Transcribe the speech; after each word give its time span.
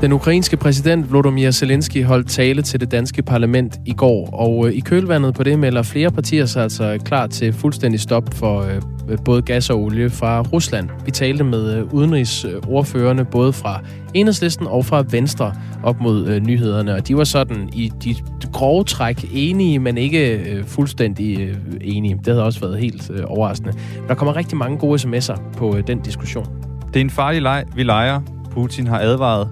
Den 0.00 0.12
ukrainske 0.12 0.56
præsident 0.56 1.10
Volodymyr 1.10 1.50
Zelensky 1.50 2.04
holdt 2.04 2.28
tale 2.28 2.62
til 2.62 2.80
det 2.80 2.90
danske 2.90 3.22
parlament 3.22 3.80
i 3.86 3.92
går, 3.92 4.30
og 4.32 4.68
øh, 4.68 4.74
i 4.74 4.80
kølvandet 4.80 5.34
på 5.34 5.42
det 5.42 5.58
melder 5.58 5.82
flere 5.82 6.10
partier 6.10 6.46
sig 6.46 6.62
altså 6.62 6.98
klar 7.04 7.26
til 7.26 7.52
fuldstændig 7.52 8.00
stop 8.00 8.34
for 8.34 8.60
øh, 8.60 9.18
både 9.24 9.42
gas 9.42 9.70
og 9.70 9.80
olie 9.80 10.10
fra 10.10 10.40
Rusland. 10.40 10.88
Vi 11.04 11.10
talte 11.10 11.44
med 11.44 11.74
øh, 11.76 11.94
udenrigsordførende 11.94 13.24
både 13.24 13.52
fra 13.52 13.80
Enhedslisten 14.14 14.66
og 14.66 14.84
fra 14.84 15.04
Venstre 15.10 15.54
op 15.82 16.00
mod 16.00 16.40
nyhederne, 16.40 16.94
og 16.94 17.08
de 17.08 17.16
var 17.16 17.24
sådan 17.24 17.68
i 17.72 17.92
de 18.04 18.14
grove 18.52 18.84
træk 18.84 19.24
enige, 19.32 19.78
men 19.78 19.98
ikke 19.98 20.64
fuldstændig 20.66 21.56
enige. 21.80 22.14
Det 22.14 22.26
havde 22.26 22.44
også 22.44 22.60
været 22.60 22.78
helt 22.78 23.10
overraskende. 23.24 23.72
Der 24.08 24.14
kommer 24.14 24.36
rigtig 24.36 24.58
mange 24.58 24.78
gode 24.78 25.00
sms'er 25.00 25.40
på 25.56 25.76
den 25.86 26.00
diskussion. 26.00 26.46
Det 26.88 26.96
er 26.96 27.00
en 27.00 27.10
farlig 27.10 27.42
leg, 27.42 27.64
vi 27.74 27.82
leger. 27.82 28.20
Putin 28.50 28.86
har 28.86 28.98
advaret 28.98 29.48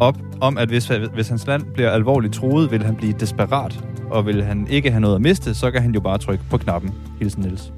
op 0.00 0.18
om, 0.40 0.58
at 0.58 0.68
hvis, 0.68 0.92
hvis 1.14 1.28
hans 1.28 1.46
land 1.46 1.62
bliver 1.74 1.90
alvorligt 1.90 2.34
truet, 2.34 2.70
vil 2.70 2.82
han 2.82 2.94
blive 2.96 3.12
desperat, 3.12 3.84
og 4.10 4.26
vil 4.26 4.44
han 4.44 4.66
ikke 4.70 4.90
have 4.90 5.00
noget 5.00 5.14
at 5.14 5.20
miste, 5.20 5.54
så 5.54 5.70
kan 5.70 5.82
han 5.82 5.94
jo 5.94 6.00
bare 6.00 6.18
trykke 6.18 6.44
på 6.50 6.58
knappen. 6.58 6.94
Hilsen 7.18 7.42
Niels. 7.42 7.72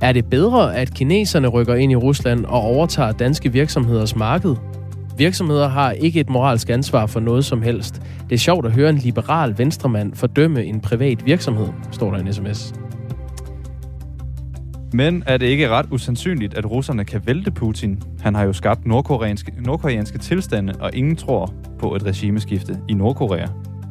Er 0.00 0.12
det 0.12 0.24
bedre, 0.24 0.76
at 0.76 0.94
kineserne 0.94 1.48
rykker 1.48 1.74
ind 1.74 1.92
i 1.92 1.96
Rusland 1.96 2.44
og 2.44 2.60
overtager 2.60 3.12
danske 3.12 3.52
virksomheders 3.52 4.16
marked? 4.16 4.56
Virksomheder 5.18 5.68
har 5.68 5.90
ikke 5.90 6.20
et 6.20 6.30
moralsk 6.30 6.70
ansvar 6.70 7.06
for 7.06 7.20
noget 7.20 7.44
som 7.44 7.62
helst. 7.62 8.02
Det 8.28 8.34
er 8.34 8.38
sjovt 8.38 8.66
at 8.66 8.72
høre 8.72 8.90
en 8.90 8.96
liberal 8.96 9.58
venstremand 9.58 10.14
fordømme 10.14 10.64
en 10.64 10.80
privat 10.80 11.26
virksomhed, 11.26 11.68
står 11.90 12.10
der 12.10 12.18
i 12.18 12.20
en 12.20 12.32
sms. 12.32 12.74
Men 14.92 15.22
er 15.26 15.36
det 15.36 15.46
ikke 15.46 15.68
ret 15.68 15.86
usandsynligt, 15.90 16.54
at 16.54 16.70
russerne 16.70 17.04
kan 17.04 17.22
vælte 17.26 17.50
Putin? 17.50 18.02
Han 18.20 18.34
har 18.34 18.44
jo 18.44 18.52
skabt 18.52 18.86
nordkoreanske, 18.86 19.52
nordkoreanske 19.64 20.18
tilstande, 20.18 20.74
og 20.80 20.90
ingen 20.94 21.16
tror 21.16 21.54
på 21.78 21.94
et 21.94 22.06
regimeskifte 22.06 22.78
i 22.88 22.94
Nordkorea. 22.94 23.46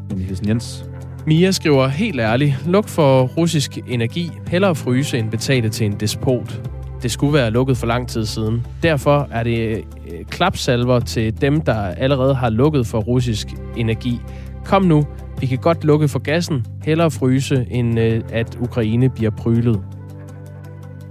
Men 0.10 0.20
Hilsen 0.20 0.48
Jens. 0.48 0.86
Mia 1.26 1.52
skriver 1.52 1.88
helt 1.88 2.20
ærligt, 2.20 2.68
luk 2.68 2.88
for 2.88 3.24
russisk 3.24 3.78
energi, 3.88 4.32
hellere 4.48 4.76
fryse 4.76 5.18
end 5.18 5.32
betale 5.32 5.70
til 5.70 5.86
en 5.86 5.94
despot. 5.94 6.70
Det 7.04 7.12
skulle 7.12 7.34
være 7.34 7.52
lukket 7.52 7.78
for 7.78 7.88
lang 7.88 8.08
tid 8.08 8.26
siden. 8.26 8.66
Derfor 8.84 9.28
er 9.32 9.44
det 9.44 9.78
øh, 9.78 10.26
klapsalver 10.30 11.00
til 11.00 11.42
dem, 11.42 11.62
der 11.62 11.74
allerede 11.76 12.36
har 12.36 12.50
lukket 12.50 12.88
for 12.88 13.00
russisk 13.00 13.48
energi. 13.78 14.20
Kom 14.66 14.82
nu, 14.82 15.08
vi 15.40 15.46
kan 15.46 15.58
godt 15.58 15.84
lukke 15.84 16.08
for 16.08 16.20
gassen, 16.20 16.66
hellere 16.84 17.12
fryse, 17.12 17.68
end 17.70 18.00
øh, 18.00 18.22
at 18.32 18.58
Ukraine 18.62 19.10
bliver 19.10 19.32
prylet. 19.32 19.82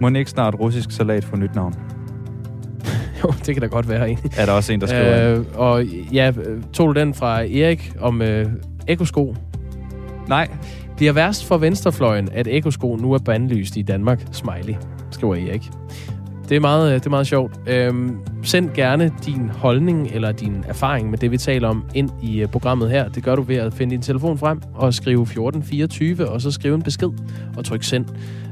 Må 0.01 0.09
ikke 0.09 0.31
snart 0.31 0.55
russisk 0.61 0.91
salat 0.91 1.25
få 1.25 1.37
nyt 1.37 1.55
navn? 1.55 1.75
jo, 3.25 3.33
det 3.47 3.55
kan 3.55 3.61
da 3.61 3.67
godt 3.67 3.89
være 3.89 4.11
en. 4.11 4.19
Er 4.37 4.47
der 4.47 4.53
også 4.53 4.73
en, 4.73 4.81
der 4.81 4.87
skriver 4.87 5.39
øh, 5.39 5.45
Og 5.55 5.85
ja, 5.87 6.33
tog 6.73 6.95
du 6.95 7.01
den 7.01 7.15
fra 7.15 7.43
Erik 7.43 7.93
om 8.01 8.23
øh, 8.23 8.47
ekosko? 8.87 9.37
Nej. 10.29 10.49
Bliver 10.97 11.13
værst 11.13 11.47
for 11.47 11.59
venstrefløjen, 11.59 12.29
at 12.33 12.47
ekosko 12.47 12.97
nu 12.97 13.13
er 13.13 13.19
bandlyst 13.19 13.77
i 13.77 13.83
Danmark? 13.83 14.23
Smiley, 14.33 14.75
skriver 15.11 15.35
Erik. 15.35 15.71
Det 16.49 16.57
er 16.57 16.61
meget, 16.61 16.89
øh, 16.89 16.95
det 16.95 17.07
er 17.07 17.11
meget 17.11 17.27
sjovt. 17.27 17.61
Øhm, 17.67 18.17
send 18.43 18.71
gerne 18.75 19.13
din 19.27 19.49
holdning 19.49 20.11
eller 20.13 20.33
din 20.33 20.65
erfaring 20.69 21.11
med 21.11 21.19
det, 21.19 21.31
vi 21.31 21.39
taler 21.39 21.69
om, 21.69 21.85
ind 21.95 22.11
i 22.23 22.41
øh, 22.41 22.49
programmet 22.49 22.91
her. 22.91 23.09
Det 23.09 23.25
gør 23.25 23.37
du 23.37 23.43
ved 23.43 23.57
at 23.57 23.75
finde 23.75 23.95
din 23.95 24.03
telefon 24.03 24.39
frem 24.39 24.61
og 24.75 24.95
skrive 24.95 25.23
1424, 25.23 26.29
og 26.29 26.41
så 26.41 26.51
skrive 26.51 26.75
en 26.75 26.83
besked 26.83 27.09
og 27.57 27.65
tryk 27.65 27.83
send. 27.83 28.05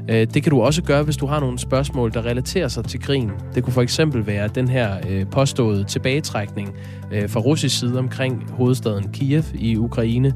Øh, 0.09 0.27
det 0.33 0.43
kan 0.43 0.49
du 0.49 0.61
også 0.61 0.83
gøre, 0.83 1.03
hvis 1.03 1.17
du 1.17 1.25
har 1.25 1.39
nogle 1.39 1.59
spørgsmål, 1.59 2.13
der 2.13 2.25
relaterer 2.25 2.67
sig 2.67 2.85
til 2.85 2.99
krigen. 2.99 3.31
Det 3.55 3.63
kunne 3.63 3.73
for 3.73 3.81
eksempel 3.81 4.27
være 4.27 4.47
den 4.47 4.67
her 4.67 4.95
øh, 5.09 5.25
påståede 5.31 5.83
tilbagetrækning 5.83 6.75
øh, 7.11 7.29
fra 7.29 7.39
russisk 7.39 7.79
side 7.79 7.99
omkring 7.99 8.51
hovedstaden 8.51 9.09
Kiev 9.13 9.43
i 9.55 9.77
Ukraine. 9.77 10.33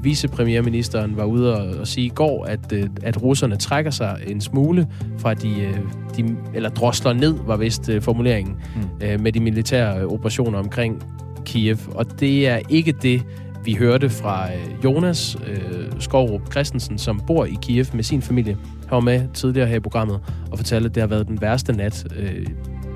Vicepremierministeren 0.00 1.16
var 1.16 1.24
ude 1.24 1.78
og 1.80 1.86
sige 1.86 2.06
i 2.06 2.12
går, 2.14 2.44
at, 2.44 2.72
at 3.02 3.22
russerne 3.22 3.56
trækker 3.56 3.90
sig 3.90 4.20
en 4.26 4.40
smule 4.40 4.88
fra 5.18 5.34
de, 5.34 5.74
de 6.16 6.36
eller 6.54 6.68
drosler 6.68 7.12
ned, 7.12 7.34
var 7.46 7.56
vist 7.56 7.90
formuleringen, 8.00 8.56
mm. 8.76 9.22
med 9.22 9.32
de 9.32 9.40
militære 9.40 10.06
operationer 10.06 10.58
omkring 10.58 11.02
Kiev. 11.44 11.78
Og 11.94 12.20
det 12.20 12.48
er 12.48 12.58
ikke 12.68 12.92
det, 13.02 13.22
vi 13.64 13.74
hørte 13.74 14.10
fra 14.10 14.48
Jonas 14.84 15.36
øh, 15.46 15.92
Skovrup 15.98 16.52
Christensen, 16.52 16.98
som 16.98 17.20
bor 17.26 17.44
i 17.44 17.56
Kiev 17.62 17.86
med 17.94 18.04
sin 18.04 18.22
familie. 18.22 18.56
Han 18.88 18.90
var 18.90 19.00
med 19.00 19.28
tidligere 19.34 19.66
her 19.66 19.76
i 19.76 19.80
programmet 19.80 20.20
og 20.50 20.58
fortalte, 20.58 20.88
at 20.88 20.94
det 20.94 21.00
har 21.00 21.08
været 21.08 21.28
den 21.28 21.40
værste 21.40 21.72
nat 21.72 22.06
øh, 22.16 22.46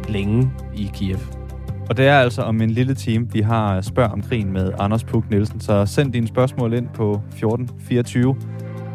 længe 0.08 0.50
i 0.76 0.90
Kiev. 0.94 1.18
Og 1.88 1.96
det 1.96 2.06
er 2.06 2.18
altså 2.18 2.42
om 2.42 2.60
en 2.60 2.70
lille 2.70 2.94
time, 2.94 3.32
vi 3.32 3.40
har 3.40 3.76
øh, 3.76 3.82
Spørg 3.82 4.10
om 4.10 4.22
krigen 4.22 4.52
med 4.52 4.72
Anders 4.78 5.04
Puk 5.04 5.30
Nielsen. 5.30 5.60
Så 5.60 5.86
send 5.86 6.12
dine 6.12 6.28
spørgsmål 6.28 6.72
ind 6.74 6.88
på 6.94 7.12
1424. 7.12 8.36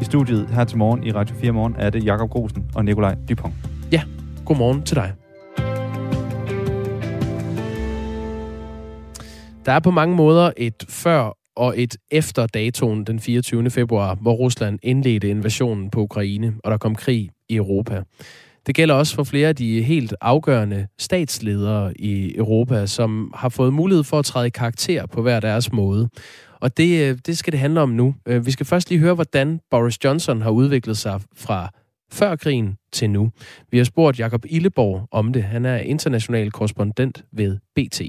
I 0.01 0.03
studiet 0.03 0.47
her 0.49 0.63
til 0.63 0.77
morgen 0.77 1.03
i 1.03 1.11
Radio 1.11 1.35
4 1.35 1.51
Morgen 1.51 1.75
er 1.77 1.89
det 1.89 2.05
Jakob 2.05 2.29
Grosen 2.29 2.65
og 2.75 2.85
Nikolaj 2.85 3.15
Dupont. 3.29 3.53
Ja, 3.91 4.01
god 4.45 4.57
morgen 4.57 4.83
til 4.83 4.95
dig. 4.95 5.13
Der 9.65 9.71
er 9.71 9.79
på 9.79 9.91
mange 9.91 10.15
måder 10.15 10.51
et 10.57 10.85
før 10.89 11.37
og 11.55 11.73
et 11.81 11.97
efter 12.11 12.47
datoen 12.47 13.03
den 13.03 13.19
24. 13.19 13.69
februar, 13.69 14.15
hvor 14.15 14.33
Rusland 14.33 14.79
indledte 14.83 15.29
invasionen 15.29 15.89
på 15.89 15.99
Ukraine, 15.99 16.53
og 16.63 16.71
der 16.71 16.77
kom 16.77 16.95
krig 16.95 17.29
i 17.49 17.55
Europa. 17.55 18.03
Det 18.67 18.75
gælder 18.75 18.95
også 18.95 19.15
for 19.15 19.23
flere 19.23 19.47
af 19.47 19.55
de 19.55 19.81
helt 19.81 20.15
afgørende 20.21 20.87
statsledere 20.97 21.93
i 21.99 22.37
Europa, 22.37 22.85
som 22.85 23.31
har 23.35 23.49
fået 23.49 23.73
mulighed 23.73 24.03
for 24.03 24.19
at 24.19 24.25
træde 24.25 24.47
i 24.47 24.49
karakter 24.49 25.05
på 25.13 25.21
hver 25.21 25.39
deres 25.39 25.73
måde. 25.73 26.09
Og 26.61 26.77
det, 26.77 27.09
øh, 27.09 27.17
det 27.25 27.37
skal 27.37 27.51
det 27.51 27.59
handle 27.59 27.81
om 27.81 27.89
nu. 27.89 28.15
Øh, 28.27 28.45
vi 28.45 28.51
skal 28.51 28.65
først 28.65 28.89
lige 28.89 28.99
høre, 28.99 29.15
hvordan 29.15 29.59
Boris 29.71 30.03
Johnson 30.03 30.41
har 30.41 30.51
udviklet 30.51 30.97
sig 30.97 31.21
fra 31.37 31.69
før 32.13 32.35
krigen 32.35 32.77
til 32.91 33.09
nu. 33.09 33.31
Vi 33.71 33.77
har 33.77 33.85
spurgt 33.85 34.19
Jakob 34.19 34.45
Illeborg 34.45 35.07
om 35.11 35.33
det. 35.33 35.43
Han 35.43 35.65
er 35.65 35.77
international 35.77 36.51
korrespondent 36.51 37.25
ved 37.31 37.57
BT 37.75 38.01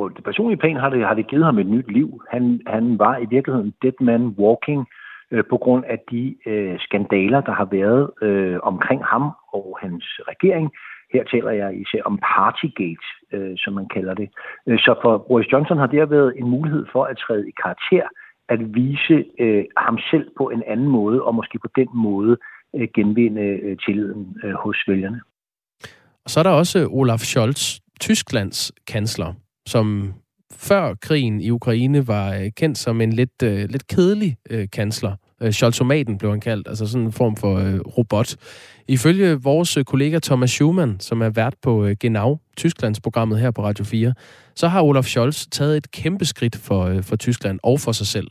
på 0.00 0.08
det 0.16 0.24
personlige 0.24 0.62
plan 0.62 0.76
har 0.76 0.90
det, 0.94 1.00
har 1.08 1.14
det 1.14 1.30
givet 1.30 1.44
ham 1.44 1.58
et 1.58 1.70
nyt 1.76 1.88
liv. 1.98 2.08
Han, 2.32 2.42
han 2.66 2.84
var 2.98 3.14
i 3.24 3.26
virkeligheden 3.34 3.72
dead 3.82 3.98
man 4.10 4.22
walking 4.42 4.82
øh, 5.30 5.44
på 5.50 5.56
grund 5.56 5.84
af 5.84 5.98
de 6.10 6.36
øh, 6.46 6.78
skandaler, 6.80 7.40
der 7.40 7.52
har 7.52 7.68
været 7.78 8.10
øh, 8.22 8.58
omkring 8.62 9.04
ham 9.04 9.30
og 9.52 9.78
hans 9.82 10.04
regering. 10.28 10.70
Her 11.12 11.24
taler 11.24 11.50
jeg 11.50 11.80
især 11.80 12.02
om 12.04 12.18
Partygate, 12.18 13.06
øh, 13.32 13.54
som 13.56 13.72
man 13.72 13.88
kalder 13.88 14.14
det. 14.14 14.28
Øh, 14.66 14.78
så 14.78 14.94
for 15.02 15.18
Boris 15.28 15.52
Johnson 15.52 15.78
har 15.78 15.86
det 15.86 16.10
været 16.10 16.34
en 16.36 16.48
mulighed 16.50 16.86
for 16.92 17.04
at 17.04 17.16
træde 17.18 17.48
i 17.48 17.52
karakter, 17.62 18.06
at 18.48 18.74
vise 18.74 19.24
øh, 19.38 19.64
ham 19.76 19.98
selv 20.10 20.30
på 20.38 20.50
en 20.50 20.62
anden 20.66 20.88
måde, 20.88 21.22
og 21.22 21.34
måske 21.34 21.58
på 21.58 21.68
den 21.76 21.88
måde 21.94 22.36
øh, 22.76 22.88
genvinde 22.94 23.42
øh, 23.42 23.76
tilliden 23.84 24.36
øh, 24.44 24.54
hos 24.54 24.78
vælgerne. 24.88 25.20
Og 26.24 26.30
så 26.30 26.40
er 26.40 26.44
der 26.44 26.50
også 26.50 26.78
øh, 26.78 26.86
Olaf 26.98 27.18
Scholz, 27.18 27.80
Tysklands 28.00 28.72
kansler 28.86 29.32
som 29.66 30.14
før 30.52 30.94
krigen 30.94 31.40
i 31.40 31.50
Ukraine 31.50 32.06
var 32.06 32.34
øh, 32.34 32.50
kendt 32.56 32.78
som 32.78 33.00
en 33.00 33.12
lidt, 33.12 33.42
øh, 33.42 33.68
lidt 33.68 33.86
kedelig 33.86 34.36
øh, 34.50 34.68
kansler. 34.72 35.16
Øh, 35.42 35.52
Scholzomaten 35.52 36.18
blev 36.18 36.30
han 36.30 36.40
kaldt, 36.40 36.68
altså 36.68 36.86
sådan 36.86 37.06
en 37.06 37.12
form 37.12 37.36
for 37.36 37.58
øh, 37.58 37.78
robot. 37.80 38.36
Ifølge 38.88 39.42
vores 39.42 39.76
øh, 39.76 39.84
kollega 39.84 40.18
Thomas 40.18 40.50
Schumann, 40.50 41.00
som 41.00 41.22
er 41.22 41.28
vært 41.28 41.54
på 41.62 41.84
øh, 41.84 41.96
Genau, 42.00 42.38
Tysklands 42.56 43.00
programmet 43.00 43.40
her 43.40 43.50
på 43.50 43.64
Radio 43.64 43.84
4, 43.84 44.14
så 44.54 44.68
har 44.68 44.82
Olaf 44.82 45.04
Scholz 45.04 45.46
taget 45.46 45.76
et 45.76 45.90
kæmpe 45.90 46.24
skridt 46.24 46.56
for, 46.56 46.84
øh, 46.84 47.02
for 47.02 47.16
Tyskland 47.16 47.60
og 47.62 47.80
for 47.80 47.92
sig 47.92 48.06
selv. 48.06 48.28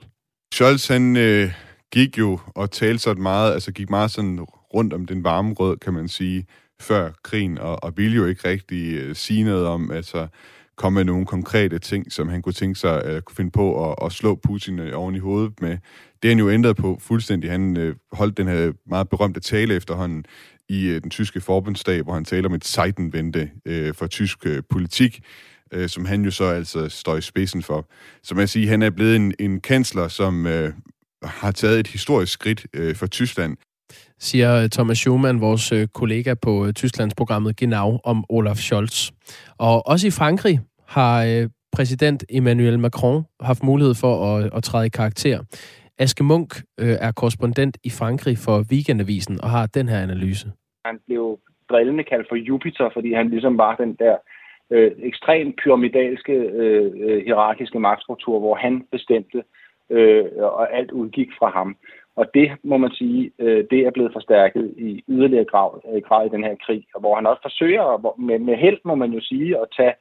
Scholz, 0.53 0.87
han 0.87 1.17
øh, 1.17 1.51
gik 1.91 2.17
jo 2.17 2.39
og 2.55 2.71
talte 2.71 3.03
sådan 3.03 3.23
meget, 3.23 3.53
altså 3.53 3.71
gik 3.71 3.89
meget 3.89 4.11
sådan 4.11 4.39
rundt 4.73 4.93
om 4.93 5.05
den 5.05 5.23
varme 5.23 5.53
rød, 5.53 5.77
kan 5.77 5.93
man 5.93 6.07
sige, 6.07 6.45
før 6.81 7.11
krigen, 7.23 7.57
og, 7.57 7.83
og 7.83 7.93
ville 7.97 8.15
jo 8.15 8.25
ikke 8.25 8.49
rigtig 8.49 8.93
øh, 8.93 9.15
sige 9.15 9.43
noget 9.43 9.65
om, 9.65 9.91
altså 9.91 10.27
komme 10.79 10.97
med 10.97 11.03
nogle 11.03 11.25
konkrete 11.25 11.79
ting, 11.79 12.11
som 12.11 12.29
han 12.29 12.41
kunne 12.41 12.53
tænke 12.53 12.79
sig 12.79 13.03
at 13.03 13.25
kunne 13.25 13.35
finde 13.35 13.51
på 13.51 13.89
at, 13.89 13.95
at 14.05 14.11
slå 14.11 14.35
Putin 14.35 14.79
øh, 14.79 14.99
oven 14.99 15.15
i 15.15 15.19
hovedet 15.19 15.61
med. 15.61 15.77
Det 16.21 16.27
er 16.27 16.31
han 16.31 16.39
jo 16.39 16.49
ændret 16.49 16.77
på 16.77 16.97
fuldstændig. 17.01 17.51
Han 17.51 17.77
øh, 17.77 17.95
holdt 18.11 18.37
den 18.37 18.47
her 18.47 18.71
meget 18.89 19.09
berømte 19.09 19.39
tale 19.39 19.75
efterhånden 19.75 20.25
i 20.69 20.87
øh, 20.87 21.01
den 21.01 21.09
tyske 21.09 21.41
forbundsdag, 21.41 22.01
hvor 22.01 22.13
han 22.13 22.25
taler 22.25 22.49
om 22.49 22.55
et 22.55 22.65
sejtenvente 22.65 23.51
øh, 23.65 23.93
for 23.93 24.07
tysk 24.07 24.45
øh, 24.45 24.63
politik, 24.69 25.19
øh, 25.73 25.89
som 25.89 26.05
han 26.05 26.25
jo 26.25 26.31
så 26.31 26.43
altså 26.43 26.89
står 26.89 27.17
i 27.17 27.21
spidsen 27.21 27.63
for. 27.63 27.87
Så 28.23 28.35
man 28.35 28.47
siger, 28.47 28.69
han 28.69 28.81
er 28.81 28.89
blevet 28.89 29.15
en, 29.15 29.33
en 29.39 29.61
kansler, 29.61 30.07
som 30.07 30.47
øh, 30.47 30.73
har 31.23 31.51
taget 31.51 31.79
et 31.79 31.87
historisk 31.87 32.31
skridt 32.33 32.65
øh, 32.73 32.95
for 32.95 33.07
Tyskland 33.07 33.57
siger 34.19 34.55
øh, 34.55 34.69
Thomas 34.69 34.97
Schumann, 34.97 35.41
vores 35.41 35.73
kollega 35.93 36.33
på 36.33 36.71
Tysklands 36.75 37.15
programmet 37.15 37.55
Genau 37.55 37.99
om 38.03 38.25
Olaf 38.29 38.57
Scholz. 38.57 39.11
Og 39.57 39.87
også 39.87 40.07
i 40.07 40.11
Frankrig 40.11 40.59
har 40.95 41.15
øh, 41.25 41.49
præsident 41.75 42.23
Emmanuel 42.29 42.79
Macron 42.79 43.23
haft 43.41 43.63
mulighed 43.63 43.95
for 44.03 44.13
at, 44.29 44.49
at 44.57 44.63
træde 44.63 44.85
i 44.85 44.89
karakter. 44.89 45.37
Aske 45.99 46.23
Munk 46.23 46.49
øh, 46.79 46.95
er 47.01 47.11
korrespondent 47.11 47.77
i 47.83 47.89
Frankrig 47.99 48.37
for 48.45 48.55
Weekendavisen 48.71 49.41
og 49.43 49.49
har 49.49 49.65
den 49.65 49.89
her 49.89 49.99
analyse. 50.07 50.47
Han 50.85 50.99
blev 51.07 51.39
drillende 51.69 52.03
kaldt 52.03 52.27
for 52.29 52.35
Jupiter, 52.35 52.89
fordi 52.93 53.13
han 53.13 53.29
ligesom 53.29 53.57
var 53.57 53.75
den 53.75 53.93
der 53.93 54.15
øh, 54.69 54.91
ekstremt 54.99 55.55
pyramidalske, 55.63 56.33
øh, 56.33 56.91
øh 57.05 57.23
hierarkiske 57.25 57.79
magtstruktur, 57.79 58.39
hvor 58.39 58.55
han 58.55 58.83
bestemte, 58.91 59.43
øh, 59.89 60.25
og 60.37 60.77
alt 60.77 60.91
udgik 60.91 61.29
fra 61.39 61.49
ham. 61.49 61.77
Og 62.15 62.25
det, 62.33 62.51
må 62.63 62.77
man 62.77 62.91
sige, 62.91 63.31
øh, 63.39 63.65
det 63.71 63.79
er 63.79 63.91
blevet 63.91 64.13
forstærket 64.13 64.73
i 64.77 65.03
yderligere 65.07 65.45
grad, 65.45 65.71
øh, 65.93 66.01
grad 66.01 66.25
i 66.25 66.33
den 66.35 66.43
her 66.43 66.55
krig, 66.65 66.85
hvor 66.99 67.15
han 67.15 67.25
også 67.27 67.41
forsøger, 67.41 68.15
med, 68.27 68.39
med 68.39 68.55
held 68.55 68.79
må 68.85 68.95
man 68.95 69.11
jo 69.11 69.21
sige, 69.21 69.57
at 69.61 69.67
tage 69.77 69.93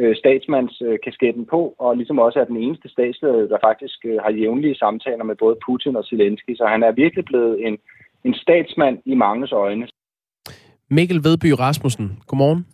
øh, 0.00 0.16
statsmandskasketten 0.16 1.46
på, 1.46 1.74
og 1.78 1.96
ligesom 1.96 2.18
også 2.18 2.38
er 2.40 2.44
den 2.44 2.56
eneste 2.56 2.88
statsleder, 2.88 3.48
der 3.52 3.58
faktisk 3.68 3.98
øh, 4.04 4.18
har 4.24 4.30
jævnlige 4.30 4.74
samtaler 4.74 5.24
med 5.24 5.36
både 5.36 5.56
Putin 5.66 5.96
og 5.96 6.04
Zelensky. 6.04 6.52
Så 6.56 6.64
han 6.74 6.82
er 6.82 6.92
virkelig 6.92 7.24
blevet 7.24 7.66
en, 7.66 7.78
en 8.24 8.34
statsmand 8.34 8.98
i 9.04 9.14
manges 9.14 9.52
øjne. 9.52 9.88
Mikkel 10.90 11.24
Vedby 11.24 11.50
Rasmussen, 11.50 12.18
godmorgen. 12.26 12.66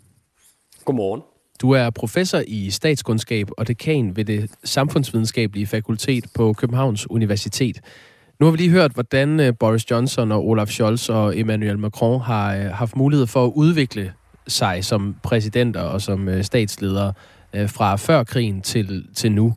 Godmorgen. 0.84 1.22
Du 1.62 1.70
er 1.70 1.90
professor 1.90 2.40
i 2.46 2.70
statskundskab 2.70 3.46
og 3.58 3.68
dekan 3.68 4.16
ved 4.16 4.24
det 4.24 4.50
samfundsvidenskabelige 4.64 5.66
fakultet 5.66 6.24
på 6.36 6.52
Københavns 6.52 7.10
Universitet. 7.10 7.76
Nu 8.40 8.46
har 8.46 8.50
vi 8.50 8.56
lige 8.56 8.70
hørt, 8.70 8.92
hvordan 8.94 9.40
øh, 9.40 9.52
Boris 9.60 9.90
Johnson 9.90 10.32
og 10.32 10.46
Olaf 10.46 10.68
Scholz 10.68 11.08
og 11.08 11.38
Emmanuel 11.38 11.78
Macron 11.78 12.20
har 12.20 12.56
øh, 12.56 12.62
haft 12.62 12.96
mulighed 12.96 13.26
for 13.26 13.44
at 13.44 13.52
udvikle 13.56 14.12
sig 14.48 14.84
som 14.84 15.16
præsidenter 15.22 15.80
og 15.80 16.02
som 16.02 16.28
øh, 16.28 16.44
statsledere 16.44 17.12
øh, 17.52 17.68
fra 17.68 17.96
før 17.96 18.24
krigen 18.24 18.62
til, 18.62 19.06
til 19.14 19.32
nu. 19.32 19.54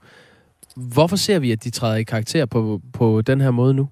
Hvorfor 0.75 1.15
ser 1.15 1.39
vi, 1.39 1.51
at 1.51 1.63
de 1.63 1.69
træder 1.69 1.95
i 1.95 2.03
karakter 2.03 2.45
på, 2.45 2.81
på 2.93 3.21
den 3.21 3.41
her 3.41 3.51
måde 3.51 3.73
nu? 3.73 3.87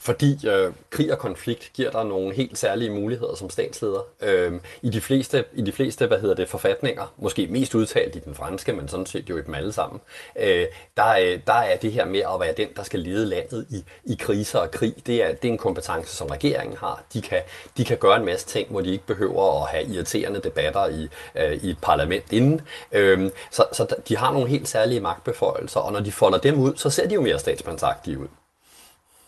Fordi 0.00 0.48
øh, 0.48 0.72
krig 0.90 1.12
og 1.12 1.18
konflikt 1.18 1.70
giver 1.74 1.90
dig 1.90 2.04
nogle 2.04 2.34
helt 2.34 2.58
særlige 2.58 2.90
muligheder 2.90 3.34
som 3.34 3.50
statsleder. 3.50 4.06
Øh, 4.22 4.52
I 4.82 4.90
de 4.90 5.00
fleste, 5.00 5.44
i 5.54 5.62
de 5.62 5.72
fleste 5.72 6.06
hvad 6.06 6.20
hedder 6.20 6.34
det, 6.34 6.48
forfatninger, 6.48 7.14
måske 7.16 7.46
mest 7.46 7.74
udtalt 7.74 8.16
i 8.16 8.18
den 8.18 8.34
franske, 8.34 8.72
men 8.72 8.88
sådan 8.88 9.06
set 9.06 9.30
jo 9.30 9.38
i 9.38 9.42
dem 9.42 9.54
alle 9.54 9.72
sammen, 9.72 10.00
øh, 10.40 10.66
der, 10.96 11.08
øh, 11.08 11.40
der 11.46 11.52
er 11.52 11.76
det 11.76 11.92
her 11.92 12.04
med 12.04 12.20
at 12.20 12.40
være 12.40 12.52
den, 12.56 12.68
der 12.76 12.82
skal 12.82 13.00
lede 13.00 13.26
landet 13.26 13.66
i, 13.70 13.84
i 14.04 14.16
kriser 14.20 14.58
og 14.58 14.70
krig. 14.70 14.94
Det 15.06 15.24
er, 15.24 15.34
det 15.34 15.48
er 15.48 15.52
en 15.52 15.58
kompetence, 15.58 16.16
som 16.16 16.26
regeringen 16.26 16.76
har. 16.76 17.02
De 17.12 17.22
kan, 17.22 17.40
de 17.76 17.84
kan 17.84 17.96
gøre 17.96 18.16
en 18.16 18.24
masse 18.24 18.46
ting, 18.46 18.70
hvor 18.70 18.80
de 18.80 18.90
ikke 18.90 19.06
behøver 19.06 19.62
at 19.62 19.68
have 19.68 19.84
irriterende 19.84 20.40
debatter 20.40 20.88
i, 20.88 21.08
øh, 21.34 21.52
i 21.52 21.70
et 21.70 21.78
parlament 21.82 22.32
inden. 22.32 22.60
Øh, 22.92 23.30
så, 23.50 23.64
så 23.72 23.96
de 24.08 24.16
har 24.16 24.32
nogle 24.32 24.48
helt 24.48 24.68
særlige 24.68 25.00
magtbeføjelser, 25.00 25.80
og 25.80 25.92
når 25.92 26.00
de 26.00 26.12
folder 26.12 26.38
dem 26.38 26.58
ud, 26.58 26.76
så 26.76 26.90
ser 26.90 27.08
de 27.08 27.14
jo 27.14 27.20
mere 27.20 27.38
statsmandsagtige 27.38 28.18
ud. 28.18 28.28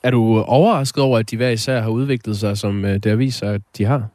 Er 0.02 0.10
du 0.10 0.42
overrasket 0.42 1.04
over, 1.04 1.18
at 1.18 1.30
de 1.30 1.36
hver 1.36 1.50
især 1.50 1.80
har 1.80 1.90
udviklet 1.90 2.38
sig, 2.38 2.58
som 2.58 2.84
øh, 2.84 2.94
det 2.94 3.06
har 3.06 3.16
vist 3.16 3.38
sig, 3.38 3.54
at 3.54 3.60
de 3.76 3.84
har? 3.84 4.08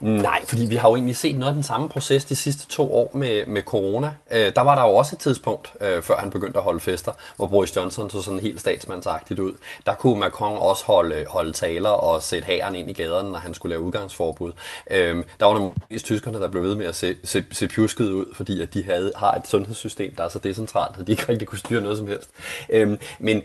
Nej, 0.00 0.44
fordi 0.44 0.66
vi 0.66 0.76
har 0.76 0.88
jo 0.88 0.94
egentlig 0.94 1.16
set 1.16 1.38
noget 1.38 1.50
af 1.50 1.54
den 1.54 1.62
samme 1.62 1.88
proces 1.88 2.24
de 2.24 2.36
sidste 2.36 2.66
to 2.68 2.94
år 2.94 3.10
med, 3.14 3.46
med 3.46 3.62
corona. 3.62 4.14
Øh, 4.30 4.52
der 4.56 4.60
var 4.60 4.74
der 4.74 4.82
jo 4.82 4.94
også 4.94 5.16
et 5.16 5.20
tidspunkt, 5.20 5.72
øh, 5.80 6.02
før 6.02 6.16
han 6.16 6.30
begyndte 6.30 6.58
at 6.58 6.64
holde 6.64 6.80
fester, 6.80 7.12
hvor 7.36 7.46
Boris 7.46 7.76
Johnson 7.76 8.10
så 8.10 8.22
sådan 8.22 8.40
helt 8.40 8.60
statsmandsagtigt 8.60 9.40
ud. 9.40 9.52
Der 9.86 9.94
kunne 9.94 10.20
Macron 10.20 10.58
også 10.58 10.84
holde, 10.84 11.24
holde 11.28 11.52
taler 11.52 11.88
og 11.88 12.22
sætte 12.22 12.46
hæren 12.46 12.74
ind 12.74 12.90
i 12.90 12.92
gaderne, 12.92 13.30
når 13.30 13.38
han 13.38 13.54
skulle 13.54 13.70
lave 13.70 13.82
udgangsforbud. 13.82 14.52
Øh, 14.90 15.24
der 15.40 15.46
var 15.46 15.54
nogle 15.54 15.72
tyskerne, 15.98 16.40
der 16.40 16.48
blev 16.48 16.62
ved 16.62 16.74
med 16.74 16.86
at 16.86 16.94
se, 16.94 17.16
se, 17.24 17.44
se 17.52 17.68
pjusket 17.68 18.10
ud, 18.10 18.26
fordi 18.34 18.62
at 18.62 18.74
de 18.74 18.84
havde, 18.84 19.12
har 19.16 19.32
et 19.32 19.48
sundhedssystem, 19.48 20.14
der 20.14 20.24
er 20.24 20.28
så 20.28 20.38
decentralt, 20.38 21.00
at 21.00 21.06
de 21.06 21.12
ikke 21.12 21.28
rigtig 21.28 21.48
kunne 21.48 21.58
styre 21.58 21.80
noget 21.80 21.98
som 21.98 22.06
helst. 22.06 22.30
Øh, 22.70 22.98
men 23.18 23.42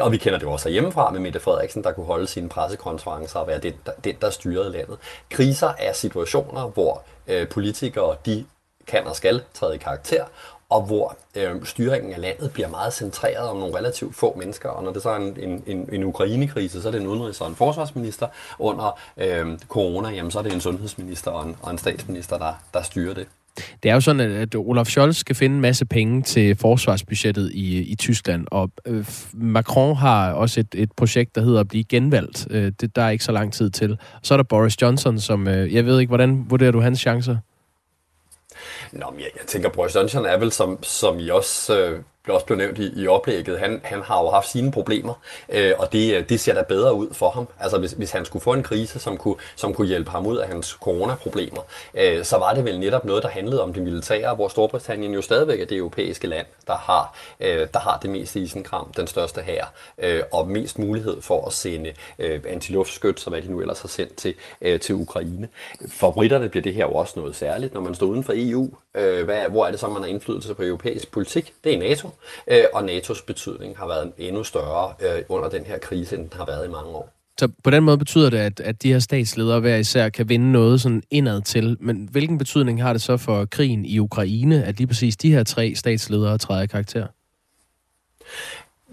og 0.00 0.12
vi 0.12 0.16
kender 0.16 0.38
det 0.38 0.48
også 0.48 0.68
hjemmefra 0.68 1.10
med 1.10 1.20
Mette 1.20 1.40
Frederiksen, 1.40 1.84
der 1.84 1.92
kunne 1.92 2.06
holde 2.06 2.26
sine 2.26 2.48
pressekonferencer 2.48 3.38
og 3.38 3.46
være 3.46 3.58
den, 3.58 3.72
der, 3.86 3.92
den, 4.04 4.14
der 4.20 4.30
styrede 4.30 4.72
landet. 4.72 4.98
Kriser 5.30 5.72
er 5.78 5.92
situationer, 5.92 6.68
hvor 6.68 7.02
øh, 7.26 7.48
politikere 7.48 8.16
de 8.26 8.44
kan 8.86 9.06
og 9.06 9.16
skal 9.16 9.42
træde 9.54 9.74
i 9.74 9.78
karakter, 9.78 10.24
og 10.68 10.82
hvor 10.82 11.16
øh, 11.34 11.64
styringen 11.64 12.12
af 12.12 12.20
landet 12.20 12.52
bliver 12.52 12.68
meget 12.68 12.92
centreret 12.92 13.48
om 13.48 13.56
nogle 13.56 13.78
relativt 13.78 14.16
få 14.16 14.34
mennesker. 14.36 14.68
Og 14.68 14.84
når 14.84 14.92
det 14.92 15.02
så 15.02 15.10
er 15.10 15.16
en, 15.16 15.36
en, 15.40 15.62
en, 15.66 15.88
en 15.92 16.04
Ukraine-krise, 16.04 16.82
så 16.82 16.88
er 16.88 16.92
det 16.92 17.00
en 17.00 17.06
udenrigs- 17.06 17.40
og 17.40 17.48
en 17.48 17.56
forsvarsminister. 17.56 18.28
Under 18.58 18.98
øh, 19.16 19.58
corona, 19.68 20.08
jamen, 20.08 20.30
så 20.30 20.38
er 20.38 20.42
det 20.42 20.52
en 20.52 20.60
sundhedsminister 20.60 21.30
og 21.30 21.46
en, 21.46 21.56
og 21.62 21.70
en 21.70 21.78
statsminister, 21.78 22.38
der, 22.38 22.54
der 22.74 22.82
styrer 22.82 23.14
det. 23.14 23.26
Det 23.82 23.90
er 23.90 23.94
jo 23.94 24.00
sådan, 24.00 24.20
at 24.20 24.54
Olaf 24.54 24.86
Scholz 24.86 25.16
skal 25.16 25.36
finde 25.36 25.54
en 25.54 25.60
masse 25.60 25.84
penge 25.84 26.22
til 26.22 26.56
forsvarsbudgettet 26.56 27.50
i, 27.54 27.82
i 27.82 27.94
Tyskland, 27.94 28.46
og 28.50 28.70
øh, 28.86 29.06
Macron 29.32 29.96
har 29.96 30.32
også 30.32 30.60
et, 30.60 30.74
et 30.74 30.92
projekt, 30.92 31.34
der 31.34 31.40
hedder 31.40 31.60
at 31.60 31.68
blive 31.68 31.84
genvalgt. 31.84 32.46
Øh, 32.50 32.72
det, 32.80 32.96
der 32.96 33.02
er 33.02 33.10
ikke 33.10 33.24
så 33.24 33.32
lang 33.32 33.52
tid 33.52 33.70
til. 33.70 33.98
Så 34.22 34.34
er 34.34 34.38
der 34.38 34.44
Boris 34.44 34.82
Johnson, 34.82 35.20
som, 35.20 35.48
øh, 35.48 35.74
jeg 35.74 35.86
ved 35.86 36.00
ikke, 36.00 36.10
hvordan 36.10 36.44
vurderer 36.50 36.70
du 36.70 36.80
hans 36.80 37.00
chancer? 37.00 37.36
Nå, 38.92 39.06
men 39.10 39.20
jeg, 39.20 39.28
jeg 39.36 39.46
tænker, 39.46 39.68
Boris 39.68 39.94
Johnson 39.94 40.26
er 40.26 40.36
vel, 40.36 40.52
som, 40.52 40.82
som 40.82 41.18
I 41.18 41.28
også 41.28 41.78
øh, 41.78 42.02
også 42.28 42.46
blev 42.46 42.58
nævnt 42.58 42.78
i, 42.78 43.02
i 43.02 43.06
oplægget, 43.06 43.58
han, 43.58 43.80
han 43.84 44.02
har 44.02 44.22
jo 44.22 44.30
haft 44.30 44.50
sine 44.50 44.72
problemer, 44.72 45.14
øh, 45.48 45.72
og 45.78 45.92
det, 45.92 46.28
det 46.28 46.40
ser 46.40 46.54
da 46.54 46.62
bedre 46.62 46.94
ud 46.94 47.08
for 47.12 47.30
ham. 47.30 47.48
Altså 47.60 47.78
hvis, 47.78 47.92
hvis 47.92 48.10
han 48.10 48.24
skulle 48.24 48.42
få 48.42 48.52
en 48.52 48.62
krise, 48.62 48.98
som 48.98 49.16
kunne, 49.16 49.36
som 49.56 49.74
kunne 49.74 49.88
hjælpe 49.88 50.10
ham 50.10 50.26
ud 50.26 50.36
af 50.36 50.48
hans 50.48 50.66
coronaproblemer, 50.66 51.62
øh, 51.94 52.24
så 52.24 52.38
var 52.38 52.54
det 52.54 52.64
vel 52.64 52.80
netop 52.80 53.04
noget, 53.04 53.22
der 53.22 53.28
handlede 53.28 53.62
om 53.62 53.72
det 53.72 53.82
militære, 53.82 54.34
hvor 54.34 54.48
Storbritannien 54.48 55.14
jo 55.14 55.22
stadigvæk 55.22 55.60
er 55.60 55.64
det 55.64 55.76
europæiske 55.76 56.26
land, 56.26 56.46
der 56.66 56.76
har, 56.76 57.18
øh, 57.40 57.66
der 57.74 57.78
har 57.78 57.98
det 58.02 58.10
mest 58.10 58.36
isenkram, 58.36 58.92
den 58.96 59.06
største 59.06 59.40
her, 59.40 59.66
øh, 59.98 60.22
og 60.32 60.48
mest 60.48 60.78
mulighed 60.78 61.22
for 61.22 61.46
at 61.46 61.52
sende 61.52 61.92
øh, 62.18 62.40
antiluftskyt, 62.48 63.20
som 63.20 63.32
hvad 63.32 63.42
de 63.42 63.50
nu 63.50 63.60
ellers 63.60 63.80
har 63.80 63.88
sendt 63.88 64.16
til, 64.16 64.34
øh, 64.60 64.80
til 64.80 64.94
Ukraine. 64.94 65.48
For 65.88 66.10
britterne 66.10 66.48
bliver 66.48 66.62
det 66.62 66.74
her 66.74 66.84
jo 66.84 66.92
også 66.92 67.12
noget 67.16 67.36
særligt, 67.36 67.74
når 67.74 67.80
man 67.80 67.94
står 67.94 68.06
uden 68.06 68.24
for 68.24 68.32
EU. 68.36 68.70
Øh, 68.94 69.24
hvad, 69.24 69.48
hvor 69.48 69.66
er 69.66 69.70
det 69.70 69.80
så, 69.80 69.88
man 69.88 70.02
har 70.02 70.08
indflydelse 70.08 70.54
på 70.54 70.62
europæisk 70.62 71.10
politik? 71.10 71.54
Det 71.64 71.74
er 71.74 71.78
NATO. 71.78 72.08
Øh, 72.46 72.64
og 72.72 72.84
NATO's 72.84 73.24
betydning 73.26 73.78
har 73.78 73.86
været 73.86 74.12
endnu 74.18 74.44
større 74.44 74.94
øh, 75.00 75.22
under 75.28 75.48
den 75.48 75.64
her 75.64 75.78
krise, 75.78 76.16
end 76.16 76.30
den 76.30 76.38
har 76.38 76.46
været 76.46 76.66
i 76.66 76.70
mange 76.70 76.88
år. 76.88 77.12
Så 77.38 77.48
på 77.64 77.70
den 77.70 77.84
måde 77.84 77.98
betyder 77.98 78.30
det, 78.30 78.38
at, 78.38 78.60
at 78.60 78.82
de 78.82 78.92
her 78.92 78.98
statsledere 78.98 79.60
hver 79.60 79.76
især 79.76 80.08
kan 80.08 80.28
vinde 80.28 80.52
noget 80.52 80.80
sådan 80.80 81.02
indad 81.10 81.42
til. 81.42 81.76
Men 81.80 82.08
hvilken 82.10 82.38
betydning 82.38 82.82
har 82.82 82.92
det 82.92 83.02
så 83.02 83.16
for 83.16 83.44
krigen 83.44 83.84
i 83.84 83.98
Ukraine, 83.98 84.64
at 84.64 84.78
lige 84.78 84.86
præcis 84.86 85.16
de 85.16 85.32
her 85.32 85.44
tre 85.44 85.74
statsledere 85.74 86.38
træder 86.38 86.66
karakter? 86.66 87.06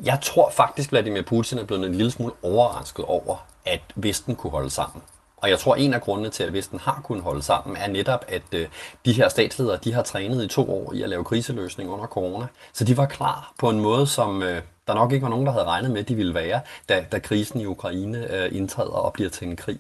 Jeg 0.04 0.20
tror 0.22 0.50
faktisk, 0.50 0.92
Vladimir 0.92 1.22
Putin 1.22 1.58
er 1.58 1.66
blevet 1.66 1.86
en 1.86 1.96
lille 1.96 2.12
smule 2.12 2.34
overrasket 2.44 3.06
over, 3.06 3.48
at 3.66 3.82
Vesten 3.96 4.36
kunne 4.36 4.52
holde 4.52 4.70
sammen. 4.70 5.02
Og 5.42 5.50
jeg 5.50 5.60
tror, 5.60 5.76
en 5.76 5.94
af 5.94 6.02
grundene 6.02 6.30
til, 6.30 6.44
at 6.44 6.54
Vesten 6.54 6.80
har 6.80 7.02
kunnet 7.04 7.24
holde 7.24 7.42
sammen, 7.42 7.78
er 7.78 7.88
netop, 7.88 8.26
at 8.28 8.54
øh, 8.54 8.68
de 9.06 9.14
her 9.14 9.30
statsledere, 9.30 9.80
de 9.84 9.94
har 9.94 10.04
trænet 10.04 10.44
i 10.44 10.48
to 10.48 10.72
år 10.72 10.94
i 10.94 11.02
at 11.02 11.10
lave 11.10 11.24
kriseløsning 11.24 11.90
under 11.90 12.06
corona. 12.08 12.48
Så 12.74 12.84
de 12.84 12.98
var 12.98 13.06
klar 13.06 13.54
på 13.60 13.70
en 13.70 13.80
måde, 13.80 14.08
som 14.08 14.44
øh, 14.44 14.62
der 14.88 14.94
nok 14.94 15.12
ikke 15.12 15.24
var 15.24 15.30
nogen, 15.30 15.46
der 15.46 15.52
havde 15.52 15.66
regnet 15.66 15.92
med, 15.92 16.00
at 16.00 16.08
de 16.08 16.16
ville 16.16 16.34
være, 16.34 16.62
da, 16.90 17.06
da 17.12 17.20
krisen 17.20 17.62
i 17.62 17.66
Ukraine 17.66 18.34
øh, 18.36 18.56
indtræder 18.56 18.92
og 18.92 19.14
bliver 19.14 19.30
til 19.30 19.48
en 19.48 19.56
krig. 19.56 19.80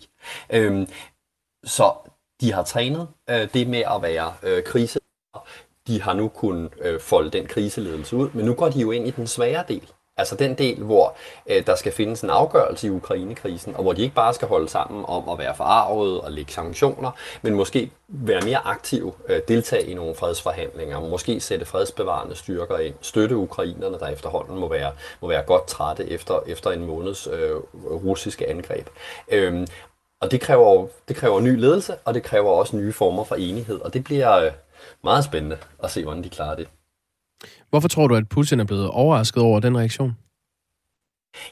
Øhm, 0.49 0.87
så 1.63 1.93
de 2.41 2.53
har 2.53 2.63
trænet 2.63 3.07
øh, 3.29 3.53
det 3.53 3.67
med 3.67 3.79
at 3.95 4.01
være 4.01 4.33
øh, 4.43 4.63
krise. 4.63 4.99
De 5.87 6.01
har 6.01 6.13
nu 6.13 6.27
kunnet 6.27 6.71
øh, 6.81 6.99
folde 6.99 7.29
den 7.29 7.47
kriseledelse 7.47 8.15
ud, 8.15 8.29
men 8.33 8.45
nu 8.45 8.53
går 8.53 8.69
de 8.69 8.79
jo 8.79 8.91
ind 8.91 9.07
i 9.07 9.11
den 9.11 9.27
svære 9.27 9.63
del. 9.67 9.91
Altså 10.19 10.35
den 10.35 10.53
del, 10.53 10.83
hvor 10.83 11.15
øh, 11.47 11.65
der 11.65 11.75
skal 11.75 11.91
findes 11.91 12.21
en 12.21 12.29
afgørelse 12.29 12.87
i 12.87 12.89
Ukrainekrisen, 12.89 13.75
og 13.75 13.83
hvor 13.83 13.93
de 13.93 14.01
ikke 14.01 14.15
bare 14.15 14.33
skal 14.33 14.47
holde 14.47 14.69
sammen 14.69 15.05
om 15.07 15.29
at 15.29 15.39
være 15.39 15.55
forarvet 15.55 16.21
og 16.21 16.31
lægge 16.31 16.51
sanktioner, 16.53 17.11
men 17.41 17.53
måske 17.53 17.91
være 18.07 18.41
mere 18.41 18.67
aktiv, 18.67 19.15
øh, 19.27 19.41
deltage 19.47 19.83
i 19.83 19.93
nogle 19.93 20.15
fredsforhandlinger, 20.15 20.99
måske 20.99 21.39
sætte 21.39 21.65
fredsbevarende 21.65 22.35
styrker 22.35 22.77
ind, 22.77 22.95
støtte 23.01 23.35
ukrainerne, 23.35 23.99
der 23.99 24.07
efterhånden 24.07 24.59
må 24.59 24.69
være, 24.69 24.91
må 25.21 25.27
være 25.27 25.41
godt 25.41 25.67
trætte 25.67 26.09
efter, 26.09 26.39
efter 26.47 26.71
en 26.71 26.85
måneds 26.85 27.27
øh, 27.27 27.55
russiske 28.05 28.49
angreb. 28.49 28.89
Øhm, 29.31 29.67
og 30.21 30.31
det 30.31 30.41
kræver, 30.41 30.87
det 31.07 31.15
kræver 31.15 31.39
ny 31.39 31.59
ledelse, 31.59 31.95
og 32.05 32.13
det 32.13 32.23
kræver 32.23 32.49
også 32.49 32.75
nye 32.75 32.93
former 32.93 33.23
for 33.23 33.35
enighed, 33.35 33.81
og 33.81 33.93
det 33.93 34.03
bliver 34.03 34.37
øh, 34.37 34.51
meget 35.03 35.23
spændende 35.23 35.57
at 35.83 35.91
se, 35.91 36.03
hvordan 36.03 36.23
de 36.23 36.29
klarer 36.29 36.55
det. 36.55 36.67
Hvorfor 37.69 37.87
tror 37.87 38.07
du, 38.07 38.15
at 38.15 38.29
Putin 38.29 38.59
er 38.59 38.63
blevet 38.63 38.89
overrasket 38.89 39.43
over 39.43 39.59
den 39.59 39.77
reaktion? 39.77 40.17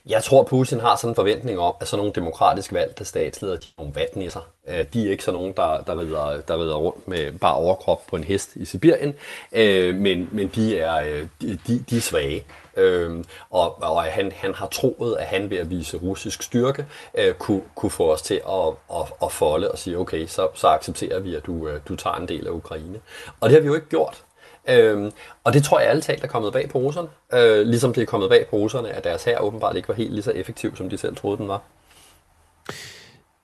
Jeg 0.06 0.24
tror, 0.24 0.44
Putin 0.44 0.80
har 0.80 0.96
sådan 0.96 1.12
en 1.12 1.16
forventning 1.16 1.60
om, 1.60 1.74
at 1.82 1.88
sådan 1.88 2.00
nogle 2.00 2.14
demokratisk 2.14 2.74
valgte 2.74 3.06
statsledere, 3.06 3.58
de 3.58 3.66
er 3.78 3.82
nogle 3.82 3.96
vatnisser. 3.96 4.42
Øh, 4.68 4.86
de 4.94 5.08
er 5.08 5.12
ikke 5.12 5.24
sådan 5.24 5.40
nogen, 5.40 5.54
der, 5.58 5.82
der, 5.82 6.00
rider, 6.00 6.42
der 6.42 6.62
rider 6.62 6.76
rundt 6.76 7.08
med 7.08 7.32
bare 7.32 7.56
overkrop 7.56 8.08
på 8.08 8.16
en 8.16 8.24
hest 8.24 8.56
i 8.56 8.66
Sibirien, 8.66 9.14
øh, 9.52 9.96
men, 9.96 10.30
men 10.32 10.48
de, 10.48 10.80
er, 10.80 10.96
øh, 10.96 11.28
de, 11.42 11.84
de 11.90 11.98
er 11.98 12.02
svage. 12.02 12.44
Øhm, 12.78 13.26
og 13.50 13.84
og 13.84 14.04
han, 14.04 14.32
han 14.36 14.54
har 14.54 14.68
troet, 14.68 15.18
at 15.18 15.26
han 15.26 15.50
ved 15.50 15.58
at 15.58 15.70
vise 15.70 15.98
russisk 15.98 16.44
styrke, 16.44 16.86
øh, 17.18 17.34
kunne, 17.34 17.62
kunne 17.76 17.90
få 17.90 18.14
os 18.14 18.22
til 18.22 18.42
at, 18.50 18.68
at, 18.94 19.14
at 19.24 19.32
folde 19.32 19.72
og 19.72 19.78
sige, 19.78 19.98
okay, 19.98 20.28
så, 20.28 20.48
så 20.54 20.68
accepterer 20.68 21.20
vi, 21.20 21.36
at 21.36 21.46
du, 21.46 21.70
du 21.88 21.96
tager 21.96 22.16
en 22.16 22.28
del 22.28 22.48
af 22.48 22.52
Ukraine. 22.52 23.00
Og 23.40 23.50
det 23.50 23.56
har 23.56 23.62
vi 23.62 23.68
jo 23.68 23.76
ikke 23.76 23.90
gjort. 23.90 24.24
Øhm, 24.70 25.12
og 25.44 25.54
det 25.54 25.64
tror 25.64 25.80
jeg 25.80 25.90
alle 25.90 26.02
talt 26.02 26.24
er 26.24 26.28
kommet 26.28 26.54
bag 26.54 26.70
på 26.70 26.78
russerne. 26.78 27.08
Øh, 27.34 27.68
ligesom 27.68 27.94
det 27.94 28.02
er 28.02 28.06
kommet 28.06 28.30
bag 28.30 28.48
på 28.50 28.56
russerne, 28.56 28.90
at 28.90 29.04
deres 29.04 29.24
her 29.24 29.40
åbenbart 29.40 29.76
ikke 29.76 29.88
var 29.88 29.94
helt 29.94 30.12
lige 30.12 30.24
så 30.24 30.32
effektiv, 30.32 30.76
som 30.76 30.90
de 30.90 30.98
selv 30.98 31.16
troede, 31.16 31.38
den 31.38 31.48
var. 31.48 31.62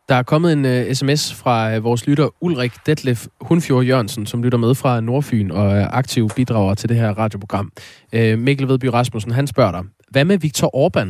Der 0.09 0.15
er 0.15 0.23
kommet 0.23 0.53
en 0.53 0.65
øh, 0.65 0.87
uh, 0.87 0.93
sms 0.93 1.33
fra 1.33 1.77
uh, 1.77 1.83
vores 1.83 2.07
lytter 2.07 2.29
Ulrik 2.41 2.71
Detlef 2.85 3.27
Hundfjord 3.41 3.83
Jørgensen, 3.83 4.25
som 4.25 4.43
lytter 4.43 4.57
med 4.57 4.75
fra 4.75 5.01
Nordfyn 5.01 5.51
og 5.51 5.71
er 5.71 5.87
aktiv 5.91 6.29
bidrager 6.35 6.73
til 6.73 6.89
det 6.89 6.97
her 6.97 7.09
radioprogram. 7.09 7.71
Uh, 8.15 8.39
Mikkel 8.39 8.67
Vedby 8.67 8.85
Rasmussen, 8.85 9.31
han 9.31 9.47
spørger 9.47 9.71
dig, 9.71 9.83
hvad 10.09 10.25
med 10.25 10.37
Viktor 10.37 10.75
Orbán 10.75 11.07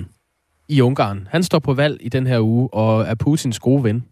i 0.70 0.82
Ungarn? 0.82 1.28
Han 1.32 1.44
står 1.44 1.60
på 1.60 1.74
valg 1.74 1.98
i 2.02 2.10
den 2.10 2.28
her 2.28 2.40
uge 2.40 2.74
og 2.74 3.04
er 3.04 3.16
Putins 3.16 3.60
gode 3.60 3.84
ven. 3.84 4.04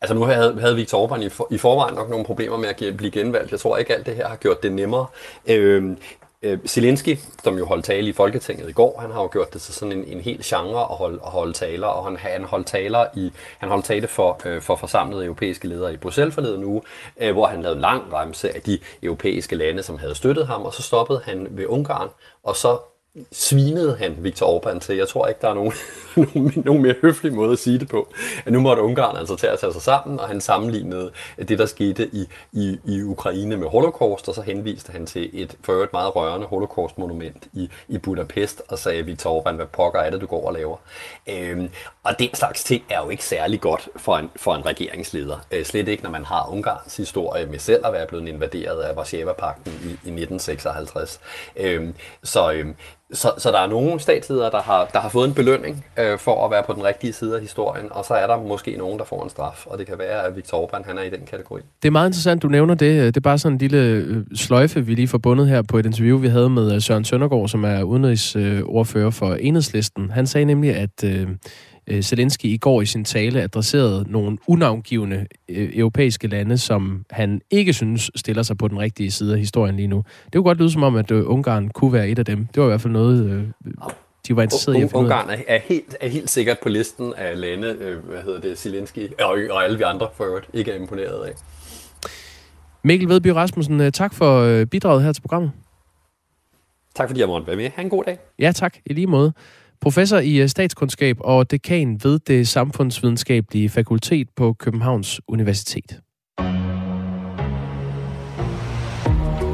Altså 0.00 0.14
nu 0.14 0.24
havde, 0.24 0.60
havde 0.60 0.76
Viktor 0.76 1.06
Orbán 1.06 1.20
i, 1.20 1.28
for, 1.28 1.48
i 1.50 1.58
forvejen 1.58 1.94
nok 1.94 2.10
nogle 2.10 2.24
problemer 2.24 2.56
med 2.56 2.68
at 2.68 2.96
blive 2.96 3.10
genvalgt. 3.10 3.50
Jeg 3.50 3.60
tror 3.60 3.76
ikke, 3.76 3.94
alt 3.94 4.06
det 4.06 4.16
her 4.16 4.28
har 4.28 4.36
gjort 4.36 4.62
det 4.62 4.72
nemmere. 4.72 5.06
Øh, 5.46 5.96
øh, 6.42 6.58
Zelensky, 6.66 7.18
som 7.44 7.58
jo 7.58 7.66
holdt 7.66 7.84
tale 7.84 8.08
i 8.08 8.12
Folketinget 8.12 8.68
i 8.68 8.72
går, 8.72 9.00
han 9.00 9.10
har 9.10 9.22
jo 9.22 9.28
gjort 9.32 9.52
det 9.52 9.62
til 9.62 9.74
sådan 9.74 9.92
en, 9.92 10.04
en 10.04 10.20
helt 10.20 10.44
genre 10.44 10.80
at 10.80 10.96
holde, 10.96 11.18
at 11.24 11.30
holde 11.30 11.52
taler, 11.52 11.86
og 11.86 12.04
han, 12.04 12.16
han 12.16 12.44
holdt 12.44 12.66
taler 12.66 13.06
i, 13.14 13.32
han 13.58 13.68
holdt 13.68 13.84
tale 13.84 14.08
for, 14.08 14.40
øh, 14.44 14.62
for 14.62 14.76
forsamlede 14.76 15.24
europæiske 15.24 15.68
ledere 15.68 15.94
i 15.94 15.96
Bruxelles 15.96 16.34
forleden 16.34 16.64
uge, 16.64 16.82
øh, 17.20 17.32
hvor 17.32 17.46
han 17.46 17.62
lavede 17.62 17.76
en 17.76 17.82
lang 17.82 18.12
remse 18.12 18.54
af 18.54 18.62
de 18.62 18.78
europæiske 19.02 19.56
lande, 19.56 19.82
som 19.82 19.98
havde 19.98 20.14
støttet 20.14 20.46
ham, 20.46 20.62
og 20.62 20.74
så 20.74 20.82
stoppede 20.82 21.20
han 21.24 21.46
ved 21.50 21.66
Ungarn, 21.66 22.08
og 22.42 22.56
så 22.56 22.78
svinede 23.32 23.96
han 23.96 24.16
Viktor 24.18 24.58
Orbán 24.58 24.78
til. 24.78 24.96
Jeg 24.96 25.08
tror 25.08 25.26
ikke, 25.26 25.40
der 25.40 25.48
er 25.48 25.54
nogen, 25.60 25.72
nogen 26.64 26.82
mere 26.82 26.94
høflig 27.02 27.32
måde 27.34 27.52
at 27.52 27.58
sige 27.58 27.78
det 27.78 27.88
på. 27.88 28.08
At 28.46 28.52
nu 28.52 28.60
måtte 28.60 28.82
Ungarn 28.82 29.16
altså 29.16 29.36
til 29.36 29.46
at 29.46 29.58
tage 29.58 29.72
sig 29.72 29.82
sammen, 29.82 30.20
og 30.20 30.28
han 30.28 30.40
sammenlignede 30.40 31.10
det, 31.48 31.58
der 31.58 31.66
skete 31.66 32.10
i, 32.12 32.26
i, 32.52 32.78
i 32.84 33.02
Ukraine 33.02 33.56
med 33.56 33.68
holocaust, 33.68 34.28
og 34.28 34.34
så 34.34 34.42
henviste 34.42 34.92
han 34.92 35.06
til 35.06 35.30
et 35.32 35.56
for 35.62 35.72
øvrigt 35.72 35.92
meget 35.92 36.16
rørende 36.16 36.46
holocaust-monument 36.46 37.48
i, 37.52 37.70
i 37.88 37.98
Budapest, 37.98 38.62
og 38.68 38.78
sagde, 38.78 39.02
Viktor 39.02 39.40
Orbán, 39.40 39.54
hvad 39.54 39.66
pokker 39.66 40.00
er 40.00 40.10
det, 40.10 40.20
du 40.20 40.26
går 40.26 40.46
og 40.46 40.52
laver? 40.52 40.76
Øhm, 41.26 41.68
og 42.06 42.18
den 42.18 42.34
slags 42.34 42.64
ting 42.64 42.82
er 42.90 43.02
jo 43.04 43.10
ikke 43.10 43.24
særlig 43.24 43.60
godt 43.60 43.88
for 43.96 44.16
en, 44.16 44.30
for 44.36 44.54
en 44.54 44.66
regeringsleder. 44.66 45.46
Øh, 45.50 45.64
slet 45.64 45.88
ikke, 45.88 46.02
når 46.02 46.10
man 46.10 46.24
har 46.24 46.48
Ungarns 46.52 46.96
historie 46.96 47.46
med 47.46 47.58
selv 47.58 47.86
at 47.86 47.92
være 47.92 48.06
blevet 48.06 48.28
invaderet 48.28 48.80
af 48.80 48.96
Varsava-pakten 48.96 49.72
i, 49.84 49.88
i 49.88 49.90
1956. 49.90 51.20
Øh, 51.56 51.88
så, 52.22 52.52
øh, 52.52 52.66
så, 53.12 53.32
så 53.38 53.50
der 53.50 53.58
er 53.58 53.66
nogle 53.66 54.00
statsledere, 54.00 54.50
der 54.50 54.62
har, 54.62 54.84
der 54.92 55.00
har 55.00 55.08
fået 55.08 55.28
en 55.28 55.34
belønning 55.34 55.86
øh, 55.98 56.18
for 56.18 56.44
at 56.44 56.50
være 56.50 56.62
på 56.62 56.72
den 56.72 56.84
rigtige 56.84 57.12
side 57.12 57.34
af 57.34 57.40
historien, 57.40 57.86
og 57.90 58.04
så 58.04 58.14
er 58.14 58.26
der 58.26 58.42
måske 58.42 58.76
nogen, 58.76 58.98
der 58.98 59.04
får 59.04 59.24
en 59.24 59.30
straf, 59.30 59.66
og 59.66 59.78
det 59.78 59.86
kan 59.86 59.98
være, 59.98 60.26
at 60.26 60.36
Viktor 60.36 60.66
Orbán 60.66 60.86
han 60.86 60.98
er 60.98 61.02
i 61.02 61.10
den 61.10 61.26
kategori. 61.30 61.60
Det 61.82 61.88
er 61.88 61.92
meget 61.92 62.08
interessant, 62.08 62.42
du 62.42 62.48
nævner 62.48 62.74
det. 62.74 63.14
Det 63.14 63.16
er 63.16 63.20
bare 63.20 63.38
sådan 63.38 63.54
en 63.54 63.58
lille 63.58 63.78
øh, 63.78 64.16
sløjfe, 64.34 64.86
vi 64.86 64.94
lige 64.94 65.08
forbundet 65.08 65.48
her 65.48 65.62
på 65.62 65.78
et 65.78 65.86
interview, 65.86 66.18
vi 66.18 66.28
havde 66.28 66.50
med 66.50 66.74
øh, 66.74 66.80
Søren 66.80 67.04
Søndergaard, 67.04 67.48
som 67.48 67.64
er 67.64 67.82
udenrigsordfører 67.82 69.06
øh, 69.06 69.12
for 69.12 69.34
Enhedslisten. 69.34 70.10
Han 70.10 70.26
sagde 70.26 70.44
nemlig, 70.44 70.76
at 70.76 71.04
øh, 71.04 71.28
øh, 71.86 72.02
Zelensky 72.02 72.44
i 72.44 72.56
går 72.56 72.82
i 72.82 72.86
sin 72.86 73.04
tale 73.04 73.42
adresserede 73.42 74.04
nogle 74.08 74.38
unavngivende 74.46 75.26
øh, 75.48 75.70
europæiske 75.74 76.28
lande, 76.28 76.58
som 76.58 77.04
han 77.10 77.40
ikke 77.50 77.72
synes 77.72 78.10
stiller 78.16 78.42
sig 78.42 78.58
på 78.58 78.68
den 78.68 78.78
rigtige 78.78 79.10
side 79.10 79.32
af 79.32 79.38
historien 79.38 79.76
lige 79.76 79.88
nu. 79.88 80.04
Det 80.24 80.32
kunne 80.32 80.44
godt 80.44 80.58
lyde 80.58 80.70
som 80.70 80.82
om, 80.82 80.96
at 80.96 81.10
øh, 81.10 81.30
Ungarn 81.30 81.68
kunne 81.68 81.92
være 81.92 82.08
et 82.08 82.18
af 82.18 82.24
dem. 82.24 82.46
Det 82.46 82.60
var 82.60 82.64
i 82.64 82.70
hvert 82.70 82.80
fald 82.80 82.92
noget, 82.92 83.30
øh, 83.30 83.44
de 84.28 84.36
var 84.36 84.42
interesseret 84.42 84.74
i 84.74 84.82
at 84.82 84.90
finde 84.90 85.04
Ungarn 85.04 85.30
er, 85.30 85.36
er, 85.48 85.58
helt, 85.64 85.96
er 86.00 86.08
helt 86.08 86.30
sikkert 86.30 86.58
på 86.62 86.68
listen 86.68 87.14
af 87.16 87.40
lande, 87.40 87.68
øh, 87.80 88.04
hvad 88.04 88.22
hedder 88.22 88.40
det, 88.40 88.58
Zelensky 88.58 89.20
og, 89.20 89.38
og 89.50 89.64
alle 89.64 89.78
vi 89.78 89.82
andre 89.82 90.08
for 90.14 90.24
øvrigt 90.24 90.46
ikke 90.52 90.72
er 90.72 90.76
imponeret 90.76 91.24
af. 91.24 91.32
Mikkel 92.84 93.08
Vedby 93.08 93.26
Rasmussen, 93.26 93.80
øh, 93.80 93.92
tak 93.92 94.14
for 94.14 94.40
øh, 94.40 94.66
bidraget 94.66 95.02
her 95.02 95.12
til 95.12 95.20
programmet. 95.20 95.50
Tak 96.94 97.08
fordi 97.08 97.20
jeg 97.20 97.28
måtte 97.28 97.46
være 97.46 97.56
med. 97.56 97.70
Ha' 97.74 97.82
en 97.82 97.90
god 97.90 98.04
dag. 98.04 98.18
Ja, 98.38 98.52
tak. 98.52 98.76
I 98.86 98.92
lige 98.92 99.06
måde. 99.06 99.32
Professor 99.80 100.18
i 100.18 100.36
øh, 100.36 100.48
statskundskab 100.48 101.16
og 101.20 101.50
dekan 101.50 102.00
ved 102.02 102.18
det 102.18 102.48
samfundsvidenskabelige 102.48 103.68
fakultet 103.68 104.28
på 104.36 104.52
Københavns 104.52 105.20
Universitet. 105.28 106.00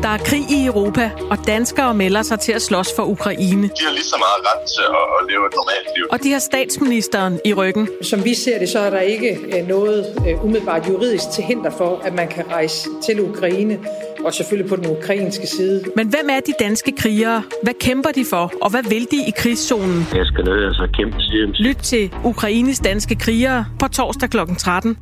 Der 0.03 0.09
er 0.09 0.19
krig 0.19 0.51
i 0.51 0.67
Europa, 0.67 1.11
og 1.31 1.39
danskere 1.47 1.95
melder 1.95 2.23
sig 2.23 2.41
til 2.41 2.53
at 2.53 2.63
slås 2.63 2.89
for 2.97 3.03
Ukraine. 3.03 3.63
De 3.63 3.85
har 3.87 3.93
lige 3.93 4.05
så 4.05 4.17
meget 4.19 4.41
ret 4.49 4.69
til 4.69 4.83
at 4.83 5.31
leve 5.31 5.47
et 5.47 5.55
normalt 5.61 5.97
liv. 5.97 6.07
Og 6.11 6.23
de 6.23 6.33
har 6.33 6.39
statsministeren 6.39 7.41
i 7.45 7.55
ryggen. 7.55 7.89
Som 8.03 8.25
vi 8.25 8.35
ser 8.35 8.59
det, 8.59 8.69
så 8.69 8.79
er 8.79 8.91
der 8.91 9.01
ikke 9.01 9.39
øh, 9.59 9.69
noget 9.69 10.07
øh, 10.29 10.45
umiddelbart 10.45 10.89
juridisk 10.89 11.31
til 11.31 11.45
hinder 11.45 11.71
for, 11.71 12.01
at 12.05 12.15
man 12.15 12.29
kan 12.29 12.45
rejse 12.51 12.89
til 13.07 13.21
Ukraine, 13.21 13.79
og 14.25 14.35
selvfølgelig 14.35 14.71
på 14.71 14.77
den 14.77 14.87
ukrainske 14.87 15.47
side. 15.47 15.85
Men 15.97 16.09
hvem 16.09 16.27
er 16.31 16.41
de 16.41 16.53
danske 16.61 16.93
krigere? 16.93 17.43
Hvad 17.63 17.75
kæmper 17.81 18.11
de 18.11 18.25
for, 18.31 18.53
og 18.63 18.71
hvad 18.71 18.83
vil 18.83 19.07
de 19.11 19.17
i 19.29 19.33
krigszonen? 19.37 19.99
Jeg 20.15 20.27
skal 20.27 20.45
ned 20.45 20.65
og 20.65 20.75
så 20.75 20.89
kæmpe 20.97 21.17
hjem. 21.33 21.51
Lyt 21.51 21.77
til 21.77 22.15
Ukraines 22.25 22.79
danske 22.79 23.15
krigere 23.15 23.67
på 23.81 23.89
torsdag 23.89 24.31
kl. 24.31 24.39
13. 24.59 24.97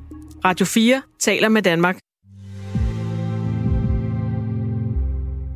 Radio 0.44 0.66
4 0.66 1.02
taler 1.18 1.48
med 1.48 1.62
Danmark. 1.62 1.98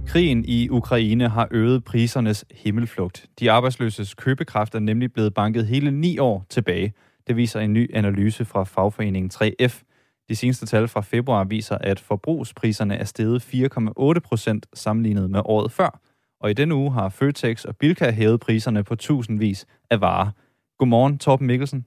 Krigen 0.07 0.45
i 0.45 0.69
Ukraine 0.71 1.29
har 1.29 1.49
øget 1.51 1.85
prisernes 1.85 2.45
himmelflugt. 2.51 3.27
De 3.41 3.51
arbejdsløses 3.51 4.15
købekraft 4.15 4.75
er 4.75 4.79
nemlig 4.79 5.13
blevet 5.13 5.35
banket 5.35 5.67
hele 5.67 5.91
ni 5.91 6.19
år 6.19 6.45
tilbage. 6.51 6.93
Det 7.27 7.37
viser 7.37 7.61
en 7.61 7.73
ny 7.73 7.95
analyse 7.95 8.45
fra 8.45 8.65
fagforeningen 8.65 9.31
3F. 9.35 9.94
De 10.29 10.37
seneste 10.37 10.67
tal 10.67 10.89
fra 10.89 11.01
februar 11.01 11.45
viser, 11.45 11.79
at 11.81 12.01
forbrugspriserne 12.01 12.95
er 12.97 13.05
steget 13.05 13.43
4,8 13.43 14.21
procent 14.29 14.67
sammenlignet 14.75 15.31
med 15.31 15.41
året 15.45 15.73
før. 15.73 16.01
Og 16.41 16.51
i 16.51 16.53
denne 16.53 16.75
uge 16.75 16.93
har 16.93 17.09
Føtex 17.09 17.65
og 17.65 17.77
Bilka 17.77 18.11
hævet 18.11 18.41
priserne 18.41 18.85
på 18.85 18.95
tusindvis 18.97 19.67
af 19.91 20.01
varer. 20.01 20.31
Godmorgen, 20.79 21.19
Torben 21.19 21.47
Mikkelsen. 21.47 21.87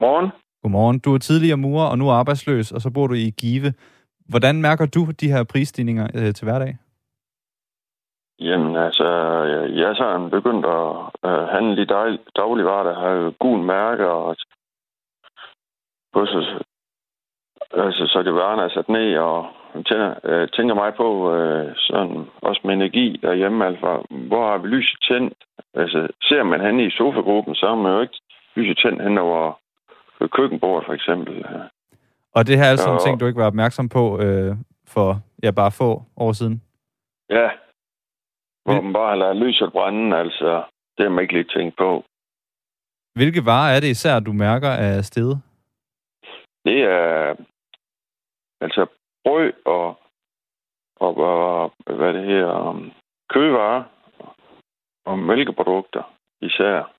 Morgen. 0.00 0.30
Godmorgen. 0.62 0.98
Du 0.98 1.14
er 1.14 1.18
tidligere 1.18 1.56
murer 1.56 1.86
og 1.86 1.98
nu 1.98 2.10
arbejdsløs, 2.10 2.72
og 2.72 2.80
så 2.80 2.90
bor 2.90 3.06
du 3.06 3.14
i 3.14 3.30
Give. 3.30 3.72
Hvordan 4.28 4.62
mærker 4.62 4.86
du 4.86 5.06
de 5.20 5.32
her 5.32 5.44
prisstigninger 5.44 6.06
øh, 6.14 6.34
til 6.34 6.44
hverdag? 6.44 6.76
Jamen 8.40 8.76
altså, 8.76 9.08
jeg 9.78 9.90
er 9.90 9.94
sådan 9.94 10.30
begyndt 10.30 10.66
at 10.66 10.90
øh, 11.30 11.48
handle 11.54 11.82
i 11.82 11.84
dag, 11.84 12.18
dagligvarer, 12.36 12.84
der 12.88 12.94
har 13.00 13.30
gul 13.30 13.60
mærke, 13.74 14.08
og 14.08 14.36
på, 16.12 16.26
så, 16.26 16.62
altså, 17.72 18.06
så 18.06 18.22
det 18.22 18.34
varerne 18.34 18.62
er 18.62 18.68
sat 18.68 18.88
ned, 18.88 19.16
og 19.16 19.46
tænker, 19.74 20.14
øh, 20.24 20.48
tænker 20.48 20.74
mig 20.74 20.94
på, 20.94 21.34
øh, 21.34 21.72
sådan, 21.76 22.26
også 22.42 22.60
med 22.64 22.74
energi 22.74 23.18
derhjemme, 23.22 23.66
altså, 23.66 24.06
hvor 24.10 24.50
har 24.50 24.58
vi 24.58 24.68
lyset 24.68 25.00
tændt? 25.08 25.34
Altså, 25.74 26.08
ser 26.22 26.42
man 26.42 26.60
hen 26.60 26.80
i 26.80 26.90
sofagruppen, 26.90 27.54
så 27.54 27.66
har 27.66 27.74
man 27.74 27.92
jo 27.92 28.00
ikke 28.00 28.20
lyset 28.56 28.78
tændt 28.78 29.02
hen 29.02 29.18
over 29.18 29.60
køkkenbordet, 30.36 30.86
for 30.86 30.92
eksempel. 30.92 31.46
Og 32.34 32.46
det 32.46 32.56
her 32.56 32.64
er 32.64 32.70
altså 32.70 32.86
nogle 32.86 33.00
ting, 33.00 33.20
du 33.20 33.26
ikke 33.26 33.40
var 33.40 33.46
opmærksom 33.46 33.88
på 33.88 34.20
øh, 34.22 34.56
for 34.86 35.20
ja, 35.42 35.50
bare 35.50 35.70
få 35.70 36.02
år 36.16 36.32
siden? 36.32 36.62
Ja. 37.30 37.50
Hvor 38.64 38.80
man 38.80 38.92
bare 38.92 39.18
lader 39.18 39.32
lyset 39.32 39.72
brænde, 39.72 40.16
altså. 40.16 40.62
Det 40.96 41.04
har 41.04 41.08
man 41.08 41.22
ikke 41.22 41.34
lige 41.34 41.58
tænkt 41.58 41.76
på. 41.78 42.04
Hvilke 43.14 43.46
varer 43.46 43.76
er 43.76 43.80
det 43.80 43.90
især, 43.90 44.20
du 44.20 44.32
mærker 44.32 44.70
af 44.70 45.04
stedet? 45.04 45.42
Det 46.64 46.78
er 46.82 47.34
altså 48.60 48.86
brød 49.24 49.52
og, 49.64 49.86
og, 50.96 51.16
og 51.16 51.72
hvad 51.96 52.14
det 52.14 52.24
her, 52.24 52.46
um, 52.68 52.92
kødvarer 53.30 53.82
og 55.06 55.18
mælkeprodukter 55.18 56.02
især. 56.40 56.92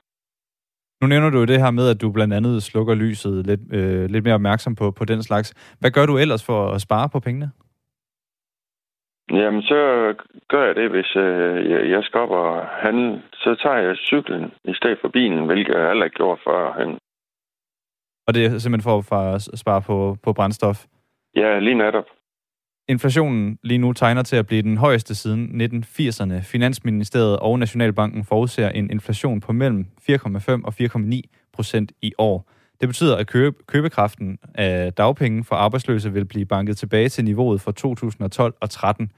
Nu 1.02 1.08
nævner 1.08 1.30
du 1.30 1.38
jo 1.40 1.46
det 1.46 1.62
her 1.62 1.72
med, 1.72 1.90
at 1.90 2.02
du 2.02 2.12
blandt 2.12 2.34
andet 2.34 2.64
slukker 2.64 2.96
lyset 2.96 3.46
lidt, 3.46 3.62
øh, 3.74 4.06
lidt 4.10 4.24
mere 4.24 4.34
opmærksom 4.34 4.76
på, 4.76 4.92
på 4.92 5.06
den 5.06 5.24
slags. 5.24 5.76
Hvad 5.80 5.92
gør 5.92 6.06
du 6.06 6.18
ellers 6.18 6.46
for 6.46 6.68
at 6.76 6.82
spare 6.82 7.10
på 7.10 7.20
pengene? 7.20 7.52
Jamen, 9.32 9.62
så 9.62 9.80
gør 10.50 10.66
jeg 10.66 10.76
det, 10.76 10.90
hvis 10.92 11.16
øh, 11.16 11.90
jeg, 11.90 12.04
skal 12.04 12.20
op 12.20 12.30
og 12.30 12.66
handle. 12.68 13.22
Så 13.34 13.56
tager 13.64 13.78
jeg 13.78 13.96
cyklen 13.98 14.52
i 14.64 14.74
stedet 14.74 14.98
for 15.02 15.08
bilen, 15.08 15.46
hvilket 15.46 15.74
jeg 15.76 15.88
heller 15.88 16.06
ikke 16.06 16.16
gjort 16.16 16.40
førhen. 16.44 16.98
Og 18.28 18.34
det 18.34 18.46
er 18.46 18.50
simpelthen 18.50 18.82
for, 18.82 19.02
for 19.02 19.16
at 19.16 19.50
spare 19.56 19.82
på, 19.82 20.18
på 20.24 20.34
brændstof? 20.34 20.86
Ja, 21.36 21.60
lige 21.60 21.76
netop. 21.76 22.06
Inflationen 22.88 23.58
lige 23.64 23.78
nu 23.78 23.94
tegner 23.94 24.24
til 24.24 24.36
at 24.36 24.48
blive 24.48 24.62
den 24.62 24.78
højeste 24.78 25.16
siden 25.16 25.62
1980'erne. 25.62 26.42
Finansministeriet 26.44 27.40
og 27.40 27.60
Nationalbanken 27.60 28.26
forudser 28.26 28.70
en 28.70 28.92
inflation 28.92 29.40
på 29.40 29.54
mellem 29.54 29.86
4,5 30.10 30.16
og 30.64 30.74
4,9 30.82 31.22
procent 31.54 31.92
i 32.02 32.14
år. 32.18 32.50
Det 32.82 32.90
betyder, 32.90 33.18
at 33.18 33.28
købe, 33.28 33.56
købekraften 33.68 34.38
af 34.56 34.94
dagpenge 34.94 35.44
for 35.44 35.56
arbejdsløse 35.56 36.14
vil 36.14 36.26
blive 36.26 36.46
banket 36.46 36.78
tilbage 36.78 37.10
til 37.10 37.26
niveauet 37.26 37.62
for 37.62 37.72
2012 37.72 38.54
og 38.62 38.70
13. 38.70 39.12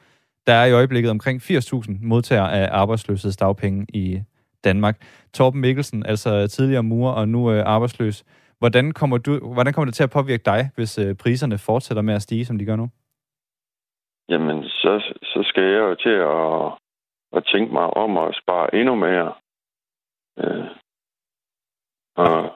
Der 0.47 0.53
er 0.53 0.65
i 0.65 0.71
øjeblikket 0.71 1.11
omkring 1.11 1.41
80.000 1.41 1.91
modtagere 2.01 2.53
af 2.53 2.69
arbejdsløshedsdagpenge 2.71 3.85
i 3.93 4.21
Danmark. 4.63 5.01
Torben 5.33 5.61
Mikkelsen, 5.61 6.05
altså 6.05 6.47
tidligere 6.47 6.83
murer 6.83 7.13
og 7.13 7.29
nu 7.29 7.51
øh, 7.51 7.63
arbejdsløs. 7.65 8.23
Hvordan 8.63 8.91
kommer, 8.91 9.17
du, 9.17 9.53
hvordan 9.53 9.73
kommer 9.73 9.85
det 9.85 9.95
til 9.95 10.03
at 10.03 10.15
påvirke 10.17 10.43
dig, 10.45 10.61
hvis 10.75 10.97
øh, 10.99 11.15
priserne 11.15 11.57
fortsætter 11.57 12.03
med 12.03 12.13
at 12.13 12.21
stige, 12.21 12.45
som 12.45 12.57
de 12.57 12.65
gør 12.65 12.75
nu? 12.75 12.87
Jamen, 14.29 14.63
så, 14.63 14.91
så 15.23 15.39
skal 15.49 15.63
jeg 15.63 15.79
jo 15.89 15.95
til 15.95 16.15
at, 16.35 16.45
at 17.37 17.45
tænke 17.53 17.73
mig 17.73 17.97
om 18.03 18.17
at 18.17 18.35
spare 18.41 18.75
endnu 18.75 18.95
mere. 18.95 19.33
Øh, 20.39 20.65
Og 22.17 22.51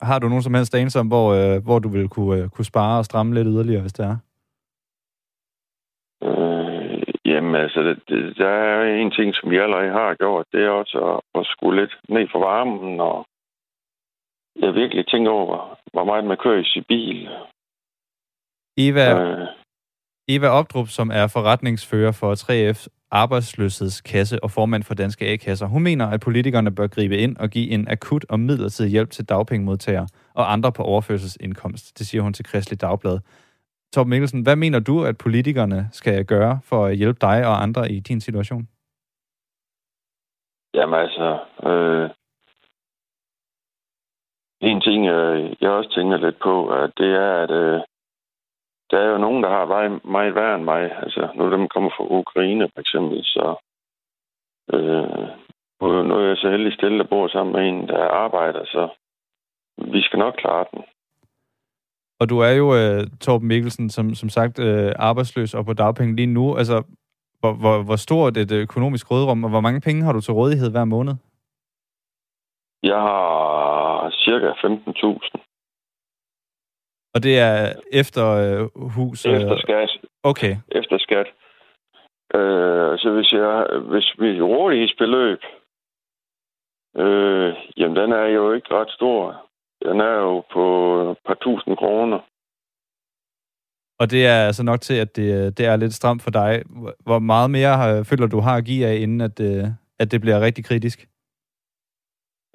Har 0.00 0.18
du 0.18 0.28
nogen 0.28 0.42
som 0.42 0.54
helst 0.54 0.74
anelse 0.74 1.00
om, 1.00 1.08
hvor, 1.08 1.28
øh, 1.38 1.64
hvor 1.64 1.78
du 1.78 1.88
vil 1.88 2.08
kunne, 2.08 2.42
øh, 2.42 2.48
kunne 2.48 2.64
spare 2.64 2.98
og 2.98 3.04
stramme 3.04 3.34
lidt 3.34 3.48
yderligere, 3.50 3.80
hvis 3.80 3.92
det 3.92 4.04
er? 4.06 4.16
Øh, 6.26 7.02
jamen, 7.24 7.54
altså, 7.54 7.80
det, 7.80 7.96
det, 8.08 8.36
der 8.38 8.48
er 8.48 8.94
en 9.02 9.10
ting, 9.10 9.34
som 9.34 9.50
vi 9.50 9.56
allerede 9.56 9.92
har 9.92 10.14
gjort, 10.14 10.46
det 10.52 10.64
er 10.64 10.70
også 10.70 10.98
at, 11.10 11.40
at 11.40 11.46
skrue 11.46 11.76
lidt 11.76 11.94
ned 12.08 12.28
for 12.32 12.38
varmen, 12.38 13.00
og 13.00 13.26
jeg 14.60 14.74
virkelig 14.74 15.06
tænker 15.06 15.30
over, 15.30 15.78
hvor 15.92 16.04
meget 16.04 16.24
man 16.24 16.36
kører 16.36 16.60
i 16.60 16.64
sin 16.64 16.84
bil. 16.88 17.28
Eva, 18.76 19.06
Øh, 19.20 19.48
Eva 20.28 20.48
Opdrup, 20.48 20.88
som 20.88 21.10
er 21.10 21.26
forretningsfører 21.26 22.12
for 22.12 22.34
3F 22.34 22.86
arbejdsløshedskasse 23.10 24.44
og 24.44 24.50
formand 24.50 24.82
for 24.82 24.94
Danske 24.94 25.26
A-kasser, 25.26 25.66
hun 25.66 25.82
mener, 25.82 26.06
at 26.06 26.20
politikerne 26.20 26.74
bør 26.74 26.86
gribe 26.86 27.16
ind 27.16 27.36
og 27.36 27.50
give 27.50 27.70
en 27.70 27.88
akut 27.88 28.24
og 28.28 28.40
midlertidig 28.40 28.90
hjælp 28.90 29.10
til 29.10 29.28
dagpengemodtagere 29.28 30.06
og 30.34 30.52
andre 30.52 30.72
på 30.72 30.82
overførselsindkomst. 30.82 31.98
Det 31.98 32.06
siger 32.06 32.22
hun 32.22 32.32
til 32.32 32.44
Kristelig 32.44 32.80
Dagblad. 32.80 33.18
Torben 33.94 34.10
Mikkelsen, 34.10 34.42
hvad 34.42 34.56
mener 34.56 34.80
du, 34.80 35.04
at 35.04 35.18
politikerne 35.18 35.88
skal 35.92 36.24
gøre 36.24 36.60
for 36.64 36.86
at 36.86 36.96
hjælpe 36.96 37.18
dig 37.20 37.46
og 37.46 37.62
andre 37.62 37.92
i 37.92 38.00
din 38.00 38.20
situation? 38.20 38.68
Jamen 40.74 40.98
altså, 41.00 41.38
øh, 41.68 42.10
en 44.60 44.80
ting, 44.80 45.06
øh, 45.06 45.56
jeg 45.60 45.70
også 45.70 45.90
tænker 45.90 46.16
lidt 46.16 46.38
på, 46.42 46.68
at 46.68 46.90
det 46.98 47.10
er, 47.14 47.32
at 47.42 47.50
øh, 47.50 47.80
der 48.90 48.98
er 48.98 49.10
jo 49.10 49.18
nogen, 49.18 49.42
der 49.42 49.48
har 49.48 49.66
meget, 49.66 50.04
meget 50.04 50.34
værre 50.34 50.54
end 50.54 50.64
mig. 50.64 50.82
Altså, 51.02 51.28
nu 51.34 51.44
er 51.44 51.50
dem 51.50 51.68
kommer 51.68 51.90
fra 51.90 52.04
Ukraine, 52.04 52.68
for 52.74 52.80
eksempel, 52.80 53.24
så 53.24 53.54
øh, 54.72 55.28
og 55.80 56.04
nu 56.04 56.14
er 56.14 56.28
jeg 56.28 56.36
så 56.36 56.50
heldig 56.50 56.72
stille, 56.72 56.98
der 56.98 57.04
bor 57.04 57.28
sammen 57.28 57.52
med 57.52 57.68
en, 57.68 57.88
der 57.88 58.08
arbejder, 58.08 58.64
så 58.64 58.88
vi 59.92 60.00
skal 60.02 60.18
nok 60.18 60.34
klare 60.38 60.64
den. 60.72 60.82
Og 62.20 62.28
du 62.28 62.38
er 62.38 62.50
jo, 62.50 62.76
øh, 62.76 63.06
Torben 63.20 63.48
Mikkelsen, 63.48 63.90
som, 63.90 64.14
som 64.14 64.28
sagt 64.28 64.58
øh, 64.58 64.92
arbejdsløs 64.96 65.54
og 65.54 65.64
på 65.64 65.72
dagpenge 65.72 66.16
lige 66.16 66.26
nu. 66.26 66.56
Altså, 66.56 66.82
hvor, 67.40 67.52
hvor, 67.52 67.82
hvor 67.82 67.96
stort 67.96 68.36
et 68.36 68.52
øh, 68.52 68.62
økonomisk 68.62 69.10
rådrum, 69.10 69.44
og 69.44 69.50
hvor 69.50 69.60
mange 69.60 69.80
penge 69.80 70.02
har 70.02 70.12
du 70.12 70.20
til 70.20 70.34
rådighed 70.34 70.70
hver 70.70 70.84
måned? 70.84 71.14
Jeg 72.90 73.00
har 73.08 74.10
cirka 74.24 74.48
15.000 74.50 75.30
Og 77.14 77.22
det 77.22 77.38
er 77.38 77.72
efter 77.92 78.24
uh, 78.74 78.90
hus? 78.96 79.24
efter 79.24 79.58
skat. 79.58 79.90
Okay. 80.22 80.56
Efter 80.80 80.98
skat. 80.98 81.26
Øh, 82.34 82.98
så 82.98 83.08
hvis 83.14 83.32
jeg, 83.32 83.66
hvis 83.90 84.08
vi 84.18 84.40
rådighedsbeløb, 84.40 85.40
øh, 87.02 87.54
jamen 87.76 87.96
den 87.96 88.12
er 88.12 88.26
jo 88.26 88.52
ikke 88.52 88.74
ret 88.74 88.90
stor. 88.90 89.46
Den 89.82 90.00
er 90.00 90.16
jo 90.26 90.40
på 90.52 90.64
et 91.10 91.18
par 91.26 91.34
tusind 91.34 91.76
kroner. 91.76 92.18
Og 94.00 94.10
det 94.10 94.26
er 94.26 94.46
altså 94.46 94.62
nok 94.62 94.80
til, 94.80 94.94
at 94.94 95.16
det, 95.16 95.58
det 95.58 95.66
er 95.66 95.76
lidt 95.76 95.94
stramt 95.94 96.22
for 96.22 96.30
dig. 96.30 96.62
Hvor 97.00 97.18
meget 97.18 97.50
mere 97.50 97.76
har, 97.76 98.02
føler 98.10 98.26
du 98.26 98.40
har 98.40 98.56
at 98.56 98.64
give 98.64 98.86
af, 98.86 98.94
inden 98.94 99.20
at, 99.20 99.40
uh, 99.40 99.68
at 99.98 100.12
det 100.12 100.20
bliver 100.20 100.40
rigtig 100.40 100.64
kritisk? 100.64 101.08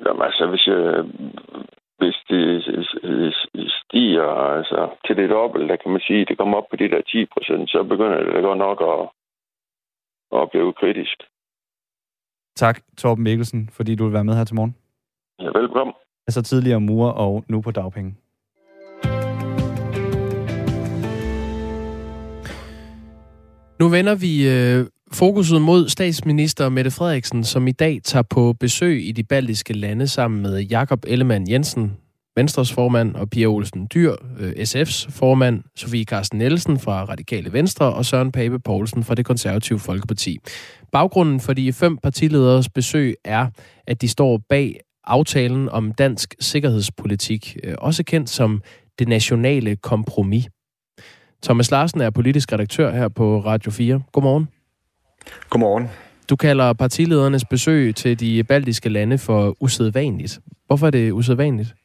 Jamen 0.06 0.22
altså, 0.22 0.44
hvis, 0.52 0.68
jeg, 0.68 0.82
hvis 2.00 2.18
det 2.30 2.46
stiger 3.82 4.28
altså, 4.58 4.80
til 5.06 5.16
det 5.16 5.30
dobbelte, 5.30 5.68
der 5.68 5.76
kan 5.76 5.92
man 5.92 6.02
sige, 6.08 6.26
det 6.26 6.38
kommer 6.38 6.58
op 6.58 6.70
på 6.70 6.76
de 6.76 6.90
der 6.90 7.02
10 7.02 7.26
procent, 7.34 7.70
så 7.70 7.84
begynder 7.84 8.18
det 8.18 8.44
godt 8.44 8.58
nok 8.58 8.80
at, 8.94 9.02
at 10.40 10.52
blive 10.52 10.74
kritisk. 10.74 11.18
Tak, 12.56 12.80
Torben 12.98 13.24
Mikkelsen, 13.24 13.70
fordi 13.78 13.96
du 13.96 14.04
vil 14.04 14.14
være 14.14 14.24
med 14.24 14.36
her 14.36 14.44
til 14.44 14.56
morgen. 14.56 14.76
Ja, 15.40 15.60
velkommen. 15.60 15.94
Altså 16.28 16.42
tidligere 16.42 16.80
mur 16.80 17.08
og 17.08 17.44
nu 17.48 17.62
på 17.62 17.72
dagpenge. 17.72 18.16
Nu 23.80 23.90
vender 23.90 24.16
vi 24.26 24.34
øh, 24.56 24.80
fokuset 25.14 25.62
mod 25.62 25.90
statsminister 25.90 26.70
Mette 26.70 26.92
Frederiksen, 26.92 27.44
som 27.44 27.68
i 27.68 27.72
dag 27.72 28.00
tager 28.04 28.24
på 28.24 28.54
besøg 28.54 29.08
i 29.08 29.12
de 29.12 29.24
baltiske 29.24 29.74
lande 29.74 30.08
sammen 30.08 30.42
med 30.42 30.60
Jakob 30.60 31.06
Ellemann 31.08 31.50
Jensen, 31.50 31.92
Venstres 32.36 32.74
formand, 32.74 33.16
og 33.16 33.30
Pia 33.30 33.46
Olsen 33.46 33.88
Dyr, 33.94 34.16
øh, 34.40 34.52
SF's 34.52 35.12
formand, 35.12 35.64
Sofie 35.76 36.04
Carsten 36.04 36.40
Nielsen 36.40 36.80
fra 36.80 37.04
Radikale 37.06 37.54
Venstre 37.54 37.94
og 37.94 38.06
Søren 38.06 38.32
Pape 38.32 38.60
Poulsen 38.60 39.04
fra 39.04 39.16
det 39.16 39.26
konservative 39.26 39.80
Folkeparti. 39.80 40.38
Baggrunden 40.92 41.40
for 41.40 41.54
de 41.54 41.74
fem 41.74 41.98
partilederes 41.98 42.70
besøg 42.70 43.16
er, 43.26 43.48
at 43.88 44.02
de 44.02 44.08
står 44.08 44.40
bag 44.50 44.80
aftalen 45.04 45.70
om 45.70 45.92
dansk 45.92 46.36
sikkerhedspolitik, 46.40 47.58
øh, 47.64 47.76
også 47.78 48.04
kendt 48.04 48.30
som 48.30 48.62
det 49.00 49.08
nationale 49.08 49.76
kompromis. 49.76 50.48
Thomas 51.44 51.72
Larsen 51.72 52.02
er 52.02 52.10
politisk 52.10 52.54
redaktør 52.54 52.92
her 52.92 53.08
på 53.08 53.40
Radio 53.40 53.72
4. 53.72 54.02
Godmorgen. 54.12 54.61
Godmorgen. 55.50 55.88
Du 56.30 56.36
kalder 56.36 56.74
partiledernes 56.74 57.46
besøg 57.46 57.96
til 57.96 58.20
de 58.20 58.44
baltiske 58.44 58.90
lande 58.90 59.18
for 59.18 59.56
usædvanligt. 59.60 60.40
Hvorfor 60.68 60.88
er 60.88 60.92
det 60.92 61.12
usædvanligt? 61.12 61.76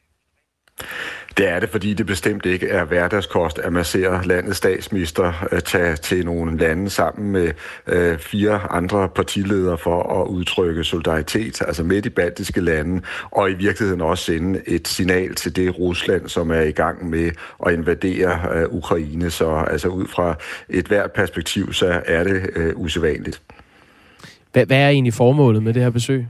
Det 1.37 1.49
er 1.49 1.59
det, 1.59 1.69
fordi 1.69 1.93
det 1.93 2.05
bestemt 2.05 2.45
ikke 2.45 2.69
er 2.69 2.83
hverdagskost, 2.83 3.59
at 3.59 3.73
man 3.73 3.85
ser 3.85 4.23
landets 4.23 4.57
statsminister 4.57 5.47
øh, 5.51 5.61
tage 5.61 5.95
til 5.95 6.25
nogle 6.25 6.57
lande 6.57 6.89
sammen 6.89 7.31
med 7.31 7.51
øh, 7.87 8.19
fire 8.19 8.71
andre 8.71 9.09
partiledere 9.09 9.77
for 9.77 10.21
at 10.21 10.27
udtrykke 10.27 10.83
solidaritet, 10.83 11.61
altså 11.61 11.83
med 11.83 12.01
de 12.01 12.09
baltiske 12.09 12.61
lande, 12.61 13.01
og 13.31 13.51
i 13.51 13.53
virkeligheden 13.53 14.01
også 14.01 14.23
sende 14.23 14.61
et 14.67 14.87
signal 14.87 15.35
til 15.35 15.55
det 15.55 15.79
Rusland, 15.79 16.27
som 16.27 16.51
er 16.51 16.61
i 16.61 16.71
gang 16.71 17.09
med 17.09 17.31
at 17.65 17.73
invadere 17.73 18.39
øh, 18.53 18.65
Ukraine. 18.69 19.29
Så 19.29 19.49
altså 19.49 19.87
ud 19.87 20.07
fra 20.07 20.35
et 20.69 20.85
hvert 20.85 21.11
perspektiv, 21.11 21.73
så 21.73 22.01
er 22.05 22.23
det 22.23 22.73
usædvanligt. 22.75 23.41
Hvad, 24.53 24.65
hvad 24.65 24.77
er 24.77 24.89
egentlig 24.89 25.13
formålet 25.13 25.63
med 25.63 25.73
det 25.73 25.81
her 25.81 25.89
besøg? 25.89 26.25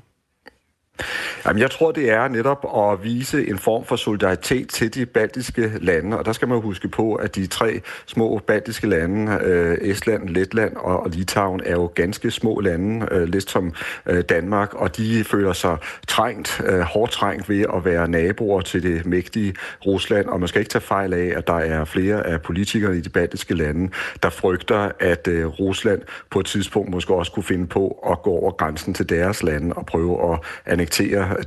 Jamen, 1.46 1.62
jeg 1.62 1.72
tror, 1.72 1.92
det 1.92 2.10
er 2.10 2.28
netop 2.28 2.66
at 2.78 3.04
vise 3.04 3.48
en 3.48 3.58
form 3.58 3.86
for 3.86 3.96
solidaritet 3.96 4.70
til 4.70 4.94
de 4.94 5.06
baltiske 5.06 5.72
lande, 5.82 6.18
og 6.18 6.26
der 6.26 6.32
skal 6.32 6.48
man 6.48 6.62
huske 6.62 6.88
på, 6.88 7.16
at 7.16 7.36
de 7.36 7.48
tre 7.48 7.82
små 8.06 8.42
baltiske 8.48 8.88
lande, 8.88 9.40
øh, 9.44 9.78
Estland, 9.82 10.30
Letland 10.30 10.76
og, 10.76 11.10
Litauen, 11.10 11.62
er 11.66 11.72
jo 11.72 11.92
ganske 11.96 12.32
små 12.32 12.60
lande, 12.60 13.08
øh, 13.12 13.24
lidt 13.24 13.50
som 13.50 13.74
øh, 14.06 14.24
Danmark, 14.24 14.74
og 14.74 14.98
de 14.98 15.24
føler 15.24 15.54
sig 15.54 15.78
trængt, 16.08 16.62
øh, 16.66 16.80
hårdt 16.80 17.12
trængt 17.12 17.50
ved 17.50 17.66
at 17.76 17.86
være 17.86 18.08
naboer 18.08 18.62
til 18.62 18.84
det 18.84 19.06
mægtige 19.06 19.56
Rusland, 19.86 20.28
og 20.28 20.40
man 20.40 20.48
skal 20.48 20.60
ikke 20.60 20.70
tage 20.70 20.82
fejl 20.82 21.14
af, 21.14 21.34
at 21.36 21.48
der 21.48 21.58
er 21.58 21.86
flere 21.86 22.28
af 22.28 22.42
politikerne 22.42 22.98
i 22.98 23.02
de 23.02 23.10
baltiske 23.10 23.54
lande, 23.54 23.92
der 24.24 24.30
frygter, 24.30 24.92
at 25.00 25.28
øh, 25.28 25.46
Rusland 25.46 26.02
på 26.32 26.40
et 26.40 26.46
tidspunkt 26.46 26.92
måske 26.92 27.14
også 27.14 27.32
kunne 27.32 27.44
finde 27.44 27.68
på 27.68 28.00
at 28.12 28.22
gå 28.22 28.30
over 28.30 28.52
grænsen 28.52 28.94
til 28.94 29.10
deres 29.10 29.44
lande 29.44 29.76
og 29.76 29.86
prøve 29.86 30.34
at 30.34 30.40
annektere 30.66 30.87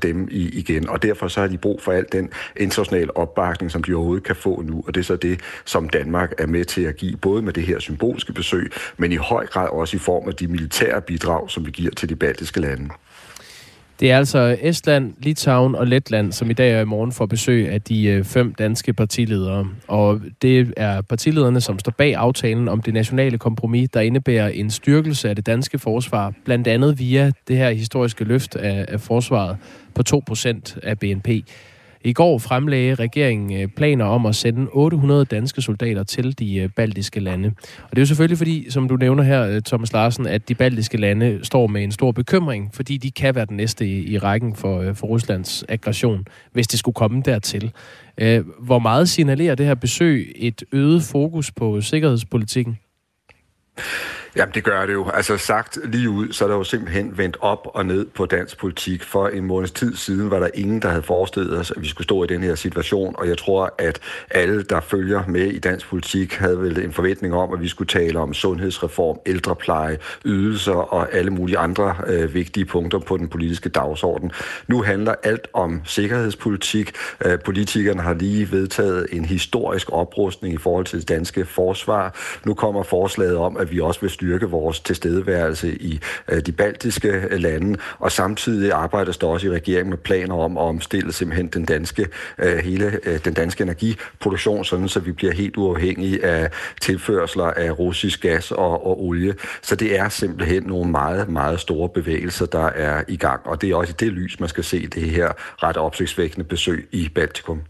dem 0.02 0.28
i, 0.30 0.58
igen. 0.58 0.88
Og 0.88 1.02
derfor 1.02 1.28
så 1.28 1.40
har 1.40 1.48
de 1.48 1.58
brug 1.58 1.82
for 1.82 1.92
al 1.92 2.06
den 2.12 2.30
internationale 2.56 3.16
opbakning, 3.16 3.70
som 3.70 3.82
de 3.82 3.94
overhovedet 3.94 4.24
kan 4.24 4.36
få 4.36 4.62
nu. 4.62 4.84
Og 4.86 4.94
det 4.94 5.00
er 5.00 5.04
så 5.04 5.16
det, 5.16 5.40
som 5.64 5.88
Danmark 5.88 6.32
er 6.38 6.46
med 6.46 6.64
til 6.64 6.82
at 6.82 6.96
give, 6.96 7.16
både 7.16 7.42
med 7.42 7.52
det 7.52 7.62
her 7.62 7.78
symbolske 7.78 8.32
besøg, 8.32 8.72
men 8.96 9.12
i 9.12 9.16
høj 9.16 9.46
grad 9.46 9.68
også 9.68 9.96
i 9.96 10.00
form 10.00 10.28
af 10.28 10.34
de 10.34 10.46
militære 10.46 11.00
bidrag, 11.00 11.50
som 11.50 11.66
vi 11.66 11.70
giver 11.70 11.90
til 11.90 12.08
de 12.08 12.16
baltiske 12.16 12.60
lande. 12.60 12.90
Det 14.00 14.10
er 14.10 14.18
altså 14.18 14.56
Estland, 14.60 15.14
Litauen 15.18 15.74
og 15.74 15.86
Letland, 15.86 16.32
som 16.32 16.50
i 16.50 16.52
dag 16.52 16.76
og 16.76 16.82
i 16.82 16.84
morgen 16.84 17.12
får 17.12 17.26
besøg 17.26 17.68
af 17.68 17.82
de 17.82 18.06
øh, 18.06 18.24
fem 18.24 18.54
danske 18.54 18.92
partiledere. 18.92 19.68
Og 19.88 20.20
det 20.42 20.72
er 20.76 21.00
partilederne, 21.02 21.60
som 21.60 21.78
står 21.78 21.92
bag 21.92 22.14
aftalen 22.14 22.68
om 22.68 22.82
det 22.82 22.94
nationale 22.94 23.38
kompromis, 23.38 23.90
der 23.90 24.00
indebærer 24.00 24.48
en 24.48 24.70
styrkelse 24.70 25.28
af 25.28 25.36
det 25.36 25.46
danske 25.46 25.78
forsvar, 25.78 26.32
blandt 26.44 26.68
andet 26.68 26.98
via 26.98 27.32
det 27.48 27.56
her 27.56 27.70
historiske 27.70 28.24
løft 28.24 28.56
af, 28.56 28.84
af 28.88 29.00
forsvaret 29.00 29.56
på 29.94 30.02
2% 30.30 30.78
af 30.82 30.98
BNP. 30.98 31.28
I 32.04 32.12
går 32.12 32.38
fremlagde 32.38 32.94
regeringen 32.94 33.62
øh, 33.62 33.68
planer 33.68 34.04
om 34.04 34.26
at 34.26 34.34
sende 34.34 34.68
800 34.72 35.24
danske 35.24 35.62
soldater 35.62 36.02
til 36.02 36.38
de 36.38 36.56
øh, 36.56 36.68
baltiske 36.76 37.20
lande. 37.20 37.48
Og 37.82 37.90
det 37.90 37.98
er 37.98 38.02
jo 38.02 38.06
selvfølgelig 38.06 38.38
fordi, 38.38 38.70
som 38.70 38.88
du 38.88 38.96
nævner 38.96 39.22
her, 39.22 39.46
øh, 39.46 39.62
Thomas 39.62 39.92
Larsen, 39.92 40.26
at 40.26 40.48
de 40.48 40.54
baltiske 40.54 40.96
lande 40.96 41.40
står 41.42 41.66
med 41.66 41.84
en 41.84 41.92
stor 41.92 42.12
bekymring, 42.12 42.70
fordi 42.74 42.96
de 42.96 43.10
kan 43.10 43.34
være 43.34 43.46
den 43.46 43.56
næste 43.56 43.86
i, 43.86 44.12
i 44.12 44.18
rækken 44.18 44.54
for, 44.54 44.92
for 44.92 45.06
Ruslands 45.06 45.64
aggression, 45.68 46.24
hvis 46.52 46.68
det 46.68 46.78
skulle 46.78 46.94
komme 46.94 47.22
dertil. 47.22 47.72
Hvor 48.58 48.78
meget 48.78 49.08
signalerer 49.08 49.54
det 49.54 49.66
her 49.66 49.74
besøg 49.74 50.32
et 50.36 50.62
øget 50.72 51.02
fokus 51.02 51.52
på 51.52 51.80
sikkerhedspolitikken? 51.80 52.78
Jamen, 54.36 54.54
det 54.54 54.64
gør 54.64 54.86
det 54.86 54.92
jo. 54.92 55.10
Altså 55.14 55.36
sagt 55.36 55.78
lige 55.84 56.10
ud, 56.10 56.32
så 56.32 56.44
er 56.44 56.48
der 56.48 56.56
jo 56.56 56.64
simpelthen 56.64 57.18
vendt 57.18 57.36
op 57.40 57.66
og 57.74 57.86
ned 57.86 58.06
på 58.06 58.26
dansk 58.26 58.58
politik. 58.58 59.02
For 59.02 59.28
en 59.28 59.44
måneds 59.44 59.70
tid 59.70 59.96
siden 59.96 60.30
var 60.30 60.38
der 60.38 60.48
ingen, 60.54 60.82
der 60.82 60.88
havde 60.88 61.02
forestillet 61.02 61.58
os, 61.58 61.70
at 61.70 61.82
vi 61.82 61.88
skulle 61.88 62.04
stå 62.04 62.24
i 62.24 62.26
den 62.26 62.42
her 62.42 62.54
situation. 62.54 63.14
Og 63.18 63.28
jeg 63.28 63.38
tror, 63.38 63.74
at 63.78 64.00
alle, 64.30 64.62
der 64.62 64.80
følger 64.80 65.22
med 65.28 65.46
i 65.46 65.58
dansk 65.58 65.88
politik, 65.88 66.34
havde 66.34 66.60
vel 66.60 66.84
en 66.84 66.92
forventning 66.92 67.34
om, 67.34 67.52
at 67.52 67.60
vi 67.60 67.68
skulle 67.68 67.88
tale 67.88 68.18
om 68.18 68.34
sundhedsreform, 68.34 69.18
ældrepleje, 69.26 69.98
ydelser 70.24 70.94
og 70.94 71.14
alle 71.14 71.30
mulige 71.30 71.58
andre 71.58 71.96
øh, 72.06 72.34
vigtige 72.34 72.66
punkter 72.66 72.98
på 72.98 73.16
den 73.16 73.28
politiske 73.28 73.68
dagsorden. 73.68 74.32
Nu 74.68 74.82
handler 74.82 75.14
alt 75.22 75.48
om 75.52 75.80
sikkerhedspolitik. 75.84 76.92
Øh, 77.24 77.38
politikerne 77.44 78.00
har 78.02 78.14
lige 78.14 78.52
vedtaget 78.52 79.06
en 79.12 79.24
historisk 79.24 79.92
oprustning 79.92 80.54
i 80.54 80.58
forhold 80.58 80.84
til 80.84 81.00
det 81.00 81.08
danske 81.08 81.44
forsvar. 81.44 82.14
Nu 82.44 82.54
kommer 82.54 82.82
forslaget 82.82 83.36
om, 83.36 83.56
at 83.56 83.72
vi 83.72 83.80
også 83.80 84.00
vil 84.00 84.10
styrke 84.20 84.46
vores 84.46 84.80
tilstedeværelse 84.80 85.76
i 85.76 86.00
øh, 86.28 86.40
de 86.40 86.52
baltiske 86.52 87.08
øh, 87.08 87.40
lande, 87.40 87.78
og 87.98 88.12
samtidig 88.12 88.72
arbejdes 88.72 89.18
der 89.18 89.26
også 89.26 89.46
i 89.46 89.50
regeringen 89.50 89.90
med 89.90 89.98
planer 89.98 90.34
om 90.34 90.58
at 90.58 90.62
omstille 90.62 91.12
simpelthen 91.12 91.48
den 91.48 91.64
danske, 91.64 92.06
øh, 92.38 92.58
hele 92.58 92.98
øh, 93.04 93.24
den 93.24 93.34
danske 93.34 93.62
energiproduktion, 93.62 94.64
sådan 94.64 94.88
så 94.88 95.00
vi 95.00 95.12
bliver 95.12 95.32
helt 95.32 95.56
uafhængige 95.56 96.24
af 96.24 96.50
tilførsler 96.80 97.44
af 97.44 97.78
russisk 97.78 98.22
gas 98.22 98.50
og, 98.50 98.86
og 98.86 99.04
olie. 99.04 99.34
Så 99.62 99.76
det 99.76 99.98
er 99.98 100.08
simpelthen 100.08 100.62
nogle 100.62 100.90
meget, 100.90 101.28
meget 101.28 101.60
store 101.60 101.88
bevægelser, 101.88 102.46
der 102.46 102.66
er 102.66 103.02
i 103.08 103.16
gang, 103.16 103.40
og 103.46 103.60
det 103.60 103.70
er 103.70 103.76
også 103.76 103.90
i 103.90 103.96
det 104.00 104.12
lys, 104.12 104.40
man 104.40 104.48
skal 104.48 104.64
se 104.64 104.86
det 104.86 105.10
her 105.10 105.32
ret 105.62 105.76
opsigtsvækkende 105.76 106.44
besøg 106.44 106.88
i 106.92 107.08
Baltikum. 107.14 107.60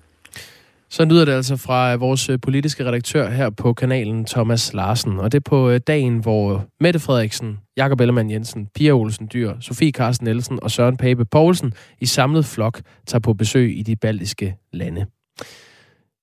Så 0.93 1.05
lyder 1.05 1.25
det 1.25 1.33
altså 1.33 1.57
fra 1.57 1.93
øh, 1.93 2.01
vores 2.01 2.29
øh, 2.29 2.41
politiske 2.41 2.85
redaktør 2.85 3.31
her 3.31 3.51
på 3.51 3.73
kanalen, 3.73 4.25
Thomas 4.25 4.73
Larsen. 4.73 5.19
Og 5.19 5.33
det 5.33 5.39
er 5.39 5.51
på 5.51 5.71
øh, 5.71 5.81
dagen, 5.87 6.19
hvor 6.19 6.65
Mette 6.81 7.01
Frederiksen, 7.01 7.59
Jakob 7.77 8.01
Ellemann 8.01 8.31
Jensen, 8.31 8.69
Pia 8.75 8.93
Olsen 8.93 9.29
Dyr, 9.33 9.55
Sofie 9.61 9.93
Carsten 9.93 10.25
Nielsen 10.25 10.59
og 10.63 10.71
Søren 10.71 10.97
Pape 10.97 11.25
Poulsen 11.25 11.73
i 12.01 12.07
samlet 12.07 12.45
flok 12.45 12.81
tager 13.07 13.21
på 13.21 13.35
besøg 13.35 13.79
i 13.79 13.83
de 13.83 13.97
baltiske 13.97 14.57
lande. 14.73 15.07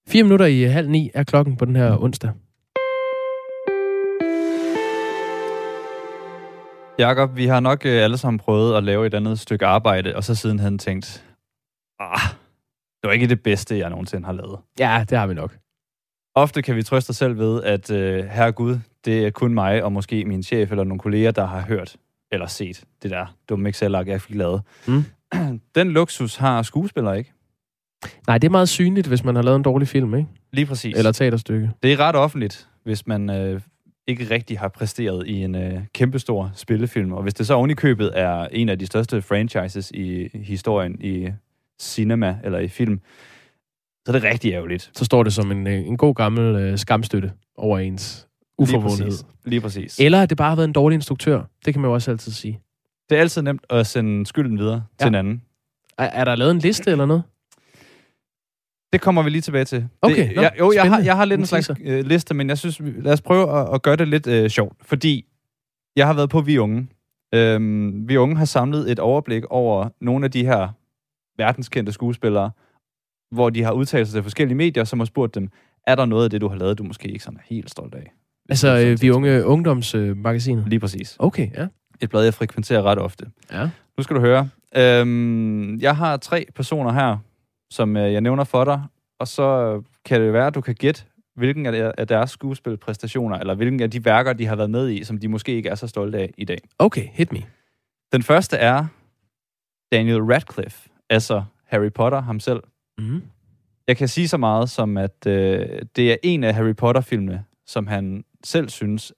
Fire 0.08 0.24
minutter 0.24 0.46
i 0.46 0.62
halv 0.64 0.90
ni 0.90 1.12
er 1.14 1.24
klokken 1.24 1.58
på 1.58 1.66
den 1.66 1.76
her 1.76 2.04
onsdag. 2.04 2.32
Jakob, 7.00 7.38
vi 7.38 7.46
har 7.46 7.60
nok 7.60 7.86
alle 7.86 8.18
sammen 8.18 8.40
prøvet 8.40 8.78
at 8.78 8.84
lave 8.84 9.06
et 9.08 9.14
andet 9.14 9.40
stykke 9.40 9.66
arbejde, 9.66 10.16
og 10.16 10.24
så 10.24 10.36
siden 10.36 10.60
han 10.60 10.78
tænkt, 10.78 11.24
ah, 12.00 12.37
det 13.08 13.10
var 13.10 13.14
ikke 13.14 13.28
det 13.28 13.44
bedste, 13.44 13.78
jeg 13.78 13.90
nogensinde 13.90 14.26
har 14.26 14.34
lavet. 14.34 14.60
Ja, 14.80 15.06
det 15.10 15.18
har 15.18 15.28
vi 15.28 15.34
nok. 15.34 15.58
Ofte 16.36 16.62
kan 16.62 16.76
vi 16.76 16.84
trøste 16.84 17.10
os 17.10 17.16
selv 17.16 17.38
ved, 17.38 17.64
at 17.64 17.92
øh, 17.92 18.26
herre 18.26 18.52
Gud, 18.52 18.80
det 19.06 19.26
er 19.26 19.30
kun 19.30 19.54
mig 19.54 19.84
og 19.84 19.92
måske 19.92 20.26
min 20.26 20.44
chef 20.44 20.72
eller 20.72 20.84
nogle 20.84 21.00
kolleger, 21.00 21.32
der 21.32 21.46
har 21.46 21.62
hørt 21.62 21.96
eller 22.32 22.48
set 22.48 22.84
det 23.04 23.12
der 23.12 23.36
dumme 23.50 23.70
excel 23.70 23.96
jeg 24.08 24.22
fik 24.22 24.36
lavet. 24.36 24.62
Mm. 24.88 25.04
Den 25.76 25.92
luksus 25.92 26.36
har 26.36 26.62
skuespillere 26.62 27.18
ikke. 27.18 27.34
Nej, 28.28 28.38
det 28.38 28.48
er 28.48 28.52
meget 28.52 28.70
synligt, 28.70 29.08
hvis 29.08 29.24
man 29.24 29.36
har 29.36 29.42
lavet 29.42 29.56
en 29.56 29.64
dårlig 29.64 29.88
film, 29.88 30.16
ikke? 30.16 30.30
Lige 30.54 30.66
præcis. 30.66 30.98
Eller 30.98 31.12
teaterstykke. 31.12 31.72
Det 31.84 31.94
er 31.94 32.00
ret 32.00 32.16
offentligt, 32.16 32.68
hvis 32.84 33.08
man 33.08 33.30
øh, 33.30 33.62
ikke 34.08 34.24
rigtig 34.32 34.60
har 34.60 34.68
præsteret 34.68 35.28
i 35.28 35.44
en 35.44 35.56
øh, 35.56 35.82
kæmpestor 35.94 36.52
spillefilm. 36.56 37.14
Og 37.14 37.24
hvis 37.24 37.34
det 37.34 37.48
så 37.48 37.54
oven 37.54 37.70
i 37.70 37.74
købet 37.74 38.12
er 38.14 38.48
en 38.52 38.70
af 38.70 38.80
de 38.80 38.86
største 38.86 39.22
franchises 39.22 39.92
i 39.92 40.30
historien 40.34 41.02
i 41.02 41.30
cinema 41.80 42.38
eller 42.44 42.60
i 42.60 42.68
film, 42.68 43.00
så 44.06 44.12
er 44.12 44.12
det 44.12 44.24
rigtig 44.24 44.54
ærgerligt. 44.54 44.92
Så 44.94 45.06
står 45.06 45.24
det 45.24 45.34
som 45.34 45.52
en, 45.52 45.68
øh, 45.68 45.74
en 45.74 45.98
god 45.98 46.16
gammel 46.16 46.56
øh, 46.56 46.78
skamstøtte 46.78 47.32
over 47.58 47.80
ens 47.80 48.28
uforvågenhed. 48.58 49.06
Lige 49.06 49.12
præcis. 49.12 49.26
Lige 49.46 49.62
præcis. 49.62 50.00
Eller 50.00 50.22
at 50.22 50.30
det 50.30 50.38
bare 50.38 50.50
har 50.50 50.56
været 50.56 50.68
en 50.68 50.74
dårlig 50.74 50.96
instruktør. 50.96 51.44
Det 51.66 51.74
kan 51.74 51.82
man 51.82 51.90
jo 51.90 51.94
også 51.94 52.12
altid 52.12 52.32
sige. 52.32 52.60
Det 53.10 53.18
er 53.18 53.22
altid 53.22 53.42
nemt 53.42 53.66
at 53.70 53.88
sende 53.88 54.26
skylden 54.26 54.58
videre 54.58 54.84
ja. 55.00 55.04
til 55.04 55.08
en 55.08 55.16
anden. 55.16 55.42
Er, 55.98 56.04
er 56.04 56.26
der 56.26 56.36
lavet 56.36 56.52
en 56.52 56.60
liste 56.60 56.92
eller 56.92 57.06
noget? 57.06 57.24
Det 58.94 59.02
kommer 59.02 59.24
vi 59.24 59.30
lige 59.30 59.42
tilbage 59.42 59.66
til. 59.66 59.88
Okay, 60.02 60.28
det, 60.28 60.36
nå, 60.36 60.42
jeg, 60.42 60.52
jo, 60.60 60.72
jeg 60.72 60.90
har, 60.90 61.02
jeg 61.02 61.16
har 61.16 61.26
lidt 61.26 61.40
en 61.40 61.46
slags 61.46 61.72
øh, 61.84 62.06
liste, 62.06 62.34
men 62.34 62.50
jeg 62.50 62.58
synes, 62.58 62.82
lad 62.98 63.14
os 63.14 63.22
prøve 63.22 63.60
at, 63.60 63.74
at 63.74 63.82
gøre 63.82 63.96
det 63.96 64.08
lidt 64.08 64.28
øh, 64.28 64.50
sjovt. 64.50 64.78
Fordi 64.82 65.26
jeg 65.96 66.08
har 66.08 66.14
været 66.14 66.30
på 66.30 66.42
Vi 66.42 66.58
Unge. 66.58 66.88
Øhm, 67.34 68.10
vi 68.10 68.18
Unge 68.18 68.36
har 68.36 68.46
samlet 68.46 68.92
et 68.92 69.00
overblik 69.00 69.46
over 69.46 69.90
nogle 70.02 70.26
af 70.26 70.32
de 70.32 70.46
her 70.46 70.70
verdenskendte 71.38 71.92
skuespillere, 71.92 72.52
hvor 73.32 73.50
de 73.50 73.64
har 73.64 73.72
udtalt 73.72 74.08
sig 74.08 74.14
til 74.14 74.24
forskellige 74.24 74.58
medier, 74.58 74.84
som 74.84 75.00
har 75.00 75.06
spurgt 75.06 75.36
dem, 75.36 75.50
er 75.88 75.96
der 75.96 76.06
noget 76.06 76.24
af 76.24 76.30
det, 76.30 76.42
du 76.42 76.48
har 76.48 76.56
lavet, 76.56 76.78
du 76.78 76.84
måske 76.84 77.08
ikke 77.08 77.24
sådan 77.24 77.38
er 77.38 77.44
helt 77.46 77.70
stolt 77.70 77.96
af? 77.96 78.14
Altså, 78.50 78.86
øh, 78.86 79.02
vi 79.02 79.10
unge 79.12 79.46
ungdomsmagasinet? 79.46 80.68
Lige 80.68 80.80
præcis. 80.80 81.16
Okay, 81.20 81.50
ja. 81.54 81.68
Et 82.02 82.10
blad, 82.10 82.24
jeg 82.24 82.34
frekventerer 82.34 82.84
ret 82.84 83.00
ofte. 83.00 83.26
Ja. 83.52 83.70
Nu 83.98 84.04
skal 84.04 84.16
du 84.16 84.22
høre. 84.22 84.50
Øhm, 84.76 85.80
jeg 85.80 85.96
har 85.96 86.18
tre 86.18 86.46
personer 86.56 86.92
her, 86.92 87.18
som 87.72 87.98
øh, 87.98 88.14
jeg 88.14 88.22
nævner 88.22 88.44
for 88.44 88.66
dig, 88.66 88.84
og 89.20 89.28
så 89.28 89.82
kan 90.06 90.22
det 90.22 90.34
være, 90.34 90.48
at 90.48 90.56
du 90.56 90.62
kan 90.62 90.76
gætte, 90.76 91.04
hvilken 91.36 91.66
af 91.98 92.08
deres 92.08 92.30
skuespilpræstationer, 92.32 93.38
eller 93.38 93.56
hvilken 93.56 93.82
af 93.82 93.92
de 93.92 94.06
værker, 94.06 94.34
de 94.34 94.46
har 94.46 94.56
været 94.56 94.70
med 94.70 94.90
i, 94.90 95.04
som 95.04 95.18
de 95.18 95.28
måske 95.28 95.52
ikke 95.52 95.70
er 95.70 95.76
så 95.76 95.88
stolte 95.88 96.18
af 96.18 96.34
i 96.38 96.46
dag. 96.46 96.58
Okay, 96.80 97.08
hit 97.12 97.32
me. 97.32 97.44
Den 98.14 98.24
første 98.24 98.58
er 98.58 98.86
Daniel 99.92 100.22
Radcliffe, 100.22 100.90
altså 101.10 101.44
Harry 101.66 101.92
Potter 101.92 102.22
ham 102.22 102.40
selv. 102.40 102.64
Mm. 102.98 103.22
Jeg 103.88 103.98
kan 103.98 104.08
sige 104.08 104.28
så 104.28 104.38
meget 104.38 104.70
som, 104.70 104.98
at 104.98 105.28
øh, 105.28 105.82
det 105.96 106.12
er 106.12 106.18
en 106.24 106.44
af 106.44 106.54
Harry 106.54 106.76
Potter-filmene, 106.76 107.44
som 107.66 107.88
han 107.88 108.24
selv 108.44 108.70
synes, 108.70 109.14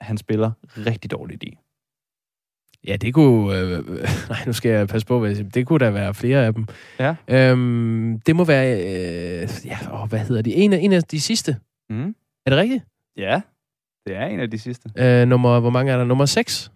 han 0.00 0.18
spiller 0.18 0.50
rigtig 0.76 1.10
dårligt 1.10 1.42
i. 1.42 1.58
Ja, 2.86 2.96
det 2.96 3.14
kunne... 3.14 3.58
Øh, 3.58 3.88
nej, 4.30 4.38
nu 4.46 4.52
skal 4.52 4.70
jeg 4.70 4.88
passe 4.88 5.06
på, 5.06 5.18
hvad 5.18 5.28
jeg 5.28 5.36
siger. 5.36 5.48
Det 5.48 5.66
kunne 5.66 5.78
da 5.78 5.90
være 5.90 6.14
flere 6.14 6.46
af 6.46 6.54
dem. 6.54 6.66
Ja. 6.98 7.14
Øhm, 7.28 8.20
det 8.26 8.36
må 8.36 8.44
være... 8.44 8.76
Øh, 8.76 9.48
ja, 9.64 9.78
åh, 9.92 10.08
hvad 10.08 10.18
hedder 10.18 10.42
det? 10.42 10.64
En 10.64 10.72
af, 10.72 10.78
en 10.78 10.92
af 10.92 11.02
de 11.02 11.20
sidste. 11.20 11.56
Mm. 11.90 12.14
Er 12.46 12.50
det 12.50 12.58
rigtigt? 12.58 12.84
Ja, 13.16 13.40
det 14.06 14.16
er 14.16 14.26
en 14.26 14.40
af 14.40 14.50
de 14.50 14.58
sidste. 14.58 14.90
Øh, 14.96 15.28
nummer, 15.28 15.60
hvor 15.60 15.70
mange 15.70 15.92
er 15.92 15.96
der? 15.96 16.04
Nummer 16.04 16.26
6? 16.26 16.72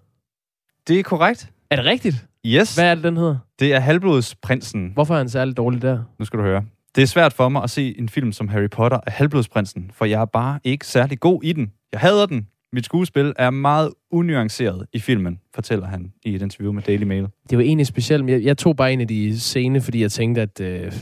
Det 0.89 0.99
er 0.99 1.03
korrekt. 1.03 1.53
Er 1.71 1.77
det 1.77 1.85
rigtigt? 1.85 2.27
Yes. 2.47 2.75
Hvad 2.75 2.91
er 2.91 2.95
det, 2.95 3.05
den 3.05 3.17
hedder? 3.17 3.37
Det 3.61 3.75
er 3.75 3.81
Halvblodsprinsen. 3.81 4.91
Hvorfor 4.95 5.15
er 5.15 5.19
han 5.19 5.29
særlig 5.29 5.57
dårlig 5.57 5.83
der? 5.83 5.99
Nu 6.19 6.25
skal 6.25 6.39
du 6.39 6.45
høre. 6.45 6.65
Det 6.97 7.03
er 7.03 7.07
svært 7.07 7.33
for 7.33 7.49
mig 7.49 7.63
at 7.63 7.71
se 7.71 7.99
en 7.99 8.09
film 8.09 8.33
som 8.33 8.49
Harry 8.49 8.69
Potter 8.71 9.01
af 9.07 9.13
Halvblodsprinsen, 9.13 9.91
for 9.95 10.05
jeg 10.05 10.21
er 10.21 10.25
bare 10.25 10.59
ikke 10.65 10.87
særlig 10.87 11.21
god 11.21 11.45
i 11.45 11.53
den. 11.53 11.73
Jeg 11.93 12.01
hader 12.01 12.27
den. 12.27 12.47
Mit 12.73 12.85
skuespil 12.85 13.33
er 13.37 13.51
meget 13.51 13.91
unuanceret 14.11 14.87
i 14.93 14.99
filmen, 14.99 15.41
fortæller 15.55 15.87
han 15.87 16.13
i 16.25 16.35
et 16.35 16.43
interview 16.43 16.73
med 16.73 16.83
Daily 16.83 17.03
Mail. 17.03 17.27
Det 17.51 17.59
var 17.59 17.65
egentlig 17.65 17.87
specielt, 17.87 18.25
men 18.25 18.35
jeg, 18.35 18.43
jeg 18.43 18.59
tog 18.59 18.77
bare 18.77 18.93
en 18.93 19.01
af 19.01 19.09
de 19.09 19.41
scene, 19.41 19.81
fordi 19.81 20.03
jeg 20.03 20.13
tænkte, 20.13 20.41
at 20.43 20.61
øh, 20.61 20.93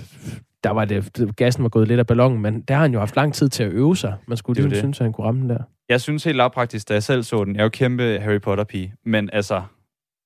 der 0.64 0.70
var 0.70 0.84
det, 0.84 1.36
gassen 1.36 1.62
var 1.62 1.68
gået 1.68 1.88
lidt 1.88 2.00
af 2.00 2.06
ballonen, 2.06 2.42
men 2.42 2.60
der 2.60 2.74
har 2.74 2.82
han 2.82 2.92
jo 2.92 2.98
haft 2.98 3.16
lang 3.16 3.34
tid 3.34 3.48
til 3.48 3.62
at 3.62 3.72
øve 3.72 3.96
sig. 3.96 4.14
Man 4.28 4.36
skulle 4.36 4.62
lige 4.62 4.78
synes, 4.78 5.00
at 5.00 5.04
han 5.04 5.12
kunne 5.12 5.26
ramme 5.26 5.40
den 5.40 5.50
der. 5.50 5.62
Jeg 5.88 6.00
synes 6.00 6.24
helt 6.24 6.36
lavpraktisk, 6.36 6.88
da 6.88 6.94
jeg 6.94 7.02
selv 7.02 7.22
så 7.22 7.44
den, 7.44 7.54
jeg 7.54 7.60
er 7.60 7.64
jo 7.64 7.68
kæmpe 7.68 8.18
Harry 8.20 8.40
Potter-pige, 8.40 8.94
men 9.04 9.30
altså, 9.32 9.62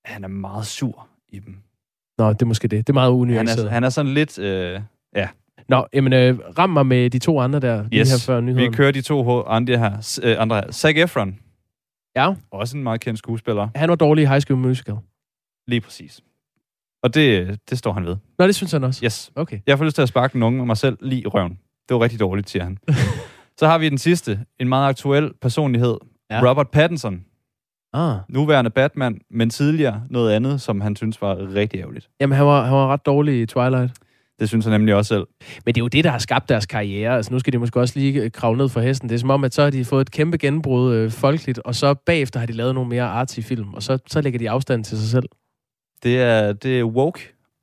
han 0.05 0.25
er 0.25 0.29
meget 0.29 0.67
sur 0.67 1.08
i 1.29 1.38
dem. 1.38 1.57
Nå, 2.19 2.33
det 2.33 2.43
er 2.43 2.47
måske 2.47 2.69
det. 2.69 2.87
Det 2.87 2.93
er 2.93 2.95
meget 2.95 3.11
Han 3.12 3.21
unuanceret. 3.21 3.67
er, 3.67 3.71
han 3.71 3.85
er 3.85 3.88
sådan 3.88 4.14
lidt, 4.14 4.38
øh, 4.38 4.81
ja. 5.17 5.29
Nå, 5.69 5.87
jamen, 5.95 6.12
øh, 6.12 6.38
ram 6.59 6.71
mig 6.71 6.87
med 6.87 7.11
de 7.11 7.19
to 7.19 7.41
andre 7.41 7.61
der, 7.61 7.83
lige 7.83 8.05
her 8.05 8.14
Yes, 8.14 8.27
før 8.27 8.41
vi 8.41 8.47
nyheden. 8.47 8.73
kører 8.73 8.91
de 8.93 9.01
to 9.03 9.43
andre 9.43 9.79
her. 9.79 10.19
Øh, 10.23 10.37
andre 10.43 10.57
her. 10.57 10.73
Zac 10.73 10.95
Efron, 10.97 11.38
Ja, 12.17 12.35
også 12.51 12.77
en 12.77 12.83
meget 12.83 13.01
kendt 13.01 13.19
skuespiller. 13.19 13.69
han 13.75 13.88
var 13.88 13.97
dårlig 13.97 14.23
i 14.23 14.27
High 14.27 14.41
School 14.41 14.59
Musical. 14.61 14.97
Lige 15.67 15.81
præcis. 15.81 16.21
Og 17.03 17.14
det, 17.14 17.59
det 17.71 17.79
står 17.79 17.93
han 17.93 18.05
ved. 18.07 18.17
Nå, 18.38 18.47
det 18.47 18.55
synes 18.55 18.73
han 18.73 18.85
også. 18.85 19.05
Yes. 19.05 19.33
Okay. 19.35 19.59
Jeg 19.67 19.79
får 19.79 19.85
lyst 19.85 19.95
til 19.95 20.03
at 20.03 20.09
sparke 20.09 20.33
den 20.33 20.43
unge 20.43 20.67
mig 20.67 20.77
selv 20.77 20.99
lige 21.01 21.23
i 21.23 21.27
røven. 21.27 21.59
Det 21.88 21.95
var 21.95 22.01
rigtig 22.01 22.21
dårligt, 22.21 22.51
siger 22.51 22.64
han. 22.64 22.79
Så 23.59 23.67
har 23.67 23.79
vi 23.79 23.88
den 23.88 23.99
sidste. 23.99 24.41
En 24.61 24.69
meget 24.69 24.88
aktuel 24.88 25.33
personlighed. 25.43 25.97
Ja. 26.31 26.51
Robert 26.51 26.69
Pattinson. 26.71 27.25
Ah. 27.92 28.16
Nuværende 28.29 28.70
Batman, 28.70 29.20
men 29.31 29.51
tidligere 29.51 30.03
noget 30.11 30.33
andet, 30.33 30.61
som 30.61 30.81
han 30.81 30.96
synes 30.96 31.22
var 31.22 31.55
rigtig 31.55 31.81
ærgerligt. 31.81 32.09
Jamen, 32.20 32.37
han 32.37 32.46
var, 32.46 32.64
han 32.64 32.74
var 32.74 32.87
ret 32.87 33.07
dårlig 33.07 33.40
i 33.40 33.46
Twilight. 33.46 33.92
Det 34.40 34.48
synes 34.48 34.64
han 34.64 34.72
nemlig 34.72 34.94
også 34.94 35.09
selv. 35.09 35.27
Men 35.64 35.74
det 35.74 35.81
er 35.81 35.85
jo 35.85 35.88
det, 35.88 36.05
der 36.05 36.11
har 36.11 36.18
skabt 36.18 36.48
deres 36.48 36.66
karriere. 36.66 37.16
Altså, 37.16 37.33
nu 37.33 37.38
skal 37.38 37.53
de 37.53 37.59
måske 37.59 37.81
også 37.81 37.98
lige 37.98 38.22
øh, 38.22 38.31
kravle 38.31 38.59
ned 38.59 38.68
fra 38.68 38.81
hesten. 38.81 39.09
Det 39.09 39.14
er 39.14 39.18
som 39.18 39.31
om, 39.31 39.44
at 39.44 39.55
så 39.55 39.62
har 39.62 39.70
de 39.70 39.85
fået 39.85 40.01
et 40.01 40.11
kæmpe 40.11 40.38
gennembrud 40.38 40.94
øh, 40.94 41.11
folkeligt, 41.11 41.59
og 41.59 41.74
så 41.74 41.94
bagefter 41.94 42.40
har 42.40 42.46
de 42.46 42.53
lavet 42.53 42.74
nogle 42.74 42.90
mere 42.90 43.03
artsy 43.03 43.40
film, 43.40 43.74
og 43.74 43.83
så, 43.83 43.98
så 44.07 44.20
lægger 44.20 44.38
de 44.38 44.51
afstand 44.51 44.85
til 44.85 44.98
sig 44.98 45.09
selv. 45.09 45.29
Det 46.03 46.22
er, 46.22 46.53
det 46.53 46.81
er 46.81 46.85
woke 46.85 47.20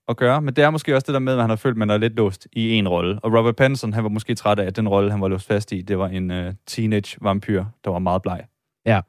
at 0.08 0.18
gøre, 0.18 0.42
men 0.42 0.54
det 0.54 0.64
er 0.64 0.70
måske 0.70 0.96
også 0.96 1.06
det 1.06 1.14
der 1.14 1.20
med, 1.20 1.34
at 1.34 1.42
han 1.42 1.50
har 1.50 1.58
følt, 1.58 1.74
at 1.74 1.78
man 1.78 1.90
er 1.90 1.98
lidt 1.98 2.16
låst 2.16 2.48
i 2.54 2.74
en 2.74 2.88
rolle. 2.88 3.20
Og 3.24 3.34
Robert 3.38 3.56
Pattinson, 3.56 3.94
han 3.94 4.04
var 4.04 4.10
måske 4.10 4.36
træt 4.36 4.60
af, 4.60 4.66
at 4.66 4.76
den 4.76 4.90
rolle, 4.90 5.12
han 5.12 5.22
var 5.22 5.28
låst 5.28 5.48
fast 5.48 5.72
i, 5.72 5.82
det 5.82 5.98
var 5.98 6.08
en 6.08 6.32
uh, 6.32 6.54
teenage 6.68 7.18
vampyr, 7.22 7.66
der 7.84 7.92
var 7.92 8.00
meget 8.00 8.22
bleg. 8.22 8.46
Ja, 8.86 9.02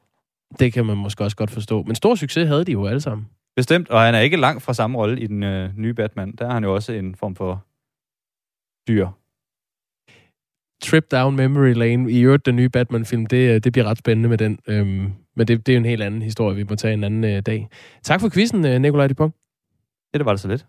det 0.59 0.73
kan 0.73 0.85
man 0.85 0.97
måske 0.97 1.23
også 1.23 1.37
godt 1.37 1.51
forstå. 1.51 1.83
Men 1.83 1.95
stor 1.95 2.15
succes 2.15 2.47
havde 2.47 2.65
de 2.65 2.71
jo 2.71 2.85
alle 2.85 3.01
sammen. 3.01 3.27
Bestemt, 3.55 3.89
og 3.89 4.01
han 4.01 4.15
er 4.15 4.19
ikke 4.19 4.37
langt 4.37 4.63
fra 4.63 4.73
samme 4.73 4.97
rolle 4.97 5.21
i 5.21 5.27
den 5.27 5.43
øh, 5.43 5.77
nye 5.77 5.93
Batman. 5.93 6.31
Der 6.31 6.47
er 6.47 6.53
han 6.53 6.63
jo 6.63 6.75
også 6.75 6.93
en 6.93 7.15
form 7.15 7.35
for 7.35 7.65
dyr. 8.87 9.07
Trip 10.83 11.11
Down 11.11 11.35
Memory 11.35 11.73
Lane, 11.73 12.11
i 12.11 12.21
øvrigt 12.21 12.45
den 12.45 12.55
nye 12.55 12.69
Batman-film, 12.69 13.25
det, 13.25 13.55
øh, 13.55 13.61
det 13.63 13.71
bliver 13.71 13.85
ret 13.85 13.97
spændende 13.97 14.29
med 14.29 14.37
den. 14.37 14.59
Øhm, 14.67 15.13
Men 15.35 15.47
det, 15.47 15.67
det 15.67 15.73
er 15.73 15.77
en 15.77 15.85
helt 15.85 16.03
anden 16.03 16.21
historie, 16.21 16.55
vi 16.55 16.63
må 16.63 16.75
tage 16.75 16.93
en 16.93 17.03
anden 17.03 17.23
øh, 17.23 17.41
dag. 17.41 17.67
Tak 18.03 18.21
for 18.21 18.29
quizzen, 18.29 18.65
øh, 18.65 18.81
Nikolaj 18.81 19.07
Dupont. 19.07 19.35
Ja, 20.13 20.17
det 20.17 20.25
var 20.25 20.31
det 20.31 20.39
så 20.39 20.47
lidt. 20.47 20.65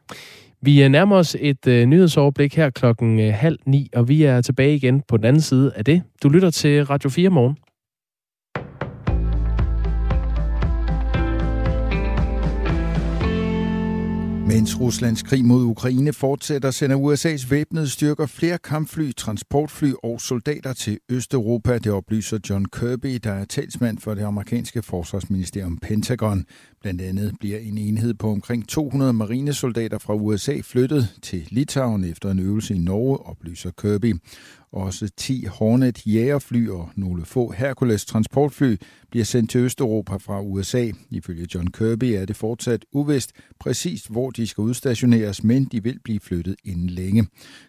Vi 0.61 0.85
øh, 0.85 0.89
nærmer 0.89 1.17
os 1.17 1.37
et 1.41 1.67
øh, 1.67 1.87
nyhedsoverblik 1.87 2.57
her 2.57 2.71
klokken 2.71 3.21
øh, 3.21 3.35
halv 3.35 3.59
ni, 3.67 3.91
og 3.95 4.09
vi 4.09 4.23
er 4.23 4.41
tilbage 4.41 4.75
igen 4.75 5.03
på 5.09 5.17
den 5.17 5.25
anden 5.25 5.43
side 5.43 5.73
af 5.75 5.85
det. 5.85 6.03
Du 6.23 6.29
lytter 6.29 6.51
til 6.51 6.85
Radio 6.85 7.11
4 7.11 7.31
morgen. 7.31 7.57
Mens 14.49 14.81
Ruslands 14.81 15.23
krig 15.23 15.45
mod 15.45 15.65
Ukraine 15.65 16.13
fortsætter, 16.13 16.71
sender 16.71 16.97
USA's 16.97 17.51
væbnede 17.51 17.89
styrker 17.89 18.27
flere 18.27 18.59
kampfly, 18.59 19.13
transportfly 19.17 19.93
og 20.03 20.21
soldater 20.21 20.73
til 20.73 20.99
Østeuropa. 21.09 21.79
Det 21.79 21.93
oplyser 21.93 22.39
John 22.51 22.65
Kirby, 22.65 23.21
der 23.25 23.33
er 23.33 23.45
talsmand 23.45 23.99
for 23.99 24.15
det 24.15 24.23
amerikanske 24.23 24.83
forsvarsministerium 24.83 25.77
Pentagon. 25.77 26.45
Blandt 26.81 27.01
andet 27.01 27.35
bliver 27.41 27.59
en 27.59 27.79
enhed 27.79 28.15
på 28.15 28.31
omkring 28.31 28.69
200 28.69 29.13
marinesoldater 29.13 29.99
fra 29.99 30.15
USA 30.15 30.61
flyttet 30.65 31.09
til 31.23 31.49
Litauen 31.51 32.05
efter 32.05 32.31
en 32.31 32.39
øvelse 32.39 32.75
i 32.75 32.79
Norge, 32.79 33.27
oplyser 33.27 33.71
Kirby. 33.71 34.15
Også 34.73 35.09
10 35.17 35.45
Hornet 35.45 36.07
jægerfly 36.07 36.69
og 36.69 36.91
nogle 36.97 37.25
få 37.25 37.53
Hercules 37.53 38.05
transportfly 38.05 38.77
bliver 39.11 39.25
sendt 39.25 39.51
til 39.51 39.61
Østeuropa 39.61 40.17
fra 40.17 40.43
USA. 40.43 40.91
Ifølge 41.11 41.47
John 41.55 41.67
Kirby 41.67 42.05
er 42.05 42.25
det 42.25 42.37
fortsat 42.37 42.85
uvist 42.93 43.33
præcist, 43.61 44.11
hvor 44.11 44.31
de 44.31 44.47
skal 44.47 44.63
udstationeres, 44.63 45.45
men 45.45 45.65
de 45.65 45.83
vil 45.83 45.99
blive 46.05 46.21
flyttet 46.21 46.57
inden 46.65 46.91
længe. 46.91 47.27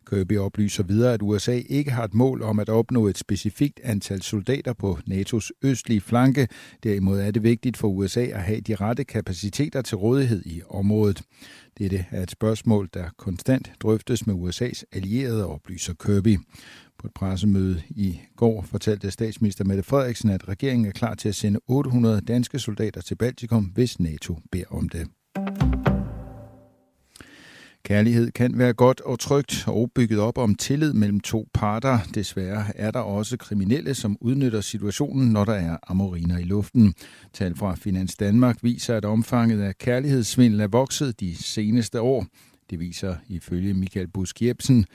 Kirby 0.10 0.38
oplyser 0.38 0.84
videre, 0.84 1.14
at 1.14 1.22
USA 1.22 1.62
ikke 1.70 1.92
har 1.92 2.04
et 2.04 2.14
mål 2.14 2.42
om 2.42 2.60
at 2.60 2.70
opnå 2.70 3.08
et 3.08 3.18
specifikt 3.18 3.80
antal 3.84 4.22
soldater 4.22 4.74
på 4.74 5.00
NATO's 5.10 5.50
østlige 5.64 6.02
flanke. 6.02 6.48
Derimod 6.84 7.20
er 7.20 7.32
det 7.32 7.44
vigtigt 7.44 7.78
for 7.78 7.88
USA 7.88 8.22
at 8.22 8.42
have 8.42 8.62
de 8.62 8.76
rette 8.76 9.04
kapaciteter 9.04 9.82
til 9.82 9.98
rådighed 9.98 10.42
i 10.46 10.62
området. 10.70 11.22
Dette 11.80 12.06
er 12.12 12.24
et 12.24 12.32
spørgsmål, 12.32 12.90
der 12.94 13.10
konstant 13.18 13.72
drøftes 13.80 14.28
med 14.28 14.36
USA's 14.36 14.84
allierede, 14.92 15.48
oplyser 15.48 15.94
Kirby. 15.94 16.38
På 16.98 17.08
et 17.08 17.14
pressemøde 17.14 17.82
i 17.90 18.20
går 18.36 18.62
fortalte 18.62 19.12
statsminister 19.12 19.64
Mette 19.66 19.84
Frederiksen, 19.84 20.30
at 20.30 20.48
regeringen 20.50 20.88
er 20.88 20.92
klar 20.92 21.16
til 21.16 21.30
at 21.30 21.36
sende 21.36 21.60
800 21.68 22.22
danske 22.22 22.60
soldater 22.60 23.02
til 23.02 23.16
Baltikum, 23.16 23.64
hvis 23.64 24.00
NATO 24.00 24.38
beder 24.52 24.66
om 24.70 24.90
det. 24.90 25.08
Kærlighed 27.90 28.32
kan 28.32 28.58
være 28.58 28.74
godt 28.74 29.02
og 29.02 29.20
trygt 29.20 29.64
og 29.68 29.92
bygget 29.96 30.20
op 30.20 30.38
om 30.38 30.56
tillid 30.56 30.94
mellem 30.94 31.20
to 31.20 31.48
parter. 31.54 32.00
Desværre 32.16 32.66
er 32.76 32.92
der 32.92 33.00
også 33.00 33.38
kriminelle, 33.38 33.94
som 33.94 34.18
udnytter 34.22 34.62
situationen, 34.62 35.32
når 35.32 35.46
der 35.46 35.54
er 35.54 35.78
amoriner 35.88 36.38
i 36.38 36.44
luften. 36.44 36.94
Tal 37.34 37.56
fra 37.56 37.76
Finans 37.76 38.16
Danmark 38.16 38.58
viser, 38.62 38.98
at 38.98 39.06
omfanget 39.06 39.62
af 39.62 39.78
kærlighedssvindel 39.78 40.60
er 40.60 40.68
vokset 40.68 41.20
de 41.20 41.36
seneste 41.36 42.02
år. 42.02 42.26
Det 42.70 42.80
viser 42.80 43.16
ifølge 43.28 43.74
Michael 43.74 44.08
Busk 44.08 44.42
Jebsen, 44.42 44.86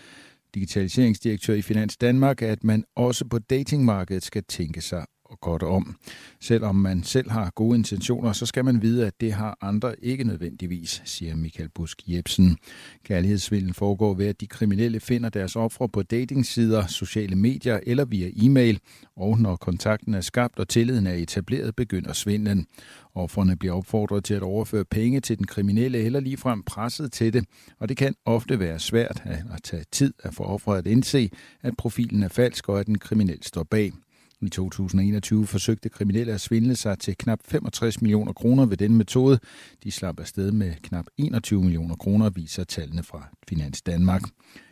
digitaliseringsdirektør 0.55 1.55
i 1.55 1.63
Finans 1.63 1.97
Danmark, 1.97 2.43
at 2.43 2.65
man 2.65 2.85
også 2.97 3.25
på 3.25 3.39
datingmarkedet 3.39 4.23
skal 4.23 4.45
tænke 4.49 4.81
sig 4.81 5.05
godt 5.41 5.63
om. 5.63 5.97
Selvom 6.41 6.75
man 6.75 7.03
selv 7.03 7.31
har 7.31 7.51
gode 7.51 7.79
intentioner, 7.79 8.33
så 8.33 8.47
skal 8.47 8.65
man 8.65 8.83
vide, 8.83 9.07
at 9.07 9.21
det 9.21 9.33
har 9.33 9.59
andre 9.61 10.05
ikke 10.05 10.25
nødvendigvis, 10.25 11.03
siger 11.05 11.37
Michael 11.37 11.69
Busk 11.69 12.03
Jebsen. 12.07 12.57
Kærlighedsvilden 13.05 13.75
foregår 13.75 14.15
ved, 14.15 14.27
at 14.27 14.41
de 14.41 14.47
kriminelle 14.47 15.01
finder 15.01 15.29
deres 15.29 15.57
ofre 15.57 15.89
på 15.89 16.03
datingsider, 16.03 16.87
sociale 16.87 17.37
medier 17.37 17.81
eller 17.83 18.05
via 18.05 18.31
e-mail, 18.37 18.81
og 19.17 19.39
når 19.39 19.57
kontakten 19.57 20.15
er 20.15 20.21
skabt 20.21 20.59
og 20.59 20.69
tilliden 20.69 21.07
er 21.07 21.15
etableret, 21.15 21.77
begynder 21.77 22.13
svindlen. 22.13 22.67
Offrene 23.15 23.57
bliver 23.57 23.75
opfordret 23.75 24.25
til 24.25 24.35
at 24.35 24.43
overføre 24.43 24.85
penge 24.85 25.21
til 25.21 25.39
den 25.39 25.47
kriminelle 25.47 25.99
eller 25.99 26.21
ligefrem 26.21 26.63
presset 26.63 27.13
til 27.13 27.33
det, 27.33 27.45
og 27.79 27.89
det 27.89 27.97
kan 27.97 28.15
ofte 28.25 28.59
være 28.59 28.79
svært 28.79 29.23
at 29.25 29.63
tage 29.63 29.85
tid 29.93 30.15
at 30.23 30.35
få 30.35 30.43
offeret 30.43 30.79
at 30.79 30.87
indse, 30.87 31.31
at 31.63 31.77
profilen 31.77 32.23
er 32.23 32.29
falsk 32.29 32.69
og 32.69 32.81
at 32.81 32.87
den 32.87 32.99
kriminel 32.99 33.39
står 33.43 33.63
bag. 33.63 33.93
I 34.43 34.49
2021 34.49 35.47
forsøgte 35.47 35.89
kriminelle 35.89 36.33
at 36.33 36.41
svindle 36.41 36.77
sig 36.77 36.99
til 36.99 37.17
knap 37.17 37.41
65 37.45 38.03
millioner 38.03 38.33
kroner 38.33 38.67
ved 38.67 38.77
denne 38.77 38.97
metode. 38.97 39.39
De 39.85 39.91
slap 39.91 40.21
afsted 40.21 40.53
med 40.53 40.75
knap 40.83 41.07
21 41.17 41.63
millioner 41.63 41.97
kroner, 41.97 42.31
viser 42.31 42.65
tallene 42.65 43.03
fra 43.03 43.29
Finans 43.49 43.83
Danmark. 43.83 44.23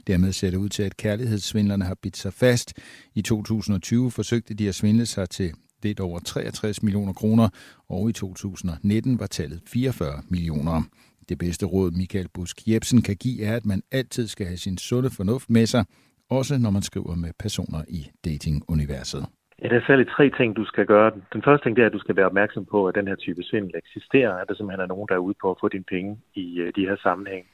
Dermed 0.07 0.33
ser 0.33 0.51
det 0.51 0.57
ud 0.57 0.69
til, 0.69 0.83
at 0.83 0.97
kærlighedssvindlerne 0.97 1.85
har 1.85 1.95
bidt 2.03 2.17
sig 2.17 2.33
fast. 2.33 2.73
I 3.15 3.23
2020 3.23 4.11
forsøgte 4.11 4.55
de 4.55 4.69
at 4.69 4.75
svindle 4.75 5.07
sig 5.07 5.31
til 5.31 5.53
lidt 5.83 6.01
over 6.01 6.19
63 6.19 6.83
millioner 6.83 7.13
kroner, 7.13 7.49
og 7.89 8.11
i 8.11 8.13
2019 8.13 9.19
var 9.19 9.27
tallet 9.27 9.61
44 9.67 10.23
millioner. 10.29 10.83
Det 11.29 11.39
bedste 11.39 11.67
råd, 11.67 11.91
Michael 11.91 12.29
Busk 12.35 12.69
Jebsen 12.69 13.03
kan 13.03 13.17
give, 13.17 13.43
er, 13.43 13.57
at 13.57 13.67
man 13.67 13.83
altid 13.91 14.29
skal 14.29 14.47
have 14.47 14.59
sin 14.59 14.79
sunde 14.79 15.11
fornuft 15.11 15.51
med 15.51 15.67
sig, 15.67 15.85
også 16.31 16.59
når 16.59 16.71
man 16.71 16.83
skriver 16.83 17.15
med 17.15 17.31
personer 17.39 17.85
i 17.89 18.07
datinguniverset. 18.25 19.27
Ja, 19.63 19.69
der 19.69 19.77
er 19.77 19.87
særligt 19.87 20.11
tre 20.11 20.31
ting, 20.31 20.57
du 20.57 20.65
skal 20.65 20.87
gøre. 20.87 21.11
Den 21.33 21.43
første 21.43 21.65
ting 21.65 21.77
det 21.77 21.83
er, 21.83 21.87
at 21.87 21.93
du 21.93 21.99
skal 21.99 22.17
være 22.17 22.27
opmærksom 22.27 22.65
på, 22.65 22.87
at 22.89 22.95
den 22.95 23.09
her 23.09 23.15
type 23.15 23.43
svindel 23.43 23.77
eksisterer, 23.77 24.35
at 24.37 24.49
der 24.49 24.55
simpelthen 24.55 24.81
er 24.81 24.87
nogen, 24.87 25.09
der 25.09 25.15
er 25.15 25.27
ude 25.27 25.35
på 25.43 25.51
at 25.51 25.57
få 25.61 25.69
dine 25.69 25.85
penge 25.85 26.19
i 26.35 26.59
øh, 26.61 26.73
de 26.77 26.87
her 26.89 26.97
sammenhæng. 26.97 27.47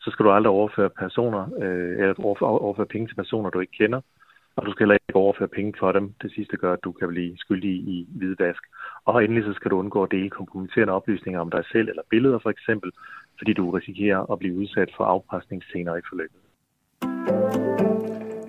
Så 0.00 0.10
skal 0.10 0.24
du 0.24 0.30
aldrig 0.30 0.50
overføre 0.50 0.90
personer, 0.90 1.42
øh, 1.62 1.98
eller 1.98 2.14
overføre, 2.42 2.86
penge 2.86 3.08
til 3.08 3.14
personer, 3.14 3.50
du 3.50 3.60
ikke 3.60 3.78
kender, 3.78 4.00
og 4.56 4.66
du 4.66 4.70
skal 4.70 4.84
heller 4.84 4.98
ikke 5.08 5.16
overføre 5.16 5.48
penge 5.48 5.74
for 5.78 5.92
dem. 5.92 6.14
Det 6.22 6.32
sidste 6.32 6.56
gør, 6.56 6.72
at 6.72 6.84
du 6.84 6.92
kan 6.92 7.08
blive 7.08 7.38
skyldig 7.38 7.70
i 7.70 8.08
hvidvask. 8.10 8.62
Og 9.04 9.24
endelig 9.24 9.44
så 9.44 9.52
skal 9.52 9.70
du 9.70 9.78
undgå 9.78 10.02
at 10.02 10.10
dele 10.10 10.30
kompromitterende 10.30 10.92
oplysninger 10.92 11.40
om 11.40 11.50
dig 11.50 11.64
selv 11.72 11.88
eller 11.88 12.02
billeder 12.10 12.38
for 12.38 12.50
eksempel, 12.50 12.92
fordi 13.38 13.52
du 13.52 13.70
risikerer 13.70 14.32
at 14.32 14.38
blive 14.38 14.56
udsat 14.56 14.90
for 14.96 15.04
afpresningsscener 15.04 15.96
i 15.96 16.08
forløbet. 16.08 16.47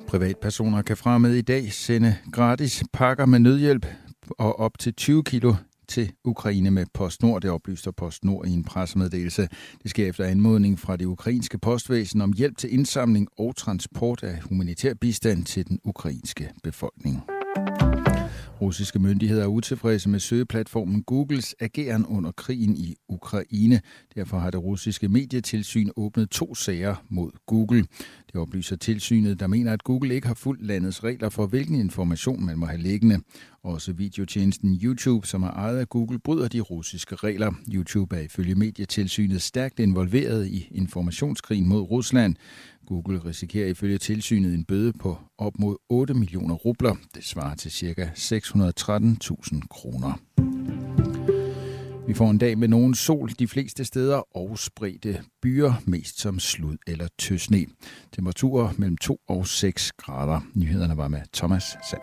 Privatpersoner 0.10 0.82
kan 0.82 0.98
fra 0.98 1.18
med 1.18 1.36
i 1.36 1.42
dag 1.42 1.74
sende 1.74 2.16
gratis 2.32 2.84
pakker 2.94 3.26
med 3.26 3.40
nødhjælp 3.40 3.86
og 4.30 4.60
op 4.60 4.80
til 4.80 4.94
20 4.94 5.24
kilo 5.24 5.54
til 5.88 6.12
Ukraine 6.24 6.72
med 6.72 6.86
PostNord. 6.94 7.42
Det 7.42 7.52
oplyser 7.52 7.92
PostNord 7.92 8.48
i 8.48 8.52
en 8.52 8.64
pressemeddelelse. 8.64 9.48
Det 9.84 9.90
sker 9.90 10.10
efter 10.10 10.24
anmodning 10.24 10.80
fra 10.80 10.98
det 10.98 11.06
ukrainske 11.06 11.58
postvæsen 11.58 12.22
om 12.22 12.34
hjælp 12.34 12.58
til 12.58 12.74
indsamling 12.74 13.28
og 13.38 13.56
transport 13.56 14.24
af 14.24 14.40
humanitær 14.42 14.94
bistand 14.94 15.46
til 15.46 15.68
den 15.68 15.80
ukrainske 15.84 16.50
befolkning. 16.64 17.24
Russiske 18.62 19.00
myndigheder 19.00 19.44
er 19.44 19.48
utilfredse 19.48 20.10
med 20.10 20.20
søgeplatformen 20.20 21.04
Googles 21.04 21.56
ageren 21.60 22.06
under 22.06 22.32
krigen 22.32 22.76
i 22.76 22.96
Ukraine. 23.10 23.82
Derfor 24.16 24.40
har 24.40 24.52
det 24.52 24.64
russiske 24.64 25.08
medietilsyn 25.08 25.90
åbnet 25.96 26.30
to 26.30 26.56
sager 26.56 26.96
mod 27.10 27.32
Google. 27.46 27.86
Det 28.28 28.36
oplyser 28.36 28.76
tilsynet, 28.76 29.40
der 29.40 29.48
mener, 29.48 29.74
at 29.74 29.84
Google 29.84 30.16
ikke 30.16 30.28
har 30.28 30.34
fulgt 30.34 30.66
landets 30.66 31.04
regler 31.04 31.30
for, 31.30 31.46
hvilken 31.46 31.76
information 31.76 32.46
man 32.46 32.60
må 32.60 32.66
have 32.66 32.82
liggende. 32.82 33.20
Også 33.64 33.94
videotjenesten 33.94 34.80
YouTube, 34.84 35.28
som 35.28 35.44
er 35.44 35.52
ejet 35.52 35.78
af 35.78 35.90
Google, 35.90 36.20
bryder 36.20 36.48
de 36.48 36.60
russiske 36.60 37.16
regler. 37.16 37.52
YouTube 37.74 38.18
er 38.18 38.22
ifølge 38.22 38.56
medietilsynet 38.56 39.42
stærkt 39.42 39.80
involveret 39.80 40.48
i 40.48 40.68
informationskrigen 40.72 41.68
mod 41.68 41.82
Rusland. 41.82 42.36
Google 42.90 43.20
risikerer 43.26 43.68
ifølge 43.68 43.98
tilsynet 43.98 44.54
en 44.54 44.64
bøde 44.64 44.94
på 44.94 45.18
op 45.38 45.60
mod 45.60 45.76
8 45.90 46.14
millioner 46.14 46.56
rubler. 46.56 46.96
Det 47.16 47.24
svarer 47.24 47.56
til 47.56 47.72
ca. 47.72 48.12
613.000 48.16 49.60
kroner. 49.70 50.20
Vi 52.08 52.14
får 52.14 52.30
en 52.30 52.38
dag 52.38 52.58
med 52.58 52.68
nogen 52.68 52.96
sol 52.96 53.30
de 53.40 53.48
fleste 53.48 53.86
steder 53.86 54.38
og 54.38 54.60
spredte 54.60 55.22
byer, 55.42 55.74
mest 55.86 56.20
som 56.20 56.40
slud 56.40 56.78
eller 56.88 57.08
tøsne. 57.18 57.66
Temperaturer 58.12 58.72
mellem 58.78 58.98
2 58.98 59.20
og 59.28 59.48
6 59.48 59.92
grader. 59.92 60.42
Nyhederne 60.54 60.98
var 60.98 61.08
med 61.08 61.22
Thomas 61.34 61.64
Sand. 61.90 62.02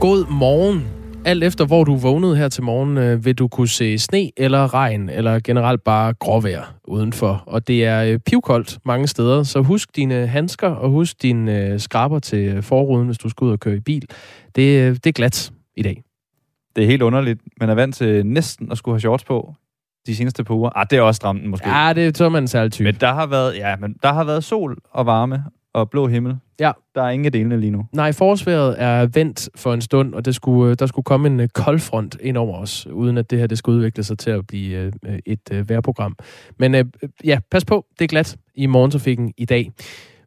God 0.00 0.30
morgen. 0.30 1.01
Alt 1.24 1.44
efter 1.44 1.66
hvor 1.66 1.84
du 1.84 1.96
vågnede 1.96 2.36
her 2.36 2.48
til 2.48 2.62
morgen, 2.62 2.98
øh, 2.98 3.24
vil 3.24 3.34
du 3.34 3.48
kunne 3.48 3.68
se 3.68 3.98
sne 3.98 4.30
eller 4.36 4.74
regn, 4.74 5.08
eller 5.08 5.40
generelt 5.40 5.84
bare 5.84 6.12
gråvejr 6.12 6.74
udenfor. 6.84 7.42
Og 7.46 7.68
det 7.68 7.84
er 7.84 8.04
øh, 8.04 8.18
pivkoldt 8.18 8.78
mange 8.84 9.06
steder, 9.08 9.42
så 9.42 9.60
husk 9.60 9.96
dine 9.96 10.26
handsker 10.26 10.68
og 10.68 10.90
husk 10.90 11.22
dine 11.22 11.58
øh, 11.58 11.80
skraber 11.80 12.18
til 12.18 12.62
forruden, 12.62 13.06
hvis 13.06 13.18
du 13.18 13.28
skal 13.28 13.44
ud 13.44 13.50
og 13.50 13.60
køre 13.60 13.76
i 13.76 13.80
bil. 13.80 14.06
Det, 14.56 14.80
øh, 14.80 14.94
det 14.94 15.06
er 15.06 15.12
glat 15.12 15.52
i 15.76 15.82
dag. 15.82 16.02
Det 16.76 16.84
er 16.84 16.88
helt 16.88 17.02
underligt. 17.02 17.40
Man 17.60 17.68
er 17.70 17.74
vant 17.74 17.94
til 17.94 18.26
næsten 18.26 18.72
at 18.72 18.78
skulle 18.78 18.94
have 18.94 19.00
shorts 19.00 19.24
på 19.24 19.54
de 20.06 20.16
seneste 20.16 20.44
par 20.44 20.54
uger. 20.54 20.70
Ah, 20.76 20.86
det 20.90 20.98
er 20.98 21.02
også 21.02 21.16
stramt 21.16 21.44
måske. 21.44 21.68
Ja, 21.68 21.92
det 21.92 22.20
er 22.20 22.28
man 22.28 22.48
særlig 22.48 22.72
type. 22.72 22.84
Men 22.84 22.94
der 22.94 23.12
har 23.12 23.26
været, 23.26 23.56
ja, 23.56 23.76
men 23.76 23.96
der 24.02 24.12
har 24.12 24.24
været 24.24 24.44
sol 24.44 24.76
og 24.90 25.06
varme, 25.06 25.44
og 25.74 25.90
blå 25.90 26.06
himmel. 26.06 26.36
Ja. 26.60 26.72
Der 26.94 27.02
er 27.02 27.10
ingen 27.10 27.26
af 27.26 27.32
delene 27.32 27.60
lige 27.60 27.70
nu. 27.70 27.86
Nej, 27.92 28.12
forårsværet 28.12 28.74
er 28.78 29.06
vendt 29.06 29.48
for 29.54 29.74
en 29.74 29.80
stund, 29.80 30.14
og 30.14 30.24
det 30.24 30.34
skulle, 30.34 30.70
øh, 30.70 30.76
der 30.78 30.86
skulle 30.86 31.04
komme 31.04 31.28
en 31.28 31.40
øh, 31.40 31.48
koldfront 31.48 32.16
ind 32.20 32.36
over 32.36 32.58
os, 32.58 32.86
uden 32.86 33.18
at 33.18 33.30
det 33.30 33.38
her 33.38 33.46
det 33.46 33.58
skulle 33.58 33.76
udvikle 33.76 34.04
sig 34.04 34.18
til 34.18 34.30
at 34.30 34.46
blive 34.46 34.92
øh, 35.06 35.18
et 35.26 35.52
øh, 35.52 35.68
vejrprogram. 35.68 36.16
Men 36.58 36.74
øh, 36.74 36.84
ja, 37.24 37.38
pas 37.50 37.64
på, 37.64 37.86
det 37.98 38.04
er 38.04 38.08
glat 38.08 38.36
i 38.54 38.66
morgentrafikken 38.66 39.32
i 39.36 39.44
dag. 39.44 39.72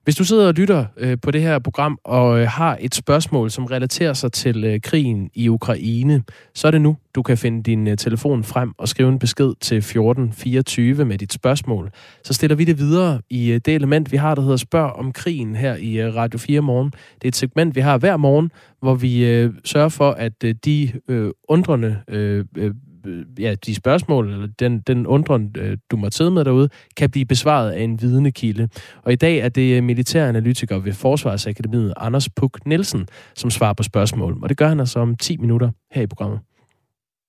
Hvis 0.05 0.15
du 0.15 0.23
sidder 0.23 0.47
og 0.47 0.53
lytter 0.53 0.85
øh, 0.97 1.17
på 1.21 1.31
det 1.31 1.41
her 1.41 1.59
program 1.59 1.99
og 2.03 2.39
øh, 2.39 2.47
har 2.47 2.77
et 2.81 2.95
spørgsmål, 2.95 3.51
som 3.51 3.65
relaterer 3.65 4.13
sig 4.13 4.31
til 4.31 4.63
øh, 4.63 4.81
krigen 4.81 5.29
i 5.33 5.49
Ukraine, 5.49 6.23
så 6.53 6.67
er 6.67 6.71
det 6.71 6.81
nu, 6.81 6.97
du 7.15 7.21
kan 7.21 7.37
finde 7.37 7.63
din 7.63 7.87
øh, 7.87 7.97
telefon 7.97 8.43
frem 8.43 8.73
og 8.77 8.87
skrive 8.87 9.09
en 9.09 9.19
besked 9.19 9.53
til 9.61 9.77
1424 9.77 11.05
med 11.05 11.17
dit 11.17 11.33
spørgsmål. 11.33 11.91
Så 12.23 12.33
stiller 12.33 12.55
vi 12.55 12.63
det 12.63 12.79
videre 12.79 13.21
i 13.29 13.51
øh, 13.51 13.61
det 13.65 13.75
element, 13.75 14.11
vi 14.11 14.17
har, 14.17 14.35
der 14.35 14.41
hedder 14.41 14.57
Spørg 14.57 14.91
om 14.91 15.11
krigen 15.11 15.55
her 15.55 15.75
i 15.75 15.99
øh, 15.99 16.15
Radio 16.15 16.39
4 16.39 16.61
morgen. 16.61 16.89
Det 16.89 17.23
er 17.23 17.27
et 17.27 17.35
segment, 17.35 17.75
vi 17.75 17.81
har 17.81 17.97
hver 17.97 18.17
morgen, 18.17 18.51
hvor 18.81 18.95
vi 18.95 19.25
øh, 19.25 19.53
sørger 19.63 19.89
for, 19.89 20.11
at 20.11 20.43
øh, 20.43 20.55
de 20.65 20.91
øh, 21.07 21.31
undrende 21.49 21.97
øh, 22.07 22.45
øh, 22.57 22.73
Øh, 23.05 23.25
ja, 23.39 23.55
de 23.65 23.75
spørgsmål, 23.75 24.33
eller 24.33 24.47
den, 24.59 24.79
den 24.79 25.07
undren, 25.07 25.55
øh, 25.57 25.77
du 25.91 25.97
må 25.97 26.09
sidde 26.09 26.31
med 26.31 26.45
derude, 26.45 26.69
kan 26.97 27.09
blive 27.09 27.25
besvaret 27.25 27.71
af 27.71 27.81
en 27.81 28.01
vidende 28.01 28.31
kilde. 28.31 28.69
Og 29.03 29.13
i 29.13 29.15
dag 29.15 29.37
er 29.37 29.49
det 29.49 29.77
øh, 29.77 29.83
militæranalytiker 29.83 30.77
ved 30.77 30.93
Forsvarsakademiet, 30.93 31.93
Anders 31.97 32.29
Puk 32.29 32.65
Nielsen, 32.65 33.07
som 33.35 33.49
svarer 33.49 33.73
på 33.73 33.83
spørgsmål. 33.83 34.37
Og 34.41 34.49
det 34.49 34.57
gør 34.57 34.67
han 34.67 34.79
altså 34.79 34.99
om 34.99 35.15
10 35.15 35.37
minutter 35.37 35.71
her 35.91 36.01
i 36.01 36.07
programmet. 36.07 36.39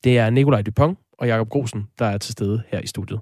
Det 0.04 0.18
er 0.18 0.30
Nikolaj 0.30 0.62
Dupont 0.62 0.98
og 1.18 1.26
Jakob 1.26 1.48
Grosen, 1.48 1.86
der 1.98 2.06
er 2.06 2.18
til 2.18 2.32
stede 2.32 2.62
her 2.68 2.80
i 2.80 2.86
studiet. 2.86 3.20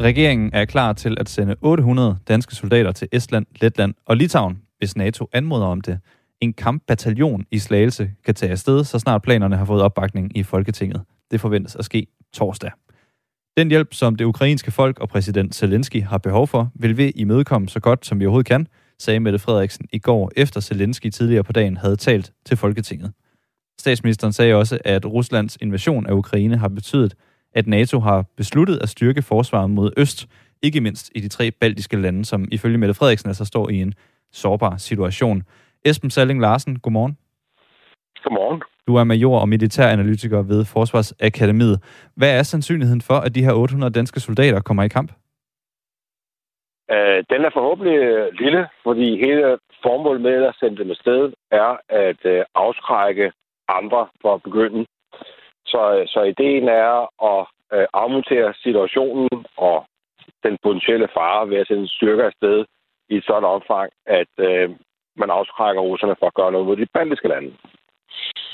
Regeringen 0.00 0.50
er 0.52 0.64
klar 0.64 0.92
til 0.92 1.16
at 1.20 1.28
sende 1.28 1.56
800 1.60 2.18
danske 2.28 2.54
soldater 2.54 2.92
til 2.92 3.08
Estland, 3.12 3.46
Letland 3.60 3.94
og 4.06 4.16
Litauen, 4.16 4.62
hvis 4.78 4.96
NATO 4.96 5.28
anmoder 5.32 5.66
om 5.66 5.80
det. 5.80 6.00
En 6.42 6.52
kampbataljon 6.52 7.44
i 7.50 7.58
Slagelse 7.58 8.10
kan 8.24 8.34
tage 8.34 8.52
afsted, 8.52 8.84
så 8.84 8.98
snart 8.98 9.22
planerne 9.22 9.56
har 9.56 9.64
fået 9.64 9.82
opbakning 9.82 10.36
i 10.36 10.42
Folketinget. 10.42 11.02
Det 11.30 11.40
forventes 11.40 11.76
at 11.76 11.84
ske 11.84 12.06
torsdag. 12.32 12.70
Den 13.56 13.68
hjælp, 13.68 13.94
som 13.94 14.16
det 14.16 14.24
ukrainske 14.24 14.70
folk 14.70 14.98
og 15.00 15.08
præsident 15.08 15.54
Zelensky 15.54 16.02
har 16.02 16.18
behov 16.18 16.46
for, 16.46 16.70
vil 16.74 16.96
vi 16.96 17.10
imødekomme 17.10 17.68
så 17.68 17.80
godt, 17.80 18.06
som 18.06 18.20
vi 18.20 18.26
overhovedet 18.26 18.46
kan, 18.46 18.66
sagde 18.98 19.20
Mette 19.20 19.38
Frederiksen 19.38 19.86
i 19.92 19.98
går, 19.98 20.32
efter 20.36 20.60
Zelensky 20.60 21.10
tidligere 21.10 21.44
på 21.44 21.52
dagen 21.52 21.76
havde 21.76 21.96
talt 21.96 22.32
til 22.46 22.56
Folketinget. 22.56 23.12
Statsministeren 23.80 24.32
sagde 24.32 24.54
også, 24.54 24.78
at 24.84 25.06
Ruslands 25.06 25.56
invasion 25.60 26.06
af 26.06 26.12
Ukraine 26.12 26.56
har 26.56 26.68
betydet, 26.68 27.14
at 27.54 27.66
NATO 27.66 28.00
har 28.00 28.24
besluttet 28.36 28.78
at 28.82 28.88
styrke 28.88 29.22
forsvaret 29.22 29.70
mod 29.70 29.92
øst, 29.96 30.28
ikke 30.62 30.80
mindst 30.80 31.10
i 31.14 31.20
de 31.20 31.28
tre 31.28 31.50
baltiske 31.50 31.96
lande, 31.96 32.24
som 32.24 32.48
ifølge 32.50 32.78
Mette 32.78 32.94
Frederiksen 32.94 33.28
altså 33.28 33.44
står 33.44 33.68
i 33.68 33.76
en 33.76 33.94
sårbar 34.32 34.76
situation. 34.76 35.42
Esben 35.84 36.10
Salling 36.10 36.40
Larsen, 36.40 36.78
godmorgen. 36.78 37.18
Godmorgen. 38.24 38.62
Du 38.86 38.96
er 38.96 39.04
major 39.04 39.40
og 39.40 39.48
militæranalytiker 39.48 40.42
ved 40.42 40.64
Forsvarsakademiet. 40.64 41.76
Hvad 42.16 42.38
er 42.38 42.42
sandsynligheden 42.42 43.00
for, 43.00 43.14
at 43.14 43.34
de 43.34 43.44
her 43.44 43.52
800 43.52 43.92
danske 43.92 44.20
soldater 44.20 44.60
kommer 44.60 44.82
i 44.82 44.88
kamp? 44.88 45.10
Uh, 46.92 47.18
den 47.32 47.40
er 47.46 47.50
forhåbentlig 47.52 47.98
øh, 47.98 48.32
lille, 48.32 48.68
fordi 48.82 49.08
hele 49.24 49.58
formålet 49.82 50.22
med 50.22 50.44
at 50.44 50.56
sende 50.60 50.76
dem 50.76 50.90
afsted 50.90 51.32
er 51.50 51.76
at 51.88 52.20
uh, 52.24 52.44
afskrække 52.54 53.32
andre 53.68 54.06
for 54.22 54.34
at 54.34 54.42
begynde. 54.42 54.86
Så, 55.66 55.82
så 56.06 56.20
ideen 56.22 56.68
er 56.68 56.94
at 57.32 57.46
uh, 57.76 57.86
afmontere 57.92 58.54
situationen 58.54 59.44
og 59.56 59.86
den 60.44 60.58
potentielle 60.62 61.08
fare 61.16 61.48
ved 61.50 61.56
at 61.56 61.66
sende 61.66 61.88
styrker 61.88 62.24
afsted 62.24 62.64
i 63.08 63.16
et 63.16 63.24
sådan 63.24 63.44
omfang, 63.44 63.90
at 64.06 64.32
uh, 64.38 64.76
man 65.16 65.30
afskrækker 65.30 65.82
russerne 65.82 66.16
for 66.18 66.26
at 66.26 66.34
gøre 66.34 66.52
noget 66.52 66.66
mod 66.66 66.76
de 66.76 66.86
baltiske 66.94 67.28
lande. 67.28 67.50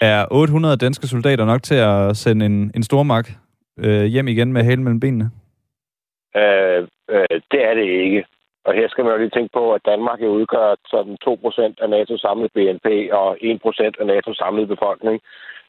Er 0.01 0.27
800 0.31 0.77
danske 0.77 1.07
soldater 1.07 1.44
nok 1.44 1.62
til 1.62 1.75
at 1.75 2.16
sende 2.16 2.47
en, 2.47 2.73
en 2.75 2.83
stormagt 2.83 3.31
øh, 3.79 4.05
hjem 4.05 4.29
igen 4.29 4.53
med 4.53 4.64
hælen 4.64 4.85
mellem 4.85 5.01
benene? 5.01 5.31
Øh, 6.37 6.83
øh, 7.11 7.37
det 7.51 7.61
er 7.68 7.75
det 7.75 7.87
ikke. 8.05 8.25
Og 8.66 8.75
her 8.75 8.88
skal 8.88 9.05
man 9.05 9.12
jo 9.12 9.18
lige 9.18 9.37
tænke 9.37 9.53
på, 9.53 9.73
at 9.73 9.87
Danmark 9.87 10.21
jo 10.23 10.29
udgør 10.29 10.75
sådan 10.87 11.16
2% 11.29 11.75
af 11.83 11.88
NATO's 11.94 12.18
samlede 12.27 12.55
BNP 12.55 12.87
og 13.12 13.37
1% 13.42 14.01
af 14.01 14.05
NATO's 14.11 14.38
samlede 14.42 14.66
befolkning. 14.66 15.21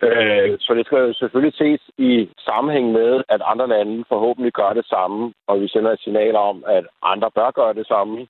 Øh, 0.07 0.57
så 0.59 0.73
det 0.77 0.85
skal 0.85 0.97
jo 0.97 1.13
selvfølgelig 1.13 1.55
ses 1.57 1.81
i 1.97 2.29
sammenhæng 2.39 2.91
med, 2.91 3.23
at 3.29 3.41
andre 3.45 3.67
lande 3.67 4.03
forhåbentlig 4.09 4.53
gør 4.53 4.73
det 4.73 4.85
samme, 4.85 5.33
og 5.47 5.61
vi 5.61 5.67
sender 5.67 5.91
et 5.91 6.03
signal 6.03 6.35
om, 6.35 6.63
at 6.67 6.85
andre 7.03 7.29
bør 7.35 7.51
gøre 7.51 7.73
det 7.73 7.87
samme 7.87 8.27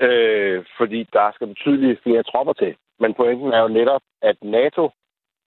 øh, 0.00 0.64
fordi 0.78 1.00
der 1.12 1.32
skal 1.34 1.46
betydeligt 1.46 2.02
flere 2.02 2.22
tropper 2.22 2.52
til. 2.52 2.74
Men 3.00 3.14
pointen 3.14 3.52
er 3.52 3.60
jo 3.60 3.68
netop, 3.68 4.02
at 4.22 4.36
NATO 4.42 4.84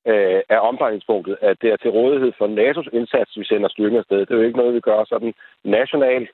øh, 0.08 0.42
er 0.50 0.60
omdrejningspunktet, 0.70 1.38
at 1.42 1.56
det 1.62 1.70
er 1.72 1.78
til 1.78 1.92
rådighed 1.92 2.32
for 2.38 2.48
NATO's 2.48 2.90
indsats, 2.98 3.32
vi 3.40 3.46
sender 3.46 3.70
styrken 3.70 3.98
afsted. 3.98 4.20
Det 4.20 4.32
er 4.32 4.42
jo 4.42 4.48
ikke 4.48 4.62
noget, 4.62 4.74
vi 4.76 4.80
gør 4.80 5.04
sådan 5.04 5.34
nationalt. 5.64 6.30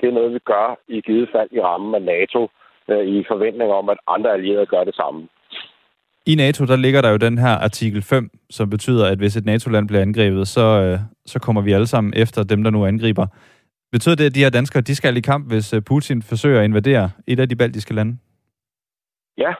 Det 0.00 0.08
er 0.08 0.12
noget, 0.12 0.34
vi 0.34 0.38
gør 0.38 0.78
i 0.88 1.00
givet 1.00 1.28
fald 1.34 1.48
i 1.52 1.60
rammen 1.60 1.94
af 1.94 2.02
NATO, 2.02 2.48
øh, 2.90 3.04
i 3.06 3.24
forventning 3.28 3.70
om, 3.72 3.88
at 3.88 3.98
andre 4.06 4.32
allierede 4.32 4.66
gør 4.66 4.84
det 4.84 4.94
samme. 4.94 5.28
I 6.26 6.34
NATO, 6.34 6.64
der 6.64 6.76
ligger 6.76 7.00
der 7.02 7.10
jo 7.10 7.16
den 7.16 7.38
her 7.38 7.54
artikel 7.68 8.02
5, 8.02 8.30
som 8.50 8.70
betyder, 8.70 9.06
at 9.06 9.18
hvis 9.18 9.36
et 9.36 9.46
NATO-land 9.46 9.88
bliver 9.88 10.02
angrebet, 10.02 10.48
så, 10.48 10.66
øh, 10.82 10.98
så 11.26 11.38
kommer 11.38 11.62
vi 11.62 11.72
alle 11.72 11.86
sammen 11.86 12.12
efter 12.16 12.42
dem, 12.42 12.62
der 12.64 12.70
nu 12.70 12.86
angriber. 12.86 13.26
Betyder 13.92 14.16
det, 14.16 14.26
at 14.26 14.34
de 14.34 14.44
her 14.44 14.50
danskere, 14.50 14.82
de 14.82 14.94
skal 14.94 15.16
i 15.16 15.20
kamp, 15.20 15.52
hvis 15.52 15.74
øh, 15.74 15.82
Putin 15.82 16.22
forsøger 16.22 16.60
at 16.60 16.64
invadere 16.64 17.10
et 17.26 17.40
af 17.40 17.48
de 17.48 17.56
baltiske 17.56 17.94
lande? 17.94 18.18
Ja, 19.38 19.54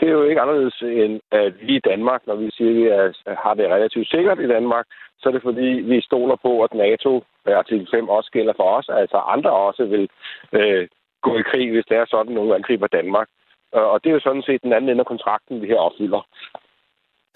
det 0.00 0.08
er 0.08 0.12
jo 0.12 0.24
ikke 0.24 0.40
anderledes 0.40 0.82
end, 0.82 1.20
at 1.30 1.54
vi 1.66 1.76
i 1.76 1.86
Danmark, 1.90 2.20
når 2.26 2.34
vi 2.34 2.50
siger, 2.50 2.70
at 2.70 2.76
vi 2.76 2.86
er, 2.86 3.36
har 3.44 3.54
det 3.54 3.66
relativt 3.76 4.08
sikkert 4.10 4.38
i 4.40 4.48
Danmark, 4.48 4.86
så 5.18 5.28
er 5.28 5.32
det 5.32 5.42
fordi, 5.42 5.68
vi 5.90 6.00
stoler 6.00 6.36
på, 6.36 6.62
at 6.62 6.74
NATO 6.74 7.24
artikel 7.46 7.88
5 7.90 8.08
også 8.08 8.30
gælder 8.32 8.52
for 8.56 8.68
os. 8.78 8.88
Altså 8.88 9.16
andre 9.16 9.52
også 9.52 9.84
vil 9.84 10.08
øh, 10.52 10.88
gå 11.22 11.38
i 11.38 11.42
krig, 11.50 11.70
hvis 11.70 11.84
det 11.88 11.96
er 11.96 12.06
sådan, 12.08 12.32
nogen 12.32 12.52
angriber 12.52 12.86
Danmark. 12.86 13.28
Og 13.72 14.04
det 14.04 14.10
er 14.10 14.14
jo 14.14 14.20
sådan 14.20 14.42
set 14.42 14.62
den 14.62 14.72
anden 14.72 14.90
ende 14.90 15.00
af 15.00 15.06
kontrakten, 15.06 15.62
vi 15.62 15.66
her 15.66 15.80
opfylder. 15.86 16.22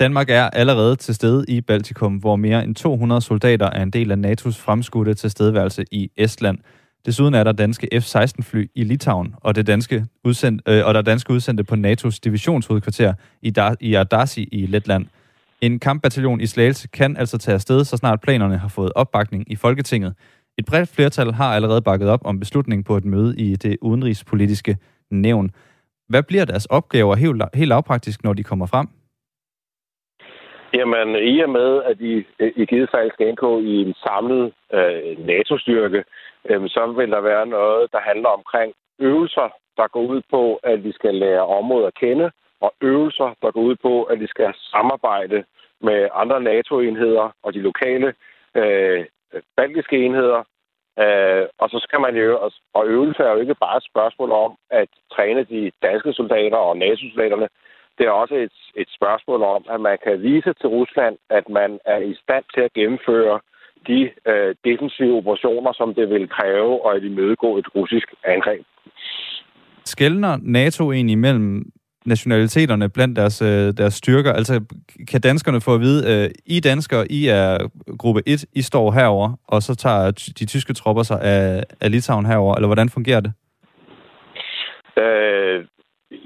Danmark 0.01 0.31
er 0.31 0.51
allerede 0.51 0.97
til 0.97 1.15
stede 1.15 1.45
i 1.49 1.61
Baltikum, 1.61 2.17
hvor 2.17 2.37
mere 2.37 2.65
end 2.65 2.75
200 2.75 3.21
soldater 3.21 3.67
er 3.71 3.83
en 3.83 3.91
del 3.91 4.11
af 4.11 4.17
NATO's 4.17 4.63
fremskudte 4.63 5.15
tilstedeværelse 5.15 5.85
i 5.91 6.11
Estland. 6.17 6.59
Desuden 7.07 7.35
er 7.35 7.45
der 7.45 7.53
danske 7.53 7.89
F-16-fly 8.01 8.67
i 8.75 8.85
Litauen, 8.85 9.35
og, 9.41 9.55
det 9.55 9.67
danske 9.67 10.07
udsendt, 10.25 10.63
øh, 10.69 10.87
og 10.87 10.95
der 10.95 11.01
er 11.01 11.05
danske 11.05 11.33
udsendte 11.33 11.65
på 11.65 11.75
NATO's 11.75 12.19
divisionshovedkvarter 12.25 13.15
i, 13.43 13.51
Dar- 13.51 13.77
i 13.81 13.95
Ardasi 13.95 14.49
i 14.53 14.67
Letland. 14.67 15.07
En 15.61 15.79
kampbataljon 15.79 16.41
i 16.41 16.47
Slagelse 16.47 16.89
kan 16.89 17.17
altså 17.17 17.39
tage 17.39 17.55
afsted, 17.55 17.85
så 17.85 17.97
snart 17.97 18.21
planerne 18.21 18.59
har 18.59 18.69
fået 18.69 18.93
opbakning 18.95 19.53
i 19.53 19.57
Folketinget. 19.57 20.15
Et 20.59 20.65
bredt 20.65 20.89
flertal 20.89 21.33
har 21.33 21.55
allerede 21.55 21.83
bakket 21.83 22.09
op 22.09 22.21
om 22.25 22.41
beslutningen 22.41 22.85
på 22.85 22.97
et 22.97 23.05
møde 23.05 23.37
i 23.39 23.57
det 23.57 23.77
udenrigspolitiske 23.83 24.77
nævn. 25.11 25.51
Hvad 26.09 26.23
bliver 26.23 26.45
deres 26.45 26.67
opgaver 26.67 27.17
helt, 27.17 27.43
helt 27.55 27.69
lavpraktisk, 27.69 28.25
når 28.25 28.33
de 28.33 28.43
kommer 28.43 28.67
frem? 28.67 28.89
Jamen, 30.77 31.09
i 31.33 31.41
og 31.41 31.51
med, 31.51 31.83
at 31.83 31.99
de 31.99 32.25
i 32.63 32.65
givet 32.67 32.91
fald 32.91 33.11
skal 33.13 33.29
indgå 33.29 33.61
i 33.61 33.75
en 33.87 33.95
samlet 33.95 34.53
øh, 34.73 35.27
NATO-styrke, 35.27 36.05
øh, 36.49 36.69
så 36.69 36.87
vil 36.97 37.11
der 37.11 37.21
være 37.21 37.47
noget, 37.47 37.93
der 37.93 38.01
handler 38.01 38.29
omkring 38.29 38.75
øvelser, 38.99 39.49
der 39.77 39.87
går 39.89 40.01
ud 40.01 40.23
på, 40.31 40.61
at 40.63 40.85
vi 40.85 40.93
skal 40.93 41.15
lære 41.15 41.47
områder 41.47 41.87
at 41.87 41.95
kende, 41.95 42.31
og 42.61 42.75
øvelser, 42.81 43.35
der 43.43 43.51
går 43.51 43.61
ud 43.61 43.77
på, 43.83 44.03
at 44.03 44.21
vi 44.21 44.27
skal 44.27 44.55
samarbejde 44.71 45.45
med 45.81 46.09
andre 46.15 46.41
NATO-enheder 46.41 47.35
og 47.43 47.55
de 47.55 47.61
lokale 47.61 48.15
øh, 48.55 49.05
baltiske 49.57 49.97
enheder. 50.05 50.43
Øh, 50.99 51.47
og 51.59 51.71
så 51.71 51.79
skal 51.83 52.01
man 52.01 52.17
jo, 52.17 52.51
og 52.75 52.87
øvelse 52.87 53.23
er 53.23 53.33
jo 53.33 53.41
ikke 53.41 53.55
bare 53.55 53.77
et 53.77 53.91
spørgsmål 53.91 54.31
om 54.33 54.57
at 54.71 54.89
træne 55.13 55.45
de 55.45 55.73
danske 55.83 56.13
soldater 56.13 56.57
og 56.57 56.77
NATO-soldaterne, 56.77 57.49
det 57.99 58.07
er 58.07 58.11
også 58.11 58.35
et, 58.35 58.59
et 58.83 58.89
spørgsmål 58.99 59.43
om, 59.43 59.65
at 59.75 59.81
man 59.81 59.99
kan 60.05 60.23
vise 60.23 60.53
til 60.61 60.69
Rusland, 60.77 61.17
at 61.31 61.49
man 61.49 61.79
er 61.85 61.99
i 61.99 62.15
stand 62.23 62.45
til 62.55 62.61
at 62.61 62.73
gennemføre 62.73 63.41
de 63.89 64.01
øh, 64.31 64.55
defensive 64.65 65.17
operationer, 65.17 65.73
som 65.73 65.95
det 65.95 66.11
vil 66.11 66.29
kræve 66.29 66.75
at 66.91 67.03
imødegå 67.03 67.59
et 67.59 67.69
russisk 67.75 68.09
angreb. 68.25 68.65
Skældner 69.85 70.39
NATO 70.43 70.93
egentlig 70.93 71.19
mellem 71.19 71.73
nationaliteterne 72.07 72.89
blandt 72.89 73.17
deres, 73.17 73.43
øh, 73.43 73.73
deres 73.77 73.95
styrker? 73.95 74.33
Altså, 74.33 74.61
kan 75.11 75.21
danskerne 75.21 75.61
få 75.61 75.75
at 75.75 75.81
vide, 75.81 76.25
øh, 76.25 76.31
I 76.47 76.61
danskere, 76.61 77.13
I 77.13 77.27
er 77.27 77.69
gruppe 77.99 78.23
1, 78.27 78.45
I 78.53 78.63
står 78.63 78.93
herover, 78.93 79.33
og 79.49 79.63
så 79.63 79.75
tager 79.75 80.11
de 80.39 80.47
tyske 80.47 80.73
tropper 80.73 81.03
sig 81.03 81.23
af, 81.23 81.65
af 81.81 81.91
Litauen 81.91 82.27
herover, 82.27 82.55
eller 82.55 82.69
hvordan 82.69 82.89
fungerer 82.89 83.21
det? 83.21 83.33
Øh, 84.99 85.65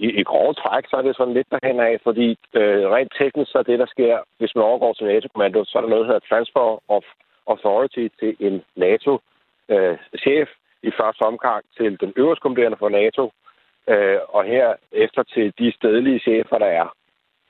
i, 0.06 0.08
i 0.20 0.22
grove 0.22 0.54
træk, 0.54 0.84
så 0.88 0.96
er 0.96 1.02
det 1.02 1.16
sådan 1.16 1.34
lidt 1.34 1.50
derhen 1.50 1.80
af, 1.80 2.00
fordi 2.02 2.28
øh, 2.60 2.84
rent 2.94 3.12
teknisk 3.18 3.50
så 3.50 3.58
er 3.58 3.62
det, 3.62 3.78
der 3.78 3.86
sker, 3.86 4.18
hvis 4.38 4.54
man 4.54 4.64
overgår 4.64 4.92
til 4.92 5.06
NATO-kommando, 5.06 5.64
så 5.64 5.78
er 5.78 5.82
der 5.82 5.88
noget, 5.88 6.02
der 6.02 6.12
hedder 6.12 6.28
Transfer 6.28 6.82
of 6.88 7.04
Authority 7.46 8.04
til 8.20 8.36
en 8.40 8.62
NATO-chef, 8.76 10.48
øh, 10.50 10.56
i 10.82 10.90
første 11.00 11.22
omgang 11.22 11.64
til 11.76 12.00
den 12.00 12.12
øverste 12.16 12.42
kommanderende 12.42 12.78
for 12.78 12.88
NATO, 12.88 13.32
øh, 13.88 14.18
og 14.28 14.44
her 14.44 14.74
efter 14.92 15.22
til 15.22 15.52
de 15.58 15.72
stedlige 15.72 16.20
chefer, 16.20 16.58
der 16.58 16.70
er. 16.82 16.88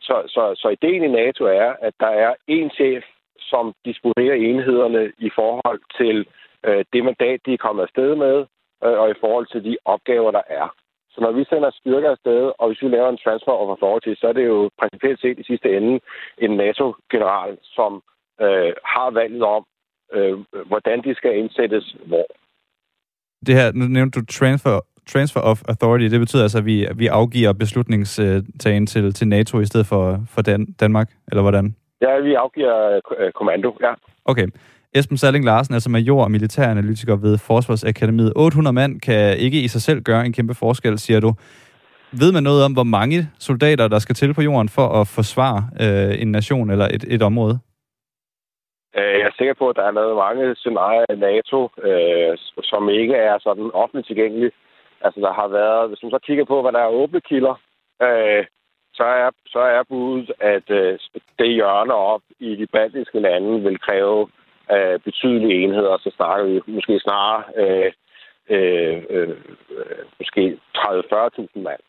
Så, 0.01 0.23
så, 0.27 0.55
så 0.57 0.69
ideen 0.69 1.05
i 1.05 1.09
NATO 1.09 1.45
er, 1.45 1.73
at 1.81 1.95
der 2.01 2.13
er 2.25 2.35
en 2.47 2.71
chef, 2.71 3.05
som 3.39 3.75
disponerer 3.85 4.35
enhederne 4.35 5.13
i 5.19 5.31
forhold 5.35 5.81
til 6.01 6.27
øh, 6.67 6.85
det 6.93 7.05
mandat, 7.05 7.41
de 7.47 7.53
er 7.53 7.65
kommet 7.67 7.83
afsted 7.83 8.15
med, 8.15 8.37
øh, 8.85 8.99
og 9.03 9.11
i 9.11 9.21
forhold 9.21 9.47
til 9.47 9.65
de 9.65 9.77
opgaver, 9.85 10.31
der 10.31 10.43
er. 10.49 10.75
Så 11.13 11.19
når 11.21 11.33
vi 11.33 11.45
sender 11.45 11.71
styrker 11.71 12.11
afsted, 12.11 12.53
og 12.59 12.69
hvis 12.69 12.83
vi 12.83 12.89
laver 12.89 13.09
en 13.09 13.23
transfer 13.25 13.53
of 13.53 13.69
authority, 13.75 14.13
så 14.21 14.27
er 14.29 14.33
det 14.33 14.47
jo 14.47 14.71
principielt 14.81 15.21
set 15.21 15.39
i 15.39 15.49
sidste 15.51 15.77
ende 15.77 16.01
en 16.39 16.51
NATO-general, 16.57 17.59
som 17.63 18.03
øh, 18.41 18.73
har 18.85 19.11
valget 19.11 19.43
om, 19.43 19.65
øh, 20.13 20.39
hvordan 20.67 21.03
de 21.05 21.15
skal 21.15 21.39
indsættes 21.39 21.97
hvor. 22.07 22.27
Det 23.47 23.55
her, 23.55 23.73
nu 23.73 23.85
nævnte 23.85 24.21
du 24.21 24.27
transfer, 24.27 24.81
transfer 25.07 25.41
of 25.41 25.63
authority, 25.69 26.05
det 26.05 26.21
betyder 26.21 26.43
altså, 26.43 26.59
at 26.59 26.67
vi, 26.67 26.87
vi 26.97 27.07
afgiver 27.07 27.53
beslutningstagen 27.53 28.87
til, 28.87 29.13
til 29.13 29.29
NATO 29.29 29.61
i 29.61 29.67
stedet 29.67 29.87
for, 29.87 30.05
for 30.35 30.43
Dan, 30.43 30.67
Danmark, 30.81 31.09
eller 31.31 31.43
hvordan? 31.43 31.77
Ja, 32.01 32.19
vi 32.19 32.35
afgiver 32.35 33.01
øh, 33.19 33.33
kommando, 33.33 33.77
ja. 33.81 33.93
Okay. 34.25 34.47
Esben 34.95 35.17
Salling 35.17 35.45
Larsen, 35.45 35.75
altså 35.75 35.91
major 35.91 36.25
og 36.25 36.31
militæranalytiker 36.31 37.17
ved 37.17 37.39
Forsvarsakademiet. 37.39 38.33
800 38.37 38.75
mand 38.75 39.01
kan 39.01 39.37
ikke 39.39 39.61
i 39.61 39.69
sig 39.69 39.83
selv 39.83 40.01
gøre 40.03 40.27
en 40.27 40.33
kæmpe 40.33 40.55
forskel, 40.55 40.99
siger 40.99 41.21
du. 41.21 41.31
Ved 42.21 42.33
man 42.33 42.43
noget 42.43 42.65
om, 42.65 42.73
hvor 42.73 42.89
mange 42.99 43.19
soldater, 43.39 43.89
der 43.89 43.99
skal 43.99 44.15
til 44.15 44.35
på 44.35 44.43
jorden 44.43 44.69
for 44.69 44.87
at 45.01 45.07
forsvare 45.17 45.61
øh, 45.85 46.23
en 46.23 46.31
nation 46.33 46.71
eller 46.71 46.87
et, 46.97 47.05
et 47.15 47.23
område? 47.23 47.59
Øh, 48.97 49.15
jeg 49.21 49.27
er 49.31 49.39
sikker 49.39 49.55
på, 49.55 49.69
at 49.69 49.77
der 49.77 49.83
er 49.87 49.99
lavet 49.99 50.17
mange 50.17 50.55
scenarier 50.55 51.05
af 51.09 51.19
NATO, 51.19 51.59
øh, 51.89 52.33
som 52.63 52.89
ikke 52.89 53.15
er 53.15 53.37
sådan 53.39 53.71
offentligt 53.75 54.07
tilgængelige. 54.07 54.53
Altså, 55.05 55.21
der 55.21 55.33
har 55.33 55.49
været, 55.49 55.89
hvis 55.89 56.03
man 56.03 56.11
så 56.11 56.19
kigger 56.27 56.45
på, 56.45 56.63
hvad 56.63 56.73
der 56.73 56.83
er 56.83 56.97
åbne 57.01 57.21
kilder, 57.21 57.55
øh, 58.03 58.45
så 58.95 59.05
er, 59.05 59.31
så 59.47 59.59
er 59.59 59.83
budet, 59.89 60.33
at 60.41 60.71
øh, 60.71 60.99
det 61.39 61.49
hjørne 61.59 61.95
op 61.95 62.23
i 62.39 62.57
de 62.57 62.67
baltiske 62.67 63.21
lande 63.21 63.63
vil 63.63 63.79
kræve 63.79 64.29
øh, 64.75 65.01
betydelige 65.01 65.63
enheder, 65.63 65.99
så 65.99 66.11
snakker 66.17 66.45
vi 66.47 66.61
måske 66.67 67.01
snarere 67.01 67.43
øh, 67.63 67.93
øh, 68.55 69.03
øh, 69.11 69.37
måske 70.19 70.59
30-40.000 70.77 71.61
mand. 71.69 71.83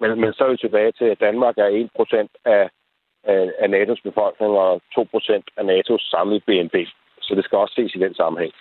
Men, 0.00 0.20
men 0.20 0.32
så 0.32 0.44
er 0.44 0.50
vi 0.50 0.56
tilbage 0.56 0.92
til, 0.92 1.04
at 1.04 1.20
Danmark 1.20 1.54
er 1.58 1.68
1% 1.68 2.28
af, 2.44 2.70
af, 3.24 3.52
af 3.58 3.68
NATO's 3.68 4.02
befolkning 4.08 4.52
og 4.52 4.80
2% 4.98 5.42
af 5.56 5.62
NATO's 5.70 6.10
samlede 6.10 6.40
BNP. 6.46 6.76
Så 7.20 7.34
det 7.34 7.44
skal 7.44 7.58
også 7.58 7.74
ses 7.74 7.94
i 7.94 7.98
den 7.98 8.14
sammenhæng. 8.14 8.52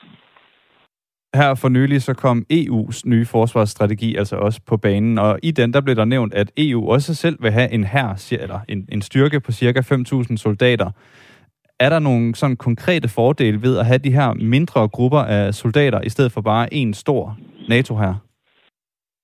Her 1.36 1.56
for 1.56 1.70
nylig 1.70 2.02
så 2.02 2.14
kom 2.14 2.46
EU's 2.54 3.02
nye 3.06 3.26
forsvarsstrategi 3.26 4.16
altså 4.16 4.36
også 4.36 4.62
på 4.68 4.78
banen, 4.78 5.18
og 5.18 5.40
i 5.44 5.52
den 5.52 5.74
der 5.74 5.82
blev 5.82 5.96
der 5.96 6.06
nævnt, 6.06 6.34
at 6.34 6.52
EU 6.58 6.92
også 6.92 7.16
selv 7.16 7.38
vil 7.44 7.52
have 7.52 7.72
en 7.72 7.84
her 7.84 8.38
eller 8.42 8.60
en, 8.68 8.88
en 8.92 9.02
styrke 9.02 9.40
på 9.40 9.52
cirka 9.52 9.80
5.000 9.80 10.38
soldater. 10.38 10.92
Er 11.80 11.90
der 11.90 12.00
nogle 12.00 12.36
sådan 12.36 12.58
konkrete 12.58 13.10
fordele 13.16 13.62
ved 13.62 13.80
at 13.80 13.86
have 13.86 13.98
de 13.98 14.12
her 14.12 14.34
mindre 14.34 14.88
grupper 14.88 15.20
af 15.20 15.54
soldater, 15.54 16.02
i 16.02 16.10
stedet 16.10 16.32
for 16.32 16.42
bare 16.42 16.74
en 16.74 16.94
stor 16.94 17.38
NATO 17.70 17.96
her? 17.96 18.14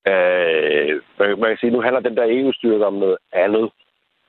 Øh, 0.07 1.39
man 1.39 1.49
kan 1.49 1.57
sige, 1.59 1.71
nu 1.71 1.81
handler 1.81 2.01
den 2.01 2.17
der 2.17 2.25
EU-styrke 2.27 2.85
om 2.85 2.93
noget 2.93 3.17
andet 3.33 3.69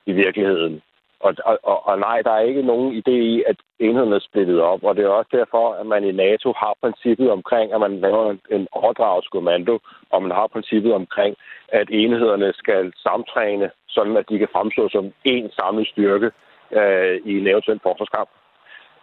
i 0.05 0.11
virkeligheden. 0.11 0.81
Og, 1.19 1.33
og, 1.63 1.87
og 1.87 1.99
nej, 1.99 2.21
der 2.21 2.31
er 2.31 2.39
ikke 2.39 2.61
nogen 2.61 2.89
idé 3.01 3.11
i, 3.11 3.43
at 3.47 3.57
enheden 3.79 4.13
er 4.13 4.19
splittet 4.19 4.61
op, 4.61 4.83
og 4.83 4.95
det 4.95 5.03
er 5.03 5.09
også 5.09 5.29
derfor, 5.39 5.73
at 5.73 5.85
man 5.85 6.03
i 6.03 6.11
NATO 6.11 6.53
har 6.57 6.73
princippet 6.81 7.31
omkring, 7.31 7.73
at 7.73 7.79
man 7.79 7.99
laver 7.99 8.31
en, 8.31 8.39
en 8.51 8.67
overdragelseskommando, 8.71 9.79
og 10.11 10.21
man 10.21 10.31
har 10.31 10.47
princippet 10.47 10.93
omkring, 10.93 11.35
at 11.67 11.87
enhederne 11.91 12.53
skal 12.53 12.93
samtræne, 13.07 13.69
sådan 13.87 14.17
at 14.17 14.29
de 14.29 14.37
kan 14.39 14.47
fremstå 14.51 14.89
som 14.89 15.05
en 15.23 15.49
samlet 15.51 15.87
styrke 15.87 16.31
øh, 16.75 17.21
i 17.25 17.31
en 17.39 17.47
eventuel 17.47 17.79
forsvarskamp. 17.83 18.29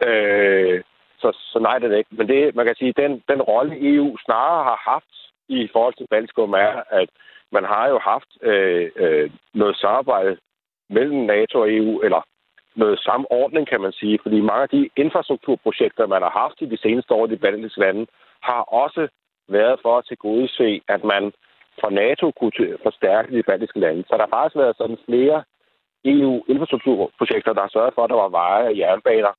Øh, 0.06 0.82
så, 1.18 1.28
så 1.52 1.58
nej, 1.58 1.78
det 1.78 1.84
er 1.84 1.90
det 1.90 1.98
ikke. 1.98 2.14
Men 2.18 2.28
det, 2.28 2.54
man 2.54 2.66
kan 2.66 2.74
sige, 2.74 2.92
den, 3.02 3.22
den 3.28 3.42
rolle 3.42 3.94
EU 3.94 4.16
snarere 4.24 4.64
har 4.64 4.90
haft 4.92 5.14
i 5.48 5.68
forhold 5.72 5.94
til 5.94 6.06
Baltikum 6.10 6.52
er, 6.52 6.72
at 6.90 7.08
man 7.52 7.64
har 7.64 7.88
jo 7.88 7.98
haft 7.98 8.30
øh, 8.42 8.90
øh, 8.96 9.30
noget 9.54 9.76
samarbejde 9.76 10.36
mellem 10.90 11.18
NATO 11.32 11.60
og 11.60 11.72
EU, 11.72 12.00
eller 12.00 12.22
noget 12.76 12.98
samordning, 12.98 13.66
kan 13.66 13.80
man 13.80 13.92
sige. 13.92 14.18
Fordi 14.22 14.40
mange 14.40 14.62
af 14.62 14.68
de 14.68 14.90
infrastrukturprojekter, 14.96 16.06
man 16.06 16.22
har 16.22 16.30
haft 16.30 16.60
i 16.60 16.66
de 16.66 16.78
seneste 16.78 17.14
år 17.14 17.26
i 17.26 17.30
de 17.30 17.36
baltiske 17.36 17.80
lande, 17.80 18.06
har 18.42 18.62
også 18.62 19.08
været 19.48 19.78
for 19.82 19.98
at 19.98 20.04
tilgodese, 20.08 20.80
at 20.88 21.04
man 21.04 21.32
fra 21.80 21.90
NATO 21.90 22.30
kunne 22.30 22.78
forstærke 22.82 23.36
de 23.36 23.42
baltiske 23.42 23.80
lande. 23.80 24.04
Så 24.08 24.14
der 24.16 24.24
har 24.26 24.36
faktisk 24.36 24.56
været 24.56 24.76
sådan 24.76 24.98
flere 25.08 25.44
EU-infrastrukturprojekter, 26.04 27.52
der 27.52 27.72
sørgede 27.72 27.94
for, 27.94 28.04
at 28.04 28.10
der 28.10 28.20
var 28.24 28.28
veje 28.28 28.66
og 28.70 28.78
jernbaner, 28.78 29.32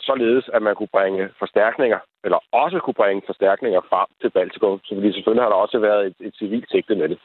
således 0.00 0.44
at 0.54 0.62
man 0.62 0.74
kunne 0.74 0.94
bringe 0.96 1.28
forstærkninger, 1.38 2.00
eller 2.24 2.38
også 2.52 2.78
kunne 2.84 3.00
bringe 3.02 3.22
forstærkninger 3.26 3.80
frem 3.90 4.08
til 4.20 4.30
Baltikum. 4.30 4.80
Så 4.84 4.94
fordi 4.94 5.12
selvfølgelig 5.12 5.44
har 5.44 5.52
der 5.52 5.64
også 5.64 5.78
været 5.78 6.06
et, 6.06 6.16
et 6.26 6.34
civilt 6.40 6.70
sigte 6.70 6.94
med 6.94 7.08
det. 7.08 7.18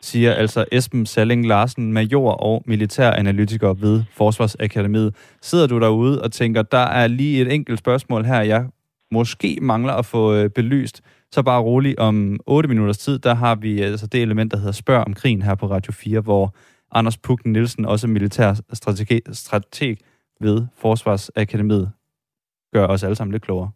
Siger 0.00 0.32
altså 0.34 0.64
Esben 0.72 1.06
Salling 1.06 1.46
Larsen, 1.46 1.92
major 1.92 2.32
og 2.32 2.62
militæranalytiker 2.66 3.68
ved 3.84 4.04
Forsvarsakademiet. 4.12 5.36
Sidder 5.42 5.66
du 5.66 5.80
derude 5.80 6.22
og 6.22 6.32
tænker, 6.32 6.62
der 6.62 6.86
er 7.00 7.06
lige 7.06 7.42
et 7.42 7.52
enkelt 7.52 7.78
spørgsmål 7.78 8.24
her, 8.24 8.40
jeg 8.40 8.66
måske 9.10 9.58
mangler 9.62 9.92
at 9.92 10.06
få 10.06 10.34
øh, 10.34 10.50
belyst, 10.50 11.02
så 11.32 11.42
bare 11.42 11.62
rolig 11.62 11.98
om 11.98 12.40
8 12.46 12.68
minutters 12.68 12.98
tid, 12.98 13.18
der 13.18 13.34
har 13.34 13.54
vi 13.54 13.82
øh, 13.82 13.86
altså 13.86 14.06
det 14.06 14.22
element, 14.22 14.52
der 14.52 14.58
hedder 14.58 14.72
Spørg 14.72 15.06
om 15.06 15.14
krigen 15.14 15.42
her 15.42 15.54
på 15.54 15.66
Radio 15.66 15.92
4, 15.92 16.20
hvor 16.20 16.54
Anders 16.92 17.18
Puk 17.18 17.46
Nielsen, 17.46 17.84
også 17.84 18.06
militær 18.06 18.54
strateg, 18.72 19.20
strateg 19.32 19.96
ved 20.40 20.66
Forsvarsakademiet, 20.76 21.90
gør 22.72 22.86
os 22.86 23.02
alle 23.02 23.16
sammen 23.16 23.32
lidt 23.32 23.42
klogere. 23.42 23.70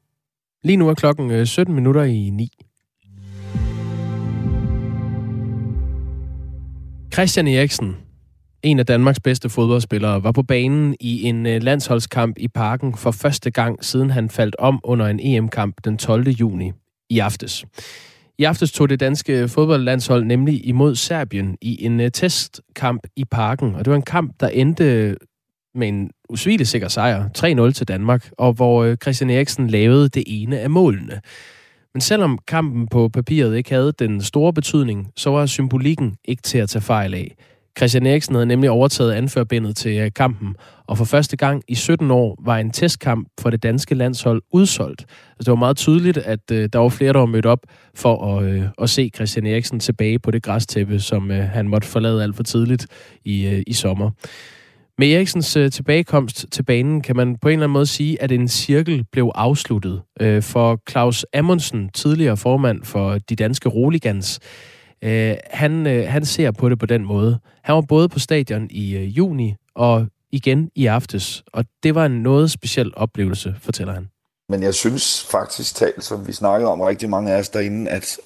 Lige 0.64 0.76
nu 0.76 0.88
er 0.88 0.94
klokken 0.94 1.30
øh, 1.30 1.46
17 1.46 1.74
minutter 1.74 2.02
i 2.02 2.30
9. 2.30 2.48
Christian 7.12 7.48
Eriksen, 7.48 7.96
en 8.62 8.78
af 8.78 8.86
Danmarks 8.86 9.20
bedste 9.20 9.48
fodboldspillere, 9.48 10.24
var 10.24 10.32
på 10.32 10.42
banen 10.42 10.96
i 11.00 11.22
en 11.22 11.46
øh, 11.46 11.62
landsholdskamp 11.62 12.38
i 12.38 12.48
parken 12.48 12.96
for 12.96 13.10
første 13.10 13.50
gang, 13.50 13.84
siden 13.84 14.10
han 14.10 14.30
faldt 14.30 14.56
om 14.58 14.80
under 14.84 15.06
en 15.06 15.20
EM-kamp 15.20 15.76
den 15.84 15.98
12. 15.98 16.28
juni 16.28 16.72
i 17.10 17.18
aftes. 17.18 17.64
I 18.38 18.44
aftes 18.44 18.72
tog 18.72 18.88
det 18.88 19.00
danske 19.00 19.48
fodboldlandshold 19.48 20.24
nemlig 20.24 20.66
imod 20.66 20.94
Serbien 20.94 21.56
i 21.60 21.84
en 21.84 22.00
øh, 22.00 22.10
testkamp 22.10 23.06
i 23.16 23.24
parken, 23.24 23.74
og 23.74 23.84
det 23.84 23.90
var 23.90 23.96
en 23.96 24.02
kamp, 24.02 24.32
der 24.40 24.48
endte 24.48 25.16
med 25.74 25.88
en 25.88 26.10
usvigelig 26.28 26.66
sikker 26.66 26.88
sejr, 26.88 27.28
3-0 27.68 27.72
til 27.72 27.88
Danmark, 27.88 28.30
og 28.38 28.52
hvor 28.52 28.84
øh, 28.84 28.96
Christian 28.96 29.30
Eriksen 29.30 29.70
lavede 29.70 30.08
det 30.08 30.24
ene 30.26 30.58
af 30.58 30.70
målene. 30.70 31.20
Men 31.94 32.00
selvom 32.00 32.38
kampen 32.48 32.88
på 32.88 33.08
papiret 33.08 33.56
ikke 33.56 33.70
havde 33.70 33.92
den 33.98 34.22
store 34.22 34.52
betydning, 34.52 35.12
så 35.16 35.30
var 35.30 35.46
symbolikken 35.46 36.16
ikke 36.24 36.42
til 36.42 36.58
at 36.58 36.68
tage 36.68 36.82
fejl 36.82 37.14
af. 37.14 37.36
Christian 37.78 38.06
Eriksen 38.06 38.34
havde 38.34 38.46
nemlig 38.46 38.70
overtaget 38.70 39.12
anførbindet 39.12 39.76
til 39.76 39.98
øh, 39.98 40.10
kampen, 40.16 40.54
og 40.86 40.98
for 40.98 41.04
første 41.04 41.36
gang 41.36 41.62
i 41.68 41.74
17 41.74 42.10
år 42.10 42.42
var 42.44 42.58
en 42.58 42.70
testkamp 42.70 43.28
for 43.40 43.50
det 43.50 43.62
danske 43.62 43.94
landshold 43.94 44.42
udsolgt. 44.52 45.00
Altså, 45.00 45.38
det 45.38 45.50
var 45.50 45.54
meget 45.56 45.76
tydeligt, 45.76 46.18
at 46.18 46.50
øh, 46.52 46.68
der 46.72 46.78
var 46.78 46.88
flere, 46.88 47.12
der 47.12 47.18
var 47.18 47.26
mødt 47.26 47.46
op 47.46 47.60
for 47.94 48.36
at, 48.36 48.44
øh, 48.44 48.64
at 48.82 48.90
se 48.90 49.10
Christian 49.14 49.46
Eriksen 49.46 49.80
tilbage 49.80 50.18
på 50.18 50.30
det 50.30 50.42
græstæppe, 50.42 51.00
som 51.00 51.30
øh, 51.30 51.44
han 51.44 51.68
måtte 51.68 51.88
forlade 51.88 52.22
alt 52.22 52.36
for 52.36 52.42
tidligt 52.42 52.86
i, 53.24 53.46
øh, 53.46 53.62
i 53.66 53.72
sommer. 53.72 54.10
Med 54.98 55.12
Eriksens 55.12 55.56
øh, 55.56 55.70
tilbagekomst 55.70 56.46
til 56.50 56.62
banen 56.62 57.00
kan 57.00 57.16
man 57.16 57.36
på 57.36 57.48
en 57.48 57.52
eller 57.52 57.64
anden 57.64 57.72
måde 57.72 57.86
sige, 57.86 58.22
at 58.22 58.32
en 58.32 58.48
cirkel 58.48 59.04
blev 59.12 59.30
afsluttet. 59.34 60.02
Øh, 60.20 60.42
for 60.42 60.80
Claus 60.90 61.26
Amundsen, 61.34 61.88
tidligere 61.88 62.36
formand 62.36 62.84
for 62.84 63.18
de 63.18 63.36
danske 63.36 63.68
Roligans, 63.68 64.40
Øh, 65.02 65.36
han, 65.50 65.86
øh, 65.86 66.08
han 66.08 66.24
ser 66.24 66.50
på 66.50 66.68
det 66.68 66.78
på 66.78 66.86
den 66.86 67.04
måde. 67.04 67.38
Han 67.62 67.74
var 67.74 67.80
både 67.80 68.08
på 68.08 68.18
stadion 68.18 68.68
i 68.70 68.96
øh, 68.96 69.18
juni 69.18 69.54
og 69.74 70.06
igen 70.30 70.70
i 70.74 70.86
aftes, 70.86 71.44
og 71.52 71.64
det 71.82 71.94
var 71.94 72.06
en 72.06 72.22
noget 72.22 72.50
speciel 72.50 72.92
oplevelse, 72.96 73.54
fortæller 73.60 73.94
han. 73.94 74.08
Men 74.48 74.62
jeg 74.62 74.74
synes 74.74 75.26
faktisk 75.30 75.74
talt, 75.74 76.04
som 76.04 76.26
vi 76.26 76.32
snakkede 76.32 76.70
om 76.70 76.80
rigtig 76.80 77.10
mange 77.10 77.32
af 77.32 77.38
os 77.38 77.48
derinde, 77.48 77.90
at, 77.90 78.18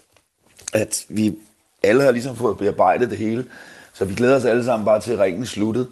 at 0.75 1.05
vi 1.09 1.35
alle 1.83 2.03
har 2.03 2.11
ligesom 2.11 2.37
fået 2.37 2.59
bearbejdet 2.59 3.11
det 3.11 3.19
hele, 3.19 3.45
så 3.93 4.05
vi 4.05 4.15
glæder 4.15 4.37
os 4.37 4.45
alle 4.45 4.65
sammen 4.65 4.85
bare 4.85 5.01
til, 5.01 5.13
at 5.13 5.19
ringen 5.19 5.47
sluttede. 5.47 5.89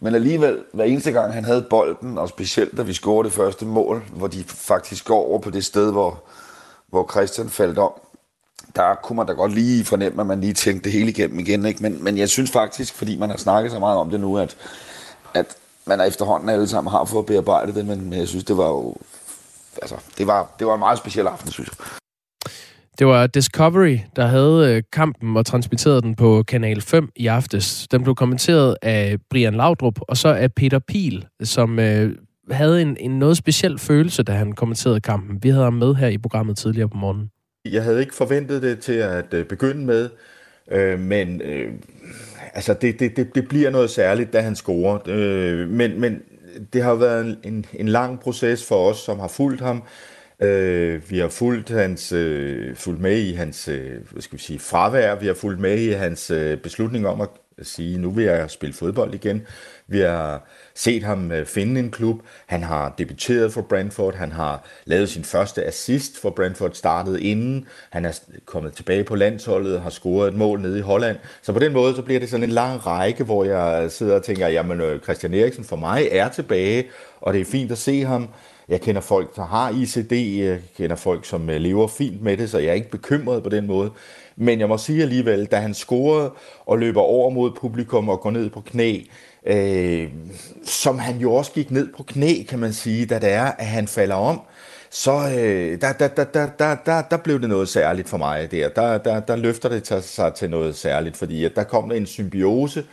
Men 0.00 0.14
alligevel, 0.14 0.58
hver 0.72 0.84
eneste 0.84 1.12
gang 1.12 1.34
han 1.34 1.44
havde 1.44 1.66
bolden, 1.70 2.18
og 2.18 2.28
specielt 2.28 2.76
da 2.76 2.82
vi 2.82 2.92
scorede 2.92 3.24
det 3.24 3.32
første 3.32 3.66
mål, 3.66 4.04
hvor 4.12 4.26
de 4.26 4.44
faktisk 4.46 5.04
går 5.04 5.26
over 5.26 5.38
på 5.38 5.50
det 5.50 5.64
sted, 5.64 5.92
hvor, 5.92 6.22
hvor 6.88 7.10
Christian 7.10 7.48
faldt 7.48 7.78
om, 7.78 7.92
der 8.76 8.94
kunne 8.94 9.16
man 9.16 9.26
da 9.26 9.32
godt 9.32 9.54
lige 9.54 9.84
fornemme, 9.84 10.20
at 10.20 10.26
man 10.26 10.40
lige 10.40 10.52
tænkte 10.52 10.84
det 10.84 10.92
hele 10.92 11.10
igennem 11.10 11.38
igen. 11.38 11.64
Ikke? 11.66 11.82
Men, 11.82 12.04
men 12.04 12.18
jeg 12.18 12.28
synes 12.28 12.50
faktisk, 12.50 12.94
fordi 12.94 13.16
man 13.16 13.30
har 13.30 13.36
snakket 13.36 13.72
så 13.72 13.78
meget 13.78 13.98
om 13.98 14.10
det 14.10 14.20
nu, 14.20 14.38
at, 14.38 14.56
at 15.34 15.46
man 15.86 16.00
er 16.00 16.04
efterhånden 16.04 16.48
alle 16.48 16.68
sammen 16.68 16.90
har 16.90 17.04
fået 17.04 17.26
bearbejdet 17.26 17.74
det, 17.74 17.86
men 17.86 18.12
jeg 18.12 18.28
synes, 18.28 18.44
det 18.44 18.56
var 18.56 18.68
jo 18.68 18.94
altså, 19.82 19.96
det 20.18 20.26
var, 20.26 20.54
det 20.58 20.66
var 20.66 20.74
en 20.74 20.78
meget 20.78 20.98
speciel 20.98 21.26
aften, 21.26 21.50
synes 21.50 21.68
jeg. 21.68 21.86
Det 22.98 23.06
var 23.06 23.26
Discovery, 23.26 23.98
der 24.16 24.26
havde 24.26 24.74
øh, 24.74 24.82
kampen 24.92 25.36
og 25.36 25.46
transmitterede 25.46 26.02
den 26.02 26.14
på 26.14 26.42
Kanal 26.48 26.80
5 26.80 27.08
i 27.16 27.26
aftes. 27.26 27.88
Den 27.90 28.02
blev 28.02 28.14
kommenteret 28.14 28.76
af 28.82 29.16
Brian 29.30 29.54
Laudrup 29.54 30.00
og 30.08 30.16
så 30.16 30.28
af 30.28 30.52
Peter 30.52 30.78
Pil, 30.78 31.26
som 31.42 31.78
øh, 31.78 32.16
havde 32.50 32.82
en, 32.82 32.96
en 33.00 33.18
noget 33.18 33.36
speciel 33.36 33.78
følelse, 33.78 34.22
da 34.22 34.32
han 34.32 34.52
kommenterede 34.52 35.00
kampen. 35.00 35.42
Vi 35.42 35.48
havde 35.48 35.64
ham 35.64 35.72
med 35.72 35.94
her 35.94 36.08
i 36.08 36.18
programmet 36.18 36.56
tidligere 36.56 36.88
på 36.88 36.96
morgenen. 36.96 37.30
Jeg 37.64 37.82
havde 37.82 38.00
ikke 38.00 38.14
forventet 38.14 38.62
det 38.62 38.80
til 38.80 38.92
at 38.92 39.34
øh, 39.34 39.46
begynde 39.46 39.84
med, 39.84 40.10
øh, 40.70 40.98
men 41.00 41.40
øh, 41.40 41.72
altså 42.54 42.74
det, 42.74 43.00
det, 43.00 43.16
det, 43.16 43.34
det 43.34 43.48
bliver 43.48 43.70
noget 43.70 43.90
særligt, 43.90 44.32
da 44.32 44.40
han 44.40 44.56
scorer. 44.56 44.98
Øh, 45.06 45.68
men, 45.68 46.00
men 46.00 46.22
det 46.72 46.82
har 46.82 46.94
været 46.94 47.38
en, 47.44 47.66
en 47.74 47.88
lang 47.88 48.20
proces 48.20 48.66
for 48.66 48.90
os, 48.90 48.96
som 48.96 49.18
har 49.18 49.28
fulgt 49.28 49.60
ham. 49.60 49.82
Øh, 50.40 51.10
vi 51.10 51.18
har 51.18 51.28
fulgt, 51.28 51.70
hans, 51.70 52.12
øh, 52.12 52.76
fulgt 52.76 53.00
med 53.00 53.18
i 53.18 53.32
hans 53.32 53.68
øh, 53.68 54.00
hvad 54.10 54.22
skal 54.22 54.38
vi 54.38 54.42
sige, 54.42 54.58
fravær. 54.58 55.14
Vi 55.14 55.26
har 55.26 55.34
fulgt 55.34 55.60
med 55.60 55.78
i 55.78 55.90
hans 55.90 56.30
øh, 56.30 56.58
beslutning 56.58 57.06
om 57.06 57.20
at 57.20 57.28
sige, 57.62 57.98
nu 57.98 58.10
vil 58.10 58.24
jeg 58.24 58.50
spille 58.50 58.74
fodbold 58.74 59.14
igen. 59.14 59.42
Vi 59.92 60.00
har 60.00 60.42
set 60.74 61.02
ham 61.02 61.32
øh, 61.32 61.46
finde 61.46 61.80
en 61.80 61.90
klub. 61.90 62.20
Han 62.46 62.62
har 62.62 62.94
debuteret 62.98 63.52
for 63.52 63.60
Brentford. 63.62 64.14
Han 64.14 64.32
har 64.32 64.64
lavet 64.84 65.08
sin 65.08 65.24
første 65.24 65.64
assist 65.64 66.20
for 66.20 66.30
Brentford, 66.30 66.70
startet 66.72 67.20
inden. 67.20 67.66
Han 67.90 68.04
er 68.04 68.20
kommet 68.46 68.72
tilbage 68.72 69.04
på 69.04 69.14
landsholdet 69.14 69.80
har 69.80 69.90
scoret 69.90 70.28
et 70.28 70.34
mål 70.34 70.60
nede 70.60 70.78
i 70.78 70.82
Holland. 70.82 71.16
Så 71.42 71.52
på 71.52 71.58
den 71.58 71.72
måde 71.72 71.94
så 71.94 72.02
bliver 72.02 72.20
det 72.20 72.30
sådan 72.30 72.44
en 72.44 72.50
lang 72.50 72.86
række, 72.86 73.24
hvor 73.24 73.44
jeg 73.44 73.90
sidder 73.90 74.14
og 74.14 74.24
tænker, 74.24 74.48
jamen 74.48 74.80
øh, 74.80 75.00
Christian 75.00 75.34
Eriksen 75.34 75.64
for 75.64 75.76
mig 75.76 76.08
er 76.10 76.28
tilbage, 76.28 76.84
og 77.20 77.32
det 77.32 77.40
er 77.40 77.44
fint 77.44 77.72
at 77.72 77.78
se 77.78 78.04
ham. 78.04 78.28
Jeg 78.68 78.80
kender 78.80 79.00
folk, 79.00 79.36
der 79.36 79.44
har 79.44 79.70
ICD, 79.70 80.12
jeg 80.12 80.58
kender 80.76 80.96
folk, 80.96 81.24
som 81.24 81.50
øh, 81.50 81.56
lever 81.56 81.86
fint 81.86 82.22
med 82.22 82.36
det, 82.36 82.50
så 82.50 82.58
jeg 82.58 82.68
er 82.68 82.74
ikke 82.74 82.90
bekymret 82.90 83.42
på 83.42 83.48
den 83.48 83.66
måde. 83.66 83.90
Men 84.36 84.60
jeg 84.60 84.68
må 84.68 84.78
sige 84.78 85.02
alligevel, 85.02 85.44
da 85.44 85.56
han 85.56 85.74
scorede 85.74 86.32
og 86.66 86.78
løber 86.78 87.00
over 87.00 87.30
mod 87.30 87.50
publikum 87.50 88.08
og 88.08 88.20
går 88.20 88.30
ned 88.30 88.50
på 88.50 88.60
knæ, 88.60 89.00
øh, 89.46 90.10
som 90.64 90.98
han 90.98 91.18
jo 91.18 91.32
også 91.32 91.52
gik 91.52 91.70
ned 91.70 91.92
på 91.96 92.02
knæ, 92.02 92.42
kan 92.48 92.58
man 92.58 92.72
sige, 92.72 93.06
da 93.06 93.18
det 93.18 93.32
er, 93.32 93.44
at 93.44 93.66
han 93.66 93.88
falder 93.88 94.14
om, 94.14 94.40
så 94.90 95.12
øh, 95.12 95.80
der, 95.80 95.92
der, 95.92 96.08
der, 96.08 96.24
der, 96.24 96.46
der, 96.58 96.76
der, 96.86 97.02
der 97.02 97.16
blev 97.16 97.40
det 97.40 97.48
noget 97.48 97.68
særligt 97.68 98.08
for 98.08 98.16
mig 98.16 98.50
der. 98.50 98.68
Der, 98.68 98.98
der, 98.98 99.20
der 99.20 99.36
løfter 99.36 99.68
det 99.68 100.04
sig 100.04 100.34
til 100.34 100.50
noget 100.50 100.74
særligt, 100.74 101.16
fordi 101.16 101.44
at 101.44 101.56
der 101.56 101.64
kom 101.64 101.88
der 101.88 101.96
en 101.96 102.06
symbiose. 102.06 102.84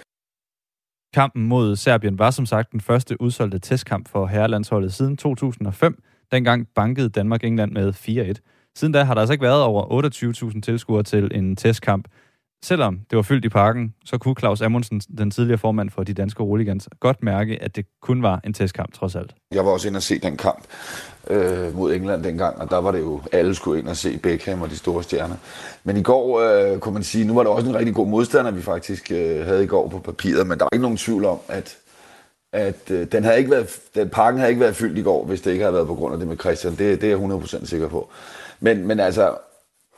Kampen 1.14 1.44
mod 1.44 1.76
Serbien 1.76 2.20
var 2.20 2.32
som 2.32 2.46
sagt 2.46 2.72
den 2.72 2.82
første 2.82 3.22
udsolgte 3.22 3.60
testkamp 3.60 4.10
for 4.10 4.26
herrelandsholdet 4.26 4.94
siden 4.94 5.18
2005. 5.18 6.04
Dengang 6.32 6.68
bankede 6.76 7.10
Danmark 7.10 7.44
England 7.44 7.72
med 7.72 7.94
4-1. 8.38 8.72
Siden 8.76 8.94
da 8.94 9.04
har 9.04 9.14
der 9.14 9.22
altså 9.22 9.34
ikke 9.34 9.44
været 9.44 9.64
over 9.64 10.52
28.000 10.54 10.62
tilskuere 10.62 11.04
til 11.04 11.32
en 11.34 11.56
testkamp. 11.56 12.08
Selvom 12.64 13.00
det 13.10 13.16
var 13.16 13.22
fyldt 13.22 13.46
i 13.46 13.50
parken, 13.50 13.94
så 14.06 14.18
kunne 14.18 14.36
Claus 14.40 14.62
Amundsen, 14.62 15.02
den 15.18 15.32
tidligere 15.32 15.58
formand 15.58 15.90
for 15.90 16.04
de 16.04 16.14
danske 16.14 16.44
Roligans, 16.44 16.90
godt 17.00 17.24
mærke, 17.24 17.64
at 17.64 17.76
det 17.76 17.86
kun 18.02 18.24
var 18.24 18.42
en 18.44 18.54
testkamp 18.54 18.94
trods 18.94 19.16
alt. 19.16 19.36
Jeg 19.52 19.66
var 19.66 19.72
også 19.72 19.88
inde 19.88 19.98
og 19.98 20.04
se 20.04 20.20
den 20.20 20.38
kamp 20.38 20.64
øh, 21.30 21.76
mod 21.76 21.94
England 21.94 22.24
dengang, 22.24 22.58
og 22.62 22.70
der 22.70 22.78
var 22.78 22.92
det 22.92 23.00
jo, 23.00 23.22
alle 23.32 23.56
skulle 23.56 23.80
ind 23.80 23.88
og 23.88 23.98
se 23.98 24.18
Beckham 24.18 24.62
og 24.62 24.70
de 24.70 24.78
store 24.78 25.04
stjerner. 25.04 25.36
Men 25.84 25.98
i 25.98 26.04
går, 26.04 26.40
øh, 26.40 26.80
kunne 26.80 26.94
man 26.94 27.04
sige, 27.04 27.26
nu 27.26 27.34
var 27.34 27.44
det 27.44 27.52
også 27.52 27.70
en 27.70 27.76
rigtig 27.76 27.96
god 27.96 28.08
modstander, 28.08 28.52
vi 28.52 28.62
faktisk 28.62 29.12
øh, 29.12 29.46
havde 29.46 29.64
i 29.64 29.68
går 29.68 29.88
på 29.88 30.00
papiret, 30.00 30.48
men 30.48 30.58
der 30.58 30.64
var 30.66 30.70
ikke 30.74 30.84
nogen 30.84 30.98
tvivl 30.98 31.26
om, 31.26 31.40
at, 31.48 31.78
at 32.54 32.92
øh, 32.92 33.08
den, 33.12 33.24
havde 33.24 33.38
ikke 33.38 33.52
været, 33.52 33.80
den 33.96 34.10
parken 34.10 34.40
havde 34.40 34.52
ikke 34.52 34.62
været 34.62 34.76
fyldt 34.76 34.98
i 34.98 35.02
går, 35.02 35.26
hvis 35.26 35.42
det 35.42 35.52
ikke 35.52 35.64
havde 35.64 35.76
været 35.76 35.88
på 35.88 35.96
grund 35.96 36.14
af 36.14 36.20
det 36.20 36.28
med 36.28 36.38
Christian. 36.38 36.76
Det, 36.76 37.02
det 37.02 37.12
er 37.12 37.18
jeg 37.18 37.42
100% 37.42 37.66
sikker 37.66 37.88
på. 37.88 38.10
Men, 38.60 38.88
men 38.88 39.00
altså, 39.00 39.36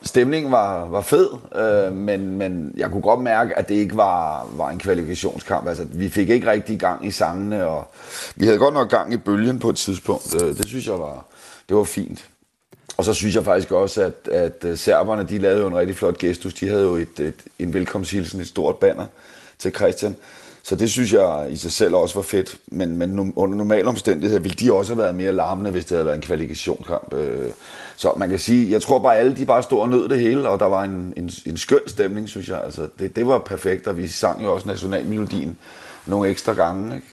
stemningen 0.03 0.51
var, 0.51 0.85
var 0.85 1.01
fed, 1.01 1.29
øh, 1.55 1.93
men, 1.95 2.37
men 2.37 2.73
jeg 2.77 2.91
kunne 2.91 3.01
godt 3.01 3.19
mærke, 3.19 3.57
at 3.57 3.69
det 3.69 3.75
ikke 3.75 3.97
var, 3.97 4.47
var 4.55 4.69
en 4.69 4.79
kvalifikationskamp. 4.79 5.67
Altså, 5.67 5.85
vi 5.93 6.09
fik 6.09 6.29
ikke 6.29 6.51
rigtig 6.51 6.79
gang 6.79 7.05
i 7.05 7.11
sangene, 7.11 7.65
og 7.65 7.87
vi 8.35 8.45
havde 8.45 8.57
godt 8.57 8.73
nok 8.73 8.89
gang 8.89 9.13
i 9.13 9.17
bølgen 9.17 9.59
på 9.59 9.69
et 9.69 9.75
tidspunkt. 9.75 10.35
Øh, 10.43 10.57
det 10.57 10.67
synes 10.67 10.87
jeg 10.87 10.99
var, 10.99 11.25
det 11.69 11.77
var 11.77 11.83
fint. 11.83 12.29
Og 12.97 13.05
så 13.05 13.13
synes 13.13 13.35
jeg 13.35 13.43
faktisk 13.43 13.71
også, 13.71 14.01
at, 14.01 14.33
at 14.33 14.65
øh, 14.65 14.77
serberne, 14.77 15.23
de 15.23 15.37
lavede 15.37 15.61
jo 15.61 15.67
en 15.67 15.77
rigtig 15.77 15.95
flot 15.95 16.17
gestus. 16.17 16.53
De 16.53 16.67
havde 16.67 16.83
jo 16.83 16.95
et, 16.95 17.19
et, 17.19 17.35
en 17.59 17.73
velkomsthilsen, 17.73 18.41
et 18.41 18.47
stort 18.47 18.75
banner 18.75 19.05
til 19.59 19.71
Christian. 19.75 20.15
Så 20.63 20.75
det 20.75 20.89
synes 20.89 21.13
jeg 21.13 21.47
i 21.49 21.55
sig 21.55 21.71
selv 21.71 21.95
også 21.95 22.15
var 22.15 22.21
fedt. 22.21 22.57
Men, 22.67 22.97
men 22.97 23.33
under 23.35 23.57
normale 23.57 23.87
omstændigheder 23.87 24.41
ville 24.41 24.55
de 24.55 24.73
også 24.73 24.93
have 24.93 25.03
været 25.03 25.15
mere 25.15 25.31
larmende, 25.31 25.71
hvis 25.71 25.85
det 25.85 25.95
havde 25.95 26.05
været 26.05 26.15
en 26.15 26.21
kvalifikationskamp. 26.21 27.13
Øh, 27.13 27.51
så 28.01 28.13
man 28.17 28.29
kan 28.29 28.39
sige, 28.39 28.71
jeg 28.71 28.81
tror 28.81 28.99
bare 28.99 29.17
alle 29.17 29.35
de 29.35 29.45
bare 29.45 29.63
stod 29.63 29.79
og 29.79 29.89
nød 29.89 30.09
det 30.09 30.19
hele, 30.19 30.49
og 30.49 30.59
der 30.59 30.65
var 30.65 30.83
en, 30.83 31.13
en, 31.17 31.29
en 31.45 31.57
skøn 31.57 31.79
stemning, 31.87 32.29
synes 32.29 32.49
jeg. 32.49 32.63
Altså, 32.63 32.87
det, 32.99 33.15
det 33.15 33.27
var 33.27 33.39
perfekt, 33.39 33.87
og 33.87 33.97
vi 33.97 34.07
sang 34.07 34.43
jo 34.43 34.53
også 34.53 34.67
nationalmelodien 34.67 35.57
nogle 36.05 36.29
ekstra 36.29 36.53
gange. 36.53 36.95
Ikke? 36.95 37.07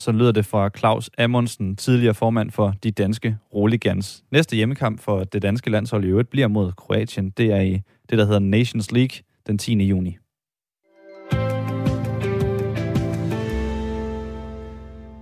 Så 0.00 0.12
lyder 0.12 0.32
det 0.32 0.46
fra 0.46 0.70
Claus 0.78 1.10
Amundsen, 1.18 1.76
tidligere 1.76 2.14
formand 2.14 2.50
for 2.50 2.74
de 2.82 2.90
danske 2.90 3.36
Roligans. 3.54 4.24
Næste 4.32 4.56
hjemmekamp 4.56 5.00
for 5.00 5.24
det 5.24 5.42
danske 5.42 5.70
landshold 5.70 6.04
i 6.04 6.08
øvrigt 6.08 6.30
bliver 6.30 6.48
mod 6.48 6.72
Kroatien. 6.72 7.30
Det 7.30 7.46
er 7.46 7.60
i 7.60 7.82
det, 8.10 8.18
der 8.18 8.24
hedder 8.24 8.38
Nations 8.38 8.92
League 8.92 9.18
den 9.46 9.58
10. 9.58 9.84
juni. 9.84 10.18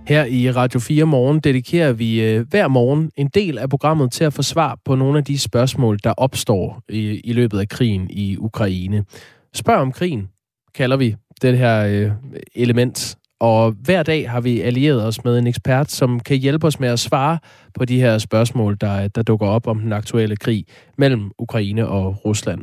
Her 0.07 0.25
i 0.25 0.51
Radio 0.51 0.79
4 0.79 1.05
Morgen 1.05 1.39
dedikerer 1.39 1.93
vi 1.93 2.23
øh, 2.23 2.45
hver 2.49 2.67
morgen 2.67 3.11
en 3.15 3.27
del 3.27 3.57
af 3.57 3.69
programmet 3.69 4.11
til 4.11 4.23
at 4.23 4.33
få 4.33 4.41
svar 4.41 4.79
på 4.85 4.95
nogle 4.95 5.17
af 5.17 5.23
de 5.23 5.39
spørgsmål, 5.39 5.99
der 6.03 6.13
opstår 6.17 6.81
i, 6.89 7.21
i 7.23 7.33
løbet 7.33 7.59
af 7.59 7.69
krigen 7.69 8.07
i 8.09 8.37
Ukraine. 8.37 9.05
Spørg 9.53 9.75
om 9.75 9.91
krigen, 9.91 10.29
kalder 10.75 10.97
vi 10.97 11.15
det 11.41 11.57
her 11.57 11.85
øh, 11.85 12.11
element. 12.55 13.15
Og 13.39 13.71
hver 13.71 14.03
dag 14.03 14.29
har 14.29 14.41
vi 14.41 14.61
allieret 14.61 15.05
os 15.05 15.23
med 15.23 15.39
en 15.39 15.47
ekspert, 15.47 15.91
som 15.91 16.19
kan 16.19 16.37
hjælpe 16.37 16.67
os 16.67 16.79
med 16.79 16.89
at 16.89 16.99
svare 16.99 17.37
på 17.73 17.85
de 17.85 17.99
her 17.99 18.17
spørgsmål, 18.17 18.77
der, 18.81 19.07
der 19.07 19.23
dukker 19.23 19.47
op 19.47 19.67
om 19.67 19.79
den 19.79 19.93
aktuelle 19.93 20.35
krig 20.35 20.65
mellem 20.97 21.31
Ukraine 21.39 21.87
og 21.87 22.25
Rusland. 22.25 22.61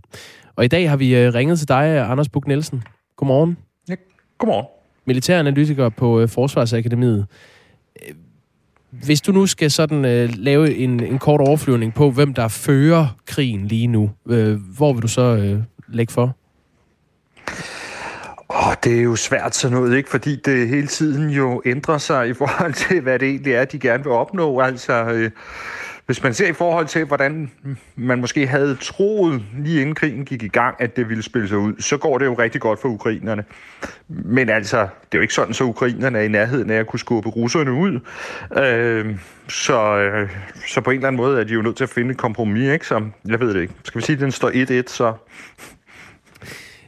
Og 0.56 0.64
i 0.64 0.68
dag 0.68 0.90
har 0.90 0.96
vi 0.96 1.16
øh, 1.16 1.34
ringet 1.34 1.58
til 1.58 1.68
dig, 1.68 2.10
Anders 2.10 2.28
Buk 2.28 2.46
Nielsen. 2.46 2.82
Godmorgen. 3.16 3.56
Ja, 3.88 3.94
godmorgen 4.38 4.79
militæranalytiker 5.06 5.88
på 5.88 6.20
øh, 6.20 6.28
Forsvarsakademiet. 6.28 7.26
Øh, 8.02 8.14
hvis 8.90 9.20
du 9.20 9.32
nu 9.32 9.46
skal 9.46 9.70
sådan 9.70 10.04
øh, 10.04 10.30
lave 10.34 10.74
en, 10.74 11.02
en 11.02 11.18
kort 11.18 11.40
overflyvning 11.40 11.94
på, 11.94 12.10
hvem 12.10 12.34
der 12.34 12.48
fører 12.48 13.06
krigen 13.26 13.66
lige 13.66 13.86
nu, 13.86 14.10
øh, 14.28 14.60
hvor 14.76 14.92
vil 14.92 15.02
du 15.02 15.08
så 15.08 15.22
øh, 15.22 15.58
lægge 15.88 16.12
for? 16.12 16.36
Oh, 18.48 18.74
det 18.84 18.98
er 18.98 19.02
jo 19.02 19.16
svært 19.16 19.56
sådan 19.56 19.76
noget, 19.76 19.96
ikke? 19.96 20.10
fordi 20.10 20.36
det 20.36 20.68
hele 20.68 20.86
tiden 20.86 21.30
jo 21.30 21.62
ændrer 21.66 21.98
sig 21.98 22.28
i 22.28 22.34
forhold 22.34 22.72
til, 22.72 23.00
hvad 23.00 23.18
det 23.18 23.28
egentlig 23.28 23.52
er, 23.52 23.64
de 23.64 23.78
gerne 23.78 24.02
vil 24.02 24.12
opnå. 24.12 24.60
Altså, 24.60 24.92
øh, 24.92 25.30
hvis 26.10 26.22
man 26.22 26.34
ser 26.34 26.48
i 26.48 26.52
forhold 26.52 26.86
til, 26.86 27.04
hvordan 27.04 27.50
man 27.96 28.20
måske 28.20 28.46
havde 28.46 28.76
troet, 28.76 29.42
lige 29.58 29.80
inden 29.80 29.94
krigen 29.94 30.24
gik 30.24 30.42
i 30.42 30.48
gang, 30.48 30.76
at 30.78 30.96
det 30.96 31.08
ville 31.08 31.22
spille 31.22 31.48
sig 31.48 31.58
ud, 31.58 31.74
så 31.78 31.96
går 31.96 32.18
det 32.18 32.24
jo 32.24 32.34
rigtig 32.34 32.60
godt 32.60 32.80
for 32.80 32.88
ukrainerne. 32.88 33.44
Men 34.08 34.48
altså, 34.48 34.78
det 34.78 34.88
er 35.12 35.18
jo 35.18 35.20
ikke 35.20 35.34
sådan, 35.34 35.54
så 35.54 35.64
ukrainerne 35.64 36.18
er 36.18 36.22
i 36.22 36.28
nærheden 36.28 36.70
af 36.70 36.76
at 36.76 36.86
kunne 36.86 36.98
skubbe 36.98 37.28
russerne 37.28 37.72
ud. 37.72 38.00
Øh, 38.62 39.16
så, 39.48 39.98
øh, 39.98 40.30
så 40.66 40.80
på 40.80 40.90
en 40.90 40.96
eller 40.96 41.08
anden 41.08 41.22
måde 41.22 41.40
er 41.40 41.44
de 41.44 41.52
jo 41.52 41.62
nødt 41.62 41.76
til 41.76 41.84
at 41.84 41.90
finde 41.90 42.10
et 42.10 42.18
kompromis, 42.18 42.68
ikke? 42.68 42.86
Så 42.86 43.02
jeg 43.28 43.40
ved 43.40 43.54
det 43.54 43.60
ikke. 43.60 43.74
Skal 43.84 44.00
vi 44.00 44.04
sige, 44.04 44.16
at 44.16 44.20
den 44.20 44.32
står 44.32 44.50
1-1, 44.50 44.82
så 44.86 45.12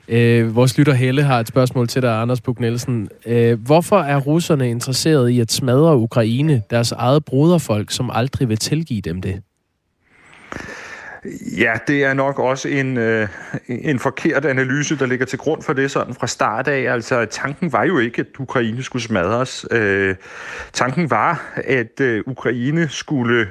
Øh, 0.08 0.56
vores 0.56 0.78
lytter 0.78 0.92
Helle 0.92 1.22
har 1.22 1.40
et 1.40 1.48
spørgsmål 1.48 1.88
til 1.88 2.02
dig, 2.02 2.20
Anders 2.20 2.40
Bug 2.40 2.60
Nielsen. 2.60 3.08
Øh, 3.26 3.60
hvorfor 3.60 3.98
er 3.98 4.20
russerne 4.20 4.70
interesseret 4.70 5.28
i 5.28 5.40
at 5.40 5.52
smadre 5.52 5.96
Ukraine, 5.96 6.62
deres 6.70 6.92
eget 6.92 7.24
broderfolk, 7.24 7.90
som 7.90 8.10
aldrig 8.12 8.48
vil 8.48 8.56
tilgive 8.56 9.00
dem 9.00 9.22
det? 9.22 9.42
Ja, 11.56 11.72
det 11.86 12.04
er 12.04 12.14
nok 12.14 12.38
også 12.38 12.68
en, 12.68 12.96
øh, 12.96 13.28
en 13.68 13.98
forkert 13.98 14.44
analyse, 14.44 14.98
der 14.98 15.06
ligger 15.06 15.26
til 15.26 15.38
grund 15.38 15.62
for 15.62 15.72
det 15.72 15.90
sådan 15.90 16.14
fra 16.14 16.26
start 16.26 16.68
af. 16.68 16.92
Altså, 16.92 17.24
tanken 17.24 17.72
var 17.72 17.84
jo 17.84 17.98
ikke, 17.98 18.20
at 18.20 18.26
Ukraine 18.38 18.82
skulle 18.82 19.02
smadres. 19.02 19.66
Øh, 19.70 20.14
tanken 20.72 21.10
var, 21.10 21.52
at 21.56 22.00
øh, 22.00 22.22
Ukraine 22.26 22.88
skulle 22.88 23.48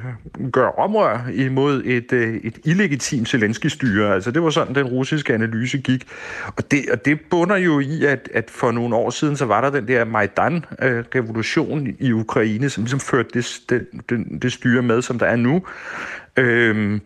gøre 0.52 0.72
omrør 0.72 1.30
imod 1.34 1.82
et, 1.86 2.14
øh, 2.14 2.36
et 2.44 2.58
illegitimt 2.64 3.30
Zelensky-styre. 3.30 4.14
Altså, 4.14 4.32
det 4.32 4.44
var 4.44 4.50
sådan, 4.50 4.76
den 4.76 4.86
russiske 4.86 5.34
analyse 5.34 5.78
gik. 5.78 6.08
Og 6.58 6.72
det, 6.72 6.80
og 6.92 7.06
det 7.06 7.20
bunder 7.30 7.58
jo 7.58 7.80
i, 7.80 8.06
at, 8.06 8.30
at 8.34 8.50
for 8.50 8.72
nogle 8.72 8.96
år 8.96 9.10
siden, 9.10 9.38
så 9.38 9.46
var 9.46 9.62
der 9.62 9.70
den 9.70 9.88
der 9.88 10.06
Majdan-revolution 10.06 11.88
i 12.00 12.12
Ukraine, 12.12 12.70
som 12.70 12.84
ligesom 12.84 13.00
førte 13.00 13.30
det, 13.34 13.60
det, 13.70 13.88
det, 14.10 14.42
det 14.42 14.54
styre 14.54 14.82
med, 14.82 15.02
som 15.02 15.20
der 15.20 15.26
er 15.26 15.36
nu. 15.36 15.64
Øh, 16.38 17.00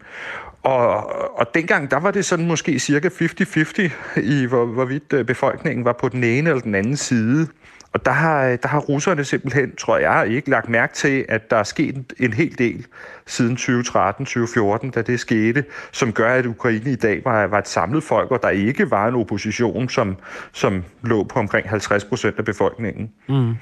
og, 0.65 1.39
og 1.39 1.55
dengang, 1.55 1.91
der 1.91 1.99
var 1.99 2.11
det 2.11 2.25
sådan 2.25 2.47
måske 2.47 2.79
cirka 2.79 3.09
50-50 3.09 4.19
i, 4.19 4.45
hvor, 4.45 4.65
hvorvidt 4.65 5.13
øh, 5.13 5.25
befolkningen 5.25 5.85
var 5.85 5.93
på 5.93 6.09
den 6.09 6.23
ene 6.23 6.49
eller 6.49 6.61
den 6.61 6.75
anden 6.75 6.97
side. 6.97 7.47
Og 7.93 8.05
der 8.05 8.11
har, 8.11 8.45
øh, 8.45 8.57
der 8.61 8.67
har 8.67 8.79
russerne 8.79 9.23
simpelthen, 9.23 9.75
tror 9.75 9.97
jeg, 9.97 10.27
ikke 10.29 10.49
lagt 10.49 10.69
mærke 10.69 10.93
til, 10.93 11.25
at 11.29 11.51
der 11.51 11.57
er 11.57 11.63
sket 11.63 11.95
en, 11.95 12.05
en 12.19 12.33
hel 12.33 12.57
del 12.57 12.85
siden 13.25 13.57
2013-2014, 13.57 14.91
da 14.91 15.01
det 15.01 15.19
skete, 15.19 15.63
som 15.91 16.13
gør, 16.13 16.33
at 16.33 16.45
Ukraine 16.45 16.91
i 16.91 16.95
dag 16.95 17.21
var, 17.25 17.47
var 17.47 17.59
et 17.59 17.67
samlet 17.67 18.03
folk, 18.03 18.31
og 18.31 18.39
der 18.41 18.49
ikke 18.49 18.91
var 18.91 19.07
en 19.07 19.15
opposition, 19.15 19.89
som, 19.89 20.17
som 20.53 20.83
lå 21.03 21.23
på 21.23 21.39
omkring 21.39 21.69
50 21.69 22.05
procent 22.05 22.39
af 22.39 22.45
befolkningen. 22.45 23.11
Mm. 23.29 23.55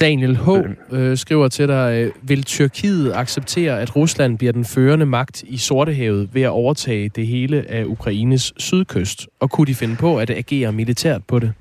Daniel 0.00 0.36
H. 0.36 0.48
Øh, 0.90 1.16
skriver 1.16 1.48
til 1.48 1.68
dig, 1.68 1.92
øh, 1.94 2.12
vil 2.22 2.42
Tyrkiet 2.42 3.12
acceptere, 3.14 3.80
at 3.80 3.96
Rusland 3.96 4.38
bliver 4.38 4.52
den 4.52 4.64
førende 4.64 5.06
magt 5.06 5.42
i 5.42 5.56
Sortehavet 5.56 6.28
ved 6.32 6.42
at 6.42 6.48
overtage 6.48 7.08
det 7.08 7.26
hele 7.26 7.70
af 7.70 7.84
Ukraines 7.84 8.52
sydkyst? 8.56 9.28
Og 9.40 9.50
kunne 9.50 9.66
de 9.66 9.74
finde 9.74 9.96
på 9.96 10.18
at 10.18 10.30
agere 10.30 10.72
militært 10.72 11.24
på 11.24 11.38
det? 11.38 11.52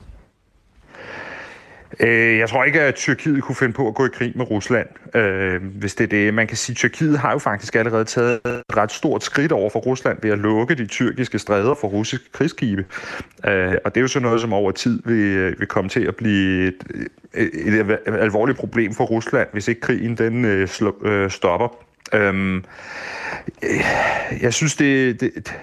Øh, 1.99 2.37
jeg 2.37 2.49
tror 2.49 2.63
ikke, 2.63 2.81
at 2.81 2.95
Tyrkiet 2.95 3.43
kunne 3.43 3.55
finde 3.55 3.73
på 3.73 3.87
at 3.87 3.95
gå 3.95 4.05
i 4.05 4.09
krig 4.13 4.33
med 4.35 4.51
Rusland, 4.51 4.87
øh, 5.15 5.63
hvis 5.63 5.95
det 5.95 6.03
er 6.03 6.07
det. 6.07 6.33
Man 6.33 6.47
kan 6.47 6.57
sige, 6.57 6.73
at 6.73 6.77
Tyrkiet 6.77 7.19
har 7.19 7.31
jo 7.31 7.37
faktisk 7.37 7.75
allerede 7.75 8.05
taget 8.05 8.39
et 8.45 8.77
ret 8.77 8.91
stort 8.91 9.23
skridt 9.23 9.51
over 9.51 9.69
for 9.69 9.79
Rusland 9.79 10.17
ved 10.21 10.31
at 10.31 10.39
lukke 10.39 10.75
de 10.75 10.85
tyrkiske 10.85 11.39
stræder 11.39 11.73
for 11.73 11.87
russiske 11.87 12.25
krigsskibe. 12.31 12.85
Øh, 13.47 13.75
og 13.85 13.95
det 13.95 13.97
er 13.97 14.01
jo 14.01 14.07
sådan 14.07 14.25
noget, 14.25 14.41
som 14.41 14.53
over 14.53 14.71
tid 14.71 15.01
vil, 15.05 15.37
øh, 15.37 15.59
vil 15.59 15.67
komme 15.67 15.89
til 15.89 16.05
at 16.05 16.15
blive 16.15 16.67
et, 16.67 16.83
øh, 17.33 17.43
et, 17.43 17.79
et 17.79 17.99
alvorligt 18.07 18.57
problem 18.57 18.93
for 18.93 19.03
Rusland, 19.03 19.47
hvis 19.53 19.67
ikke 19.67 19.81
krigen 19.81 20.17
den 20.17 20.45
øh, 20.45 20.67
slå, 20.67 20.95
øh, 21.05 21.31
stopper. 21.31 21.90
Øh, 22.14 22.62
jeg 24.41 24.53
synes, 24.53 24.76
det, 24.76 25.22
det 25.22 25.53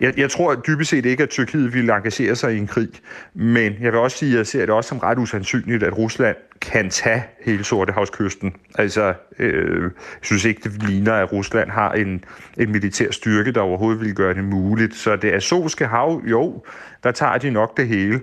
jeg, 0.00 0.18
jeg 0.18 0.30
tror 0.30 0.54
dybest 0.54 0.90
set 0.90 1.06
ikke, 1.06 1.22
at 1.22 1.30
Tyrkiet 1.30 1.74
ville 1.74 1.96
engagere 1.96 2.36
sig 2.36 2.54
i 2.54 2.58
en 2.58 2.66
krig, 2.66 2.88
men 3.34 3.72
jeg 3.80 3.92
vil 3.92 4.00
også 4.00 4.16
sige, 4.16 4.32
at 4.32 4.38
jeg 4.38 4.46
ser 4.46 4.60
det 4.60 4.70
også 4.70 4.88
som 4.88 4.98
ret 4.98 5.18
usandsynligt, 5.18 5.82
at 5.82 5.98
Rusland 5.98 6.36
kan 6.60 6.90
tage 6.90 7.24
hele 7.44 7.64
Sortehavskysten. 7.64 8.54
Altså, 8.74 9.14
øh, 9.38 9.82
jeg 9.82 9.90
synes 10.20 10.44
ikke, 10.44 10.60
det 10.68 10.82
ligner, 10.82 11.12
at 11.12 11.32
Rusland 11.32 11.70
har 11.70 11.92
en, 11.92 12.24
en 12.56 12.72
militær 12.72 13.10
styrke, 13.10 13.52
der 13.52 13.60
overhovedet 13.60 14.00
vil 14.00 14.14
gøre 14.14 14.34
det 14.34 14.44
muligt. 14.44 14.94
Så 14.94 15.16
det 15.16 15.32
Azovske 15.32 15.86
hav, 15.86 16.22
jo, 16.26 16.64
der 17.04 17.12
tager 17.12 17.38
de 17.38 17.50
nok 17.50 17.76
det 17.76 17.88
hele. 17.88 18.20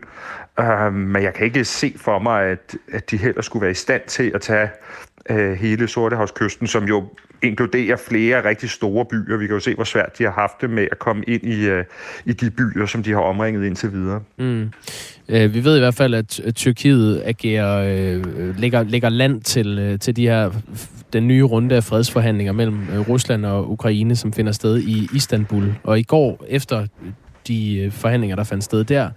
Øh, 0.60 0.93
men 0.93 1.24
jeg 1.24 1.34
kan 1.34 1.45
ikke 1.45 1.66
se 1.66 1.95
for 1.97 2.20
mig, 2.20 2.45
at, 2.45 2.76
at 2.91 3.12
de 3.12 3.18
heller 3.18 3.41
skulle 3.41 3.62
være 3.62 3.72
i 3.72 3.74
stand 3.74 4.01
til 4.07 4.32
at 4.36 4.41
tage 4.41 4.70
øh, 5.30 5.53
hele 5.53 5.88
Sortehavskysten, 5.88 6.68
som 6.68 6.84
jo 6.84 7.07
inkluderer 7.43 7.97
flere 8.07 8.49
rigtig 8.49 8.69
store 8.69 9.05
byer. 9.05 9.37
Vi 9.37 9.47
kan 9.47 9.53
jo 9.53 9.59
se, 9.59 9.75
hvor 9.75 9.83
svært 9.83 10.17
de 10.17 10.23
har 10.23 10.31
haft 10.31 10.61
det 10.61 10.69
med 10.69 10.87
at 10.91 10.99
komme 10.99 11.23
ind 11.27 11.43
i, 11.43 11.65
øh, 11.65 11.83
i 12.25 12.33
de 12.33 12.51
byer, 12.51 12.85
som 12.85 13.03
de 13.03 13.11
har 13.11 13.19
omringet 13.19 13.65
indtil 13.65 13.93
videre. 13.93 14.21
Mm. 14.37 14.71
Uh, 15.29 15.53
vi 15.53 15.63
ved 15.63 15.75
i 15.75 15.79
hvert 15.79 15.95
fald, 15.95 16.13
at 16.13 16.41
Tyrkiet 16.55 17.21
agerer, 17.25 18.17
uh, 18.17 18.59
lægger, 18.59 18.83
lægger 18.83 19.09
land 19.09 19.41
til, 19.41 19.99
til 19.99 20.15
de 20.15 20.27
her, 20.27 20.51
den 21.13 21.27
nye 21.27 21.43
runde 21.43 21.75
af 21.75 21.83
fredsforhandlinger 21.83 22.53
mellem 22.53 22.79
Rusland 23.09 23.45
og 23.45 23.71
Ukraine, 23.71 24.15
som 24.15 24.33
finder 24.33 24.51
sted 24.51 24.79
i 24.79 25.07
Istanbul. 25.15 25.75
Og 25.83 25.99
i 25.99 26.03
går, 26.03 26.45
efter 26.47 26.87
de 27.47 27.91
forhandlinger, 27.93 28.35
der 28.35 28.43
fandt 28.43 28.63
sted 28.63 28.83
der, 28.83 29.09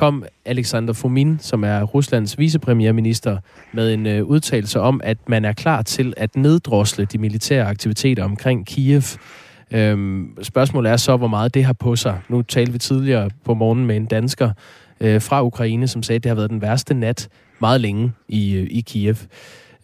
kom 0.00 0.24
Alexander 0.44 0.92
Fomin, 0.92 1.38
som 1.40 1.64
er 1.64 1.82
Ruslands 1.82 2.38
vicepremierminister, 2.38 3.38
med 3.72 3.94
en 3.94 4.06
øh, 4.06 4.24
udtalelse 4.24 4.80
om, 4.80 5.00
at 5.04 5.18
man 5.28 5.44
er 5.44 5.52
klar 5.52 5.82
til 5.82 6.14
at 6.16 6.36
neddrosle 6.36 7.04
de 7.04 7.18
militære 7.18 7.66
aktiviteter 7.66 8.24
omkring 8.24 8.66
Kiev. 8.66 9.02
Øhm, 9.70 10.36
spørgsmålet 10.42 10.92
er 10.92 10.96
så, 10.96 11.16
hvor 11.16 11.26
meget 11.26 11.54
det 11.54 11.64
har 11.64 11.72
på 11.72 11.96
sig. 11.96 12.20
Nu 12.28 12.42
talte 12.42 12.72
vi 12.72 12.78
tidligere 12.78 13.30
på 13.44 13.54
morgen 13.54 13.86
med 13.86 13.96
en 13.96 14.06
dansker 14.06 14.50
øh, 15.00 15.20
fra 15.20 15.44
Ukraine, 15.44 15.88
som 15.88 16.02
sagde, 16.02 16.16
at 16.16 16.24
det 16.24 16.30
har 16.30 16.36
været 16.36 16.50
den 16.50 16.62
værste 16.62 16.94
nat 16.94 17.28
meget 17.60 17.80
længe 17.80 18.12
i, 18.28 18.54
øh, 18.54 18.66
i 18.70 18.80
Kiev. 18.80 19.16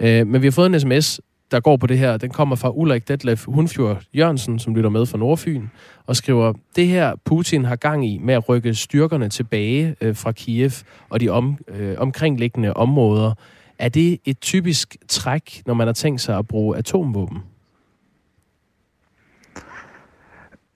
Øh, 0.00 0.26
men 0.26 0.42
vi 0.42 0.46
har 0.46 0.52
fået 0.52 0.66
en 0.66 0.80
sms 0.80 1.20
der 1.50 1.60
går 1.60 1.76
på 1.76 1.86
det 1.86 1.98
her, 1.98 2.16
den 2.16 2.30
kommer 2.30 2.56
fra 2.56 2.70
Ulrik 2.70 3.08
Detlef 3.08 3.44
Hunfjord 3.44 4.02
Jørgensen, 4.14 4.58
som 4.58 4.74
lytter 4.74 4.90
med 4.90 5.06
fra 5.06 5.18
Nordfyn, 5.18 5.66
og 6.06 6.16
skriver, 6.16 6.52
det 6.76 6.88
her 6.88 7.14
Putin 7.24 7.64
har 7.64 7.76
gang 7.76 8.08
i 8.08 8.18
med 8.18 8.34
at 8.34 8.48
rykke 8.48 8.74
styrkerne 8.74 9.28
tilbage 9.28 9.96
øh, 10.00 10.16
fra 10.16 10.32
Kiev 10.32 10.70
og 11.10 11.20
de 11.20 11.28
om, 11.28 11.58
øh, 11.68 11.94
omkringliggende 11.98 12.74
områder, 12.74 13.32
er 13.78 13.88
det 13.88 14.18
et 14.24 14.40
typisk 14.40 14.96
træk, 15.08 15.62
når 15.66 15.74
man 15.74 15.86
har 15.86 15.94
tænkt 15.94 16.20
sig 16.20 16.38
at 16.38 16.48
bruge 16.48 16.76
atomvåben? 16.76 17.38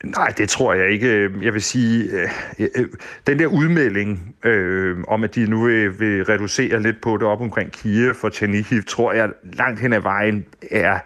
Nej, 0.04 0.28
det 0.38 0.48
tror 0.48 0.74
jeg 0.74 0.90
ikke. 0.90 1.30
Jeg 1.42 1.54
vil 1.54 1.62
sige, 1.62 2.10
øh, 2.10 2.28
øh, 2.58 2.88
den 3.26 3.38
der 3.38 3.46
udmelding 3.46 4.36
øh, 4.44 4.96
om, 5.08 5.24
at 5.24 5.34
de 5.34 5.46
nu 5.50 5.64
vil, 5.64 6.00
vil 6.00 6.24
reducere 6.24 6.82
lidt 6.82 7.00
på 7.00 7.16
det 7.16 7.26
op 7.26 7.40
omkring 7.40 7.72
Kiev 7.72 8.14
for 8.14 8.28
Tjernihiv, 8.28 8.82
tror 8.84 9.12
jeg 9.12 9.30
langt 9.42 9.80
hen 9.80 9.92
ad 9.92 10.00
vejen 10.00 10.46
er 10.70 10.98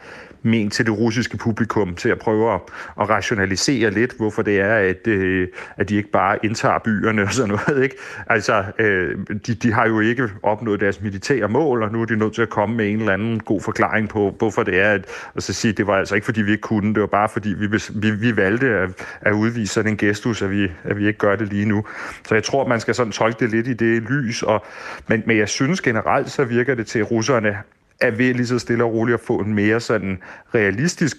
ment 0.44 0.72
til 0.72 0.86
det 0.86 0.98
russiske 0.98 1.36
publikum, 1.36 1.94
til 1.94 2.08
at 2.08 2.18
prøve 2.18 2.54
at, 2.54 2.60
at 3.00 3.08
rationalisere 3.08 3.90
lidt, 3.90 4.16
hvorfor 4.16 4.42
det 4.42 4.60
er, 4.60 4.74
at, 4.74 5.06
øh, 5.06 5.48
at 5.76 5.88
de 5.88 5.96
ikke 5.96 6.10
bare 6.10 6.38
indtager 6.44 6.78
byerne 6.78 7.22
og 7.22 7.32
sådan 7.32 7.48
noget. 7.48 7.82
Ikke? 7.82 7.96
Altså, 8.26 8.64
øh, 8.78 9.18
de, 9.46 9.54
de 9.54 9.72
har 9.72 9.86
jo 9.86 10.00
ikke 10.00 10.28
opnået 10.42 10.80
deres 10.80 11.00
militære 11.00 11.48
mål, 11.48 11.82
og 11.82 11.92
nu 11.92 12.02
er 12.02 12.04
de 12.04 12.16
nødt 12.16 12.34
til 12.34 12.42
at 12.42 12.50
komme 12.50 12.76
med 12.76 12.90
en 12.90 12.98
eller 12.98 13.12
anden 13.12 13.40
god 13.40 13.60
forklaring 13.60 14.08
på, 14.08 14.34
hvorfor 14.38 14.62
det 14.62 14.80
er, 14.80 14.90
at, 14.90 15.06
og 15.34 15.42
så 15.42 15.52
sige, 15.52 15.72
det 15.72 15.86
var 15.86 15.94
altså 15.94 16.14
ikke, 16.14 16.24
fordi 16.24 16.42
vi 16.42 16.50
ikke 16.50 16.60
kunne, 16.60 16.94
det 16.94 17.00
var 17.00 17.06
bare, 17.06 17.28
fordi 17.28 17.48
vi, 17.48 17.66
vi, 17.94 18.10
vi 18.10 18.36
valgte 18.36 18.66
at, 18.66 18.90
at 19.20 19.32
udvise 19.32 19.74
sådan 19.74 19.90
en 19.90 19.96
gestus, 19.96 20.42
at 20.42 20.50
vi, 20.50 20.70
at 20.84 20.98
vi 20.98 21.06
ikke 21.06 21.18
gør 21.18 21.36
det 21.36 21.48
lige 21.48 21.64
nu. 21.64 21.84
Så 22.28 22.34
jeg 22.34 22.44
tror, 22.44 22.68
man 22.68 22.80
skal 22.80 22.94
sådan 22.94 23.12
tolke 23.12 23.40
det 23.40 23.50
lidt 23.50 23.66
i 23.66 23.72
det 23.72 24.02
lys, 24.02 24.42
og, 24.42 24.64
men, 25.06 25.22
men 25.26 25.38
jeg 25.38 25.48
synes 25.48 25.80
generelt, 25.80 26.30
så 26.30 26.44
virker 26.44 26.74
det 26.74 26.86
til, 26.86 26.98
at 26.98 27.10
russerne 27.10 27.56
er 28.00 28.10
ved 28.10 28.34
lige 28.34 28.46
så 28.46 28.58
stille 28.58 28.84
og 28.84 28.94
roligt 28.94 29.14
at 29.14 29.20
få 29.20 29.38
en 29.38 29.54
mere 29.54 29.80
sådan 29.80 30.18
realistisk 30.54 31.16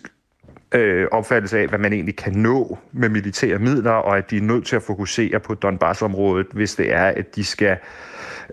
øh, 0.72 1.08
opfattelse 1.12 1.60
af, 1.60 1.68
hvad 1.68 1.80
man 1.80 1.94
egentlig 1.94 2.16
kan 2.16 2.34
nå 2.34 2.78
med 2.92 3.10
militære 3.10 3.60
midler, 3.60 3.92
og 3.92 4.18
at 4.18 4.32
de 4.32 4.38
er 4.38 4.42
nødt 4.42 4.66
til 4.66 4.76
at 4.76 4.84
fokusere 4.84 5.40
på 5.40 5.54
Donbass-området, 5.54 6.48
hvis 6.54 6.76
det 6.76 6.94
er, 6.94 7.06
at 7.06 7.36
de 7.36 7.44
skal... 7.44 7.78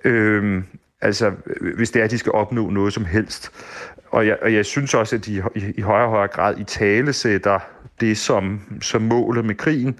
Øh, 0.05 0.63
altså, 1.01 1.33
hvis 1.77 1.91
det 1.91 2.01
er, 2.01 2.05
at 2.05 2.11
de 2.11 2.19
skal 2.19 2.33
opnå 2.33 2.71
noget 2.71 2.93
som 2.93 3.05
helst. 3.05 3.51
Og 4.11 4.27
jeg, 4.27 4.39
og 4.43 4.55
jeg 4.55 4.67
synes 4.67 4.95
også, 4.95 5.17
at 5.17 5.27
de 5.27 5.43
i, 5.55 5.73
i 5.77 5.81
højere 5.81 6.07
og 6.07 6.11
højere 6.11 6.29
grad 6.29 6.59
i 6.59 6.65
tale 6.65 7.13
sætter 7.13 7.59
det 8.01 8.19
som, 8.19 8.61
som 8.81 9.03
målet 9.03 9.45
med 9.45 9.55
krigen. 9.55 9.99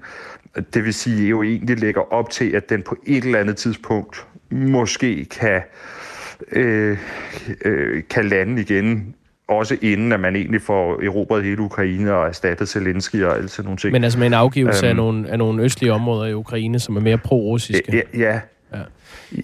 Det 0.73 0.85
vil 0.85 0.93
sige, 0.93 1.23
at 1.23 1.29
jo 1.29 1.43
egentlig 1.43 1.79
lægger 1.79 2.13
op 2.13 2.29
til, 2.29 2.55
at 2.55 2.69
den 2.69 2.81
på 2.81 2.97
et 3.05 3.23
eller 3.23 3.39
andet 3.39 3.57
tidspunkt 3.57 4.27
måske 4.51 5.25
kan 5.25 5.55
øh, 5.55 5.61
øh, 6.51 6.97
kan 8.09 8.25
lande 8.25 8.61
igen 8.61 9.15
også 9.47 9.77
inden 9.81 10.11
at 10.11 10.19
man 10.19 10.35
egentlig 10.35 10.61
får 10.61 11.01
erobret 11.05 11.43
hele 11.43 11.61
Ukraine 11.61 12.13
og 12.13 12.27
erstattet 12.27 12.69
Zelensky 12.69 13.23
og 13.23 13.37
alt 13.37 13.51
sådan 13.51 13.65
nogle 13.65 13.77
ting. 13.77 13.91
Men 13.91 14.03
altså 14.03 14.19
med 14.19 14.27
en 14.27 14.33
afgivelse 14.33 14.85
um, 14.85 14.89
af, 14.89 14.95
nogle, 14.95 15.29
af 15.29 15.37
nogle 15.37 15.63
østlige 15.63 15.93
områder 15.93 16.25
i 16.25 16.33
Ukraine, 16.33 16.79
som 16.79 16.95
er 16.95 17.01
mere 17.01 17.17
pro-russiske? 17.17 18.03
Ja, 18.17 18.39
ja. 18.73 18.79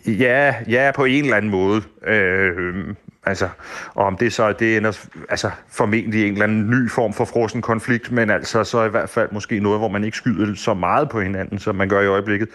ja, 0.07 0.53
ja 0.69 0.91
på 0.95 1.05
en 1.05 1.23
eller 1.23 1.37
anden 1.37 1.51
måde. 1.51 1.81
Øh, 2.07 2.95
Altså, 3.25 3.49
og 3.93 4.05
om 4.05 4.17
det 4.17 4.33
så 4.33 4.53
det 4.53 4.77
ender 4.77 5.05
altså, 5.29 5.51
formentlig 5.71 6.25
en 6.25 6.31
eller 6.31 6.43
anden 6.43 6.69
ny 6.69 6.89
form 6.89 7.13
for 7.13 7.25
frossen 7.25 7.61
konflikt, 7.61 8.11
men 8.11 8.29
altså 8.29 8.63
så 8.63 8.83
i 8.83 8.89
hvert 8.89 9.09
fald 9.09 9.29
måske 9.31 9.59
noget, 9.59 9.79
hvor 9.79 9.87
man 9.87 10.03
ikke 10.03 10.17
skyder 10.17 10.55
så 10.55 10.73
meget 10.73 11.09
på 11.09 11.21
hinanden, 11.21 11.59
som 11.59 11.75
man 11.75 11.89
gør 11.89 12.01
i 12.01 12.07
øjeblikket. 12.07 12.49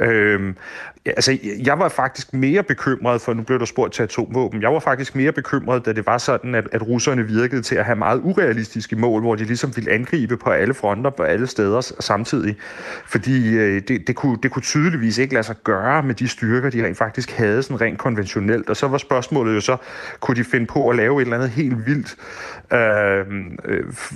Øh, 0.00 0.54
altså, 1.06 1.38
jeg 1.64 1.78
var 1.78 1.88
faktisk 1.88 2.34
mere 2.34 2.62
bekymret, 2.62 3.20
for 3.20 3.34
nu 3.34 3.42
blev 3.42 3.58
der 3.58 3.64
spurgt 3.64 3.92
til 3.92 4.02
atomvåben, 4.02 4.62
jeg 4.62 4.72
var 4.72 4.78
faktisk 4.78 5.14
mere 5.14 5.32
bekymret, 5.32 5.86
da 5.86 5.92
det 5.92 6.06
var 6.06 6.18
sådan, 6.18 6.54
at, 6.54 6.68
at 6.72 6.86
russerne 6.86 7.26
virkede 7.26 7.62
til 7.62 7.76
at 7.76 7.84
have 7.84 7.96
meget 7.96 8.20
urealistiske 8.24 8.96
mål, 8.96 9.20
hvor 9.20 9.34
de 9.34 9.44
ligesom 9.44 9.76
ville 9.76 9.92
angribe 9.92 10.36
på 10.36 10.50
alle 10.50 10.74
fronter, 10.74 11.10
på 11.10 11.22
alle 11.22 11.46
steder 11.46 11.80
samtidig. 12.00 12.56
Fordi 13.06 13.56
øh, 13.56 13.82
det, 13.88 14.06
det, 14.06 14.16
kunne, 14.16 14.38
det 14.42 14.50
kunne 14.50 14.62
tydeligvis 14.62 15.18
ikke 15.18 15.34
lade 15.34 15.44
sig 15.44 15.56
gøre 15.64 16.02
med 16.02 16.14
de 16.14 16.28
styrker, 16.28 16.70
de 16.70 16.86
rent 16.86 16.98
faktisk 16.98 17.30
havde 17.30 17.62
sådan 17.62 17.80
rent 17.80 17.98
konventionelt. 17.98 18.70
Og 18.76 18.78
så 18.78 18.88
var 18.88 18.98
spørgsmålet 18.98 19.54
jo 19.54 19.60
så, 19.60 19.76
kunne 20.20 20.36
de 20.36 20.44
finde 20.44 20.66
på 20.66 20.88
at 20.90 20.96
lave 20.96 21.20
et 21.20 21.24
eller 21.24 21.36
andet 21.36 21.50
helt 21.50 21.86
vildt, 21.86 22.16
øh, 22.72 23.52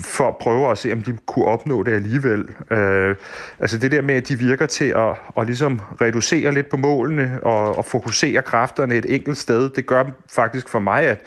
for 0.04 0.28
at 0.28 0.36
prøve 0.36 0.70
at 0.70 0.78
se, 0.78 0.92
om 0.92 1.02
de 1.02 1.18
kunne 1.26 1.44
opnå 1.44 1.82
det 1.82 1.92
alligevel. 1.92 2.48
Øh, 2.70 3.16
altså 3.58 3.78
det 3.78 3.92
der 3.92 4.02
med, 4.02 4.14
at 4.14 4.28
de 4.28 4.38
virker 4.38 4.66
til 4.66 4.84
at, 4.84 5.14
at 5.38 5.46
ligesom 5.46 5.80
reducere 6.00 6.54
lidt 6.54 6.68
på 6.68 6.76
målene 6.76 7.40
og, 7.42 7.78
og 7.78 7.84
fokusere 7.84 8.42
kræfterne 8.42 8.94
et 8.94 9.06
enkelt 9.08 9.38
sted, 9.38 9.70
det 9.70 9.86
gør 9.86 10.04
faktisk 10.30 10.68
for 10.68 10.78
mig, 10.78 11.02
at, 11.02 11.18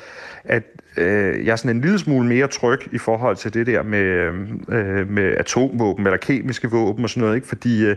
at 0.46 0.64
øh, 0.98 1.46
jeg 1.46 1.52
er 1.52 1.56
sådan 1.56 1.76
en 1.76 1.82
lille 1.82 2.00
smule 2.00 2.28
mere 2.28 2.48
tryg 2.48 2.80
i 2.92 2.98
forhold 2.98 3.36
til 3.36 3.54
det 3.54 3.68
der 3.68 3.84
med, 3.84 4.32
øh, 4.70 5.10
med 5.10 5.36
atomvåben 5.38 6.06
eller 6.06 6.18
kemiske 6.18 6.72
våben 6.72 7.04
og 7.04 7.10
sådan 7.10 7.22
noget, 7.22 7.36
ikke? 7.36 7.48
fordi 7.48 7.86
øh, 7.86 7.96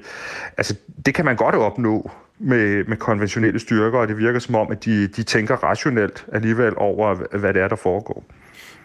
altså, 0.56 0.74
det 1.06 1.14
kan 1.14 1.24
man 1.24 1.36
godt 1.36 1.54
opnå 1.54 2.10
med, 2.38 2.84
med 2.84 2.96
konventionelle 2.96 3.58
styrker, 3.58 3.98
og 3.98 4.08
det 4.08 4.18
virker 4.18 4.38
som 4.38 4.54
om, 4.54 4.70
at 4.70 4.84
de, 4.84 5.06
de 5.06 5.22
tænker 5.22 5.56
rationelt 5.56 6.26
alligevel 6.32 6.72
over, 6.76 7.14
hvad 7.38 7.54
det 7.54 7.62
er, 7.62 7.68
der 7.68 7.76
foregår. 7.76 8.24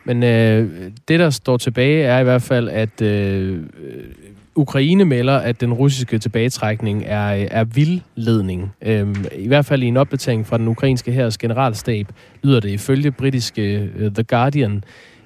Men 0.04 0.24
øh, 0.24 0.92
det, 1.08 1.20
der 1.20 1.30
står 1.30 1.58
tilbage, 1.58 2.04
er 2.04 2.20
i 2.20 2.24
hvert 2.24 2.42
fald, 2.42 2.70
at 2.70 3.02
øh, 3.02 3.60
Ukraine 4.56 5.06
melder, 5.06 5.38
at 5.38 5.62
den 5.62 5.74
russiske 5.74 6.18
tilbagetrækning 6.18 7.04
er, 7.06 7.48
er 7.52 7.64
vildledning. 7.64 8.72
Øhm, 8.82 9.26
I 9.36 9.48
hvert 9.48 9.66
fald 9.66 9.84
i 9.84 9.86
en 9.86 9.98
opdatering 9.98 10.48
fra 10.48 10.58
den 10.58 10.68
ukrainske 10.68 11.12
hærs 11.12 11.38
generalstab 11.38 12.08
lyder 12.44 12.60
det 12.60 12.70
ifølge 12.70 13.12
britiske 13.12 13.90
uh, 13.96 14.14
The 14.14 14.24
Guardian. 14.24 14.84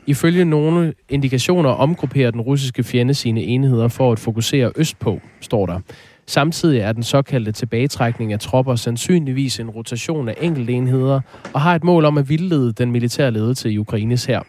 Ifølge 0.08 0.46
nogle 0.46 0.94
indikationer 1.10 1.70
omgrupperer 1.70 2.32
den 2.32 2.42
russiske 2.42 2.84
fjende 2.84 3.14
sine 3.14 3.42
enheder 3.42 3.88
for 3.88 4.12
at 4.12 4.20
fokusere 4.20 4.72
østpå, 4.76 5.22
står 5.42 5.66
der. 5.66 5.80
Samtidig 6.28 6.80
er 6.80 6.92
den 6.92 7.04
såkaldte 7.04 7.52
tilbagetrækning 7.52 8.34
af 8.34 8.40
tropper 8.40 8.76
sandsynligvis 8.76 9.60
en 9.60 9.70
rotation 9.70 10.30
af 10.30 10.36
enkelte 10.42 10.74
enheder 10.74 11.22
og 11.54 11.62
har 11.62 11.76
et 11.76 11.84
mål 11.84 12.06
om 12.06 12.18
at 12.18 12.30
vildlede 12.30 12.72
den 12.72 12.92
militære 12.92 13.32
ledelse 13.32 13.72
i 13.72 13.78
Ukraines 13.78 14.26
her. 14.26 14.42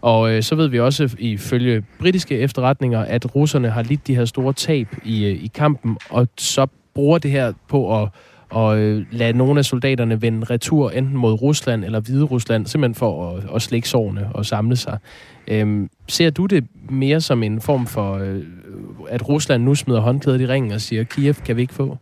Og 0.00 0.32
øh, 0.32 0.42
så 0.42 0.54
ved 0.54 0.68
vi 0.68 0.80
også 0.80 1.04
øh, 1.04 1.10
ifølge 1.18 1.84
britiske 1.98 2.38
efterretninger, 2.38 3.00
at 3.00 3.34
russerne 3.34 3.70
har 3.70 3.82
lidt 3.82 4.06
de 4.06 4.14
her 4.14 4.24
store 4.24 4.52
tab 4.52 4.88
i, 5.04 5.24
øh, 5.24 5.44
i 5.44 5.50
kampen, 5.54 5.96
og 6.10 6.28
så 6.38 6.66
bruger 6.94 7.18
det 7.18 7.30
her 7.30 7.52
på 7.68 8.02
at 8.02 8.08
og 8.50 8.78
øh, 8.78 9.06
lade 9.10 9.32
nogle 9.32 9.58
af 9.58 9.64
soldaterne 9.64 10.22
vende 10.22 10.44
retur 10.44 10.90
enten 10.90 11.16
mod 11.16 11.42
Rusland 11.42 11.84
eller 11.84 12.00
Hvide 12.00 12.24
Rusland, 12.24 12.66
simpelthen 12.66 12.94
for 12.94 13.36
at, 13.36 13.44
at 13.54 13.62
slække 13.62 13.88
sårene 13.88 14.28
og 14.34 14.46
samle 14.46 14.76
sig. 14.76 14.98
Øhm, 15.48 15.90
ser 16.08 16.30
du 16.30 16.46
det 16.46 16.66
mere 16.88 17.20
som 17.20 17.42
en 17.42 17.60
form 17.60 17.86
for, 17.86 18.14
øh, 18.14 18.42
at 19.08 19.28
Rusland 19.28 19.62
nu 19.62 19.74
smider 19.74 20.00
håndklædet 20.00 20.40
i 20.40 20.46
ringen 20.46 20.72
og 20.72 20.80
siger, 20.80 21.04
Kiev 21.04 21.34
kan 21.34 21.56
vi 21.56 21.60
ikke 21.60 21.74
få? 21.74 21.98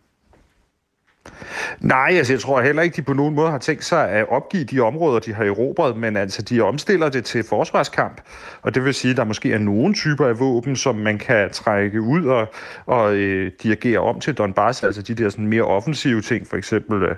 Nej, 1.80 2.14
altså 2.16 2.32
jeg 2.32 2.40
tror 2.40 2.60
heller 2.60 2.82
ikke, 2.82 2.96
de 2.96 3.02
på 3.02 3.12
nogen 3.12 3.34
måde 3.34 3.50
har 3.50 3.58
tænkt 3.58 3.84
sig 3.84 4.08
at 4.08 4.28
opgive 4.28 4.64
de 4.64 4.80
områder, 4.80 5.18
de 5.18 5.34
har 5.34 5.44
erobret, 5.44 5.96
men 5.96 6.16
altså 6.16 6.42
de 6.42 6.60
omstiller 6.60 7.08
det 7.08 7.24
til 7.24 7.44
forsvarskamp, 7.48 8.20
og 8.62 8.74
det 8.74 8.84
vil 8.84 8.94
sige, 8.94 9.10
at 9.10 9.16
der 9.16 9.24
måske 9.24 9.52
er 9.52 9.58
nogle 9.58 9.94
typer 9.94 10.26
af 10.26 10.40
våben, 10.40 10.76
som 10.76 10.94
man 10.94 11.18
kan 11.18 11.50
trække 11.50 12.00
ud 12.00 12.26
og, 12.26 12.52
og 12.86 13.14
øh, 13.14 13.52
dirigere 13.62 13.98
om 13.98 14.20
til 14.20 14.34
Donbass, 14.34 14.82
altså 14.82 15.02
de 15.02 15.14
der 15.14 15.28
sådan 15.28 15.46
mere 15.46 15.62
offensive 15.62 16.20
ting, 16.20 16.46
for 16.46 16.56
eksempel 16.56 17.02
øh, 17.02 17.16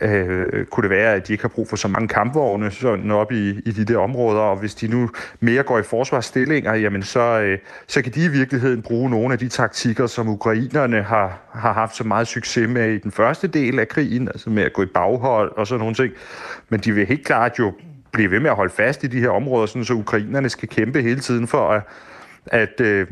øh, 0.00 0.64
kunne 0.64 0.82
det 0.82 0.90
være, 0.90 1.14
at 1.14 1.28
de 1.28 1.32
ikke 1.32 1.44
har 1.44 1.48
brug 1.48 1.68
for 1.68 1.76
så 1.76 1.88
mange 1.88 2.08
kampvogne 2.08 2.70
sådan 2.70 3.10
op 3.10 3.32
i, 3.32 3.48
i 3.50 3.70
de 3.70 3.84
der 3.84 3.98
områder, 3.98 4.40
og 4.40 4.56
hvis 4.56 4.74
de 4.74 4.88
nu 4.88 5.10
mere 5.40 5.62
går 5.62 5.78
i 5.78 5.82
forsvarsstillinger, 5.82 6.74
jamen 6.74 7.02
så, 7.02 7.20
øh, 7.20 7.58
så 7.86 8.02
kan 8.02 8.12
de 8.12 8.24
i 8.24 8.28
virkeligheden 8.28 8.82
bruge 8.82 9.10
nogle 9.10 9.32
af 9.32 9.38
de 9.38 9.48
taktikker, 9.48 10.06
som 10.06 10.28
ukrainerne 10.28 11.02
har, 11.02 11.38
har 11.52 11.72
haft 11.72 11.96
så 11.96 12.04
meget 12.04 12.28
succes 12.28 12.68
med 12.68 12.92
i 12.92 12.98
den 12.98 13.10
første 13.10 13.48
del 13.50 13.78
af 13.78 13.88
krigen, 13.88 14.28
altså 14.28 14.50
med 14.50 14.62
at 14.62 14.72
gå 14.72 14.82
i 14.82 14.86
baghold 14.86 15.52
og 15.56 15.66
sådan 15.66 15.80
nogle 15.80 15.94
ting. 15.94 16.12
Men 16.68 16.80
de 16.80 16.92
vil 16.92 17.06
helt 17.06 17.26
klart 17.26 17.58
jo 17.58 17.72
blive 18.12 18.30
ved 18.30 18.40
med 18.40 18.50
at 18.50 18.56
holde 18.56 18.72
fast 18.72 19.04
i 19.04 19.06
de 19.06 19.20
her 19.20 19.30
områder, 19.30 19.66
sådan 19.66 19.84
så 19.84 19.94
ukrainerne 19.94 20.48
skal 20.48 20.68
kæmpe 20.68 21.02
hele 21.02 21.20
tiden 21.20 21.46
for 21.46 21.68
at, 21.68 21.82
at, 22.46 22.80
øh, 22.80 23.06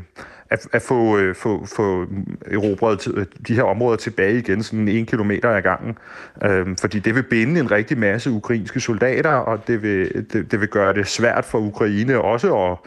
at, 0.50 0.68
at 0.72 0.82
få, 0.82 1.18
øh, 1.18 1.34
få, 1.34 1.66
få 1.66 2.06
erobret 2.46 3.08
øh, 3.14 3.26
de 3.48 3.54
her 3.54 3.62
områder 3.62 3.96
tilbage 3.96 4.38
igen, 4.38 4.62
sådan 4.62 4.88
en 4.88 5.06
kilometer 5.06 5.50
ad 5.50 5.62
gangen. 5.62 5.98
Øhm, 6.44 6.76
fordi 6.76 6.98
det 6.98 7.14
vil 7.14 7.22
binde 7.22 7.60
en 7.60 7.70
rigtig 7.70 7.98
masse 7.98 8.30
ukrainske 8.30 8.80
soldater, 8.80 9.30
og 9.30 9.66
det 9.66 9.82
vil, 9.82 10.26
det, 10.32 10.52
det 10.52 10.60
vil 10.60 10.68
gøre 10.68 10.94
det 10.94 11.06
svært 11.06 11.44
for 11.44 11.58
Ukraine 11.58 12.20
også 12.20 12.56
at, 12.56 12.78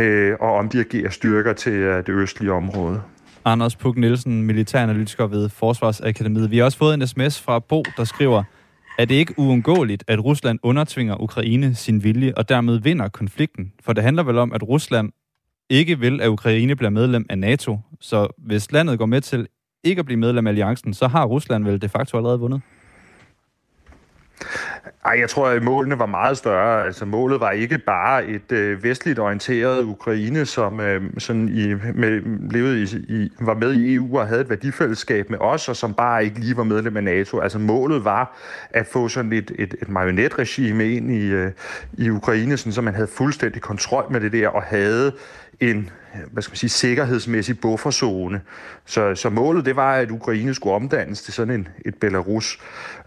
øh, 0.00 0.32
at 0.32 0.40
omdirigere 0.40 1.10
styrker 1.10 1.52
til 1.52 1.72
øh, 1.72 1.96
det 1.96 2.08
østlige 2.08 2.52
område. 2.52 3.02
Anders 3.48 3.76
Puk 3.76 3.96
Nielsen, 3.96 4.42
militæranalytiker 4.42 5.26
ved 5.26 5.48
Forsvarsakademiet. 5.48 6.50
Vi 6.50 6.58
har 6.58 6.64
også 6.64 6.78
fået 6.78 6.94
en 6.94 7.06
sms 7.06 7.40
fra 7.40 7.58
Bo, 7.58 7.82
der 7.96 8.04
skriver, 8.04 8.42
er 8.98 9.04
det 9.04 9.14
ikke 9.14 9.34
uundgåeligt, 9.36 10.04
at 10.06 10.24
Rusland 10.24 10.58
undertvinger 10.62 11.22
Ukraine 11.22 11.74
sin 11.74 12.04
vilje 12.04 12.32
og 12.36 12.48
dermed 12.48 12.78
vinder 12.78 13.08
konflikten? 13.08 13.72
For 13.84 13.92
det 13.92 14.04
handler 14.04 14.22
vel 14.22 14.38
om, 14.38 14.52
at 14.52 14.62
Rusland 14.68 15.12
ikke 15.70 15.98
vil, 15.98 16.20
at 16.20 16.28
Ukraine 16.28 16.76
bliver 16.76 16.90
medlem 16.90 17.26
af 17.30 17.38
NATO. 17.38 17.78
Så 18.00 18.28
hvis 18.38 18.72
landet 18.72 18.98
går 18.98 19.06
med 19.06 19.20
til 19.20 19.46
ikke 19.84 20.00
at 20.00 20.06
blive 20.06 20.18
medlem 20.18 20.46
af 20.46 20.50
alliancen, 20.50 20.94
så 20.94 21.08
har 21.08 21.24
Rusland 21.24 21.64
vel 21.64 21.82
de 21.82 21.88
facto 21.88 22.16
allerede 22.16 22.40
vundet? 22.40 22.60
Ej, 25.04 25.16
jeg 25.20 25.30
tror, 25.30 25.48
at 25.48 25.62
målene 25.62 25.98
var 25.98 26.06
meget 26.06 26.38
større. 26.38 26.84
Altså, 26.84 27.04
målet 27.04 27.40
var 27.40 27.50
ikke 27.50 27.78
bare 27.78 28.26
et 28.26 28.52
øh, 28.52 28.84
vestligt 28.84 29.18
orienteret 29.18 29.82
Ukraine, 29.82 30.46
som 30.46 30.80
øh, 30.80 31.02
sådan 31.18 31.48
i, 31.48 31.74
med, 31.94 32.20
levede 32.50 32.82
i, 32.82 32.84
i, 33.14 33.32
var 33.40 33.54
med 33.54 33.74
i 33.74 33.94
EU 33.94 34.18
og 34.18 34.26
havde 34.26 34.40
et 34.40 34.50
værdifællesskab 34.50 35.30
med 35.30 35.38
os, 35.40 35.68
og 35.68 35.76
som 35.76 35.94
bare 35.94 36.24
ikke 36.24 36.38
lige 36.40 36.56
var 36.56 36.64
medlem 36.64 36.96
af 36.96 37.04
NATO. 37.04 37.40
Altså, 37.40 37.58
målet 37.58 38.04
var 38.04 38.36
at 38.70 38.86
få 38.86 39.08
sådan 39.08 39.32
et, 39.32 39.52
et, 39.58 39.74
et 39.82 39.88
marionetregime 39.88 40.92
ind 40.92 41.10
i, 41.10 41.26
øh, 41.26 41.52
i 41.98 42.10
Ukraine, 42.10 42.56
sådan, 42.56 42.72
så 42.72 42.82
man 42.82 42.94
havde 42.94 43.08
fuldstændig 43.08 43.62
kontrol 43.62 44.12
med 44.12 44.20
det 44.20 44.32
der, 44.32 44.48
og 44.48 44.62
havde 44.62 45.12
en 45.60 45.90
hvad 46.32 46.42
skal 46.42 46.52
man 46.52 46.56
sige, 46.56 46.70
sikkerhedsmæssig 46.70 47.60
bufferzone. 47.60 48.40
Så, 48.84 49.14
så 49.14 49.30
målet 49.30 49.64
det 49.64 49.76
var, 49.76 49.94
at 49.94 50.10
Ukraine 50.10 50.54
skulle 50.54 50.74
omdannes 50.74 51.22
til 51.22 51.34
sådan 51.34 51.54
en, 51.54 51.68
et 51.86 51.94
Belarus. 51.94 52.60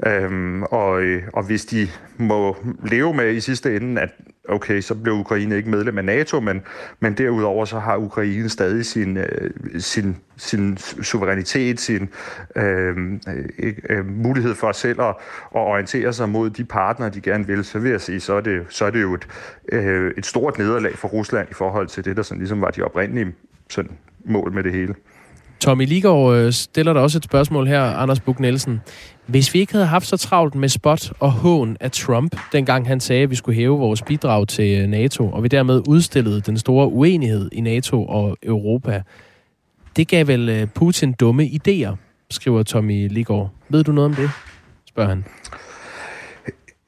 Øhm, 0.08 0.64
og, 0.64 1.02
øh, 1.02 1.24
og 1.34 1.44
hvis 1.44 1.66
de 1.66 1.88
må 2.18 2.58
leve 2.86 3.14
med 3.14 3.34
i 3.34 3.40
sidste 3.40 3.76
ende, 3.76 4.02
at 4.02 4.10
okay, 4.50 4.82
så 4.82 4.96
blev 4.96 5.14
Ukraine 5.14 5.58
ikke 5.58 5.70
medlem 5.70 5.98
af 5.98 6.06
NATO, 6.06 6.40
men, 6.40 6.62
men 7.00 7.14
derudover 7.14 7.66
så 7.66 7.80
har 7.80 7.98
Ukraine 7.98 8.50
stadig 8.50 8.86
sin, 8.86 9.18
øh, 9.18 9.52
sin, 9.80 10.18
sin 10.38 10.78
suverænitet, 10.78 11.80
sin 11.80 12.10
øh, 12.56 12.98
øh, 13.28 13.74
øh, 13.90 14.06
mulighed 14.06 14.56
for 14.56 14.72
selv 14.72 15.02
at, 15.02 15.16
at 15.56 15.62
orientere 15.62 16.14
sig 16.14 16.30
mod 16.30 16.50
de 16.50 16.64
partnere, 16.64 17.10
de 17.10 17.22
gerne 17.22 17.48
vil, 17.48 17.64
så 17.64 17.80
vil 17.80 17.92
jeg 17.92 18.02
sige, 18.02 18.20
så 18.20 18.34
er 18.34 18.42
det, 18.42 18.66
så 18.70 18.86
er 18.86 18.90
det 18.90 19.02
jo 19.02 19.14
et, 19.14 19.28
øh, 19.72 20.12
et 20.18 20.26
stort 20.26 20.58
nederlag 20.58 20.98
for 20.98 21.08
Rusland 21.08 21.48
i 21.52 21.54
forhold 21.54 21.88
til 21.88 22.06
det, 22.06 22.18
der 22.18 22.24
sådan 22.24 22.40
ligesom 22.40 22.62
var 22.62 22.72
de 22.72 22.82
oprindelige 22.82 23.36
sådan, 23.70 23.92
mål 24.26 24.54
med 24.54 24.64
det 24.64 24.72
hele. 24.72 24.96
Tommy 25.62 25.86
Ligård 25.86 26.36
øh, 26.36 26.52
stiller 26.52 26.94
der 26.94 27.02
også 27.02 27.18
et 27.18 27.24
spørgsmål 27.24 27.68
her, 27.68 27.82
Anders 27.84 28.20
Buk 28.20 28.40
Nielsen. 28.40 28.82
Hvis 29.28 29.54
vi 29.54 29.60
ikke 29.60 29.74
havde 29.74 29.86
haft 29.86 30.08
så 30.08 30.18
travlt 30.18 30.56
med 30.56 30.70
spot 30.70 31.12
og 31.20 31.32
hån 31.32 31.78
af 31.80 31.92
Trump, 31.92 32.36
dengang 32.52 32.88
han 32.88 33.00
sagde, 33.00 33.24
at 33.24 33.30
vi 33.30 33.36
skulle 33.36 33.56
hæve 33.56 33.80
vores 33.80 34.02
bidrag 34.02 34.48
til 34.48 34.82
øh, 34.82 34.88
NATO, 34.88 35.30
og 35.32 35.44
vi 35.44 35.48
dermed 35.48 35.82
udstillede 35.88 36.42
den 36.42 36.58
store 36.58 36.88
uenighed 36.88 37.50
i 37.52 37.62
NATO 37.62 38.06
og 38.06 38.38
Europa, 38.44 39.02
det 39.96 40.08
gav 40.08 40.28
vel 40.28 40.50
øh, 40.50 40.68
Putin 40.68 41.14
dumme 41.14 41.44
idéer, 41.44 41.96
skriver 42.32 42.64
Tommy 42.64 43.08
Ligård. 43.08 43.50
Ved 43.70 43.84
du 43.84 43.92
noget 43.92 44.06
om 44.06 44.16
det? 44.16 44.30
spørger 44.88 45.10
han. 45.10 45.26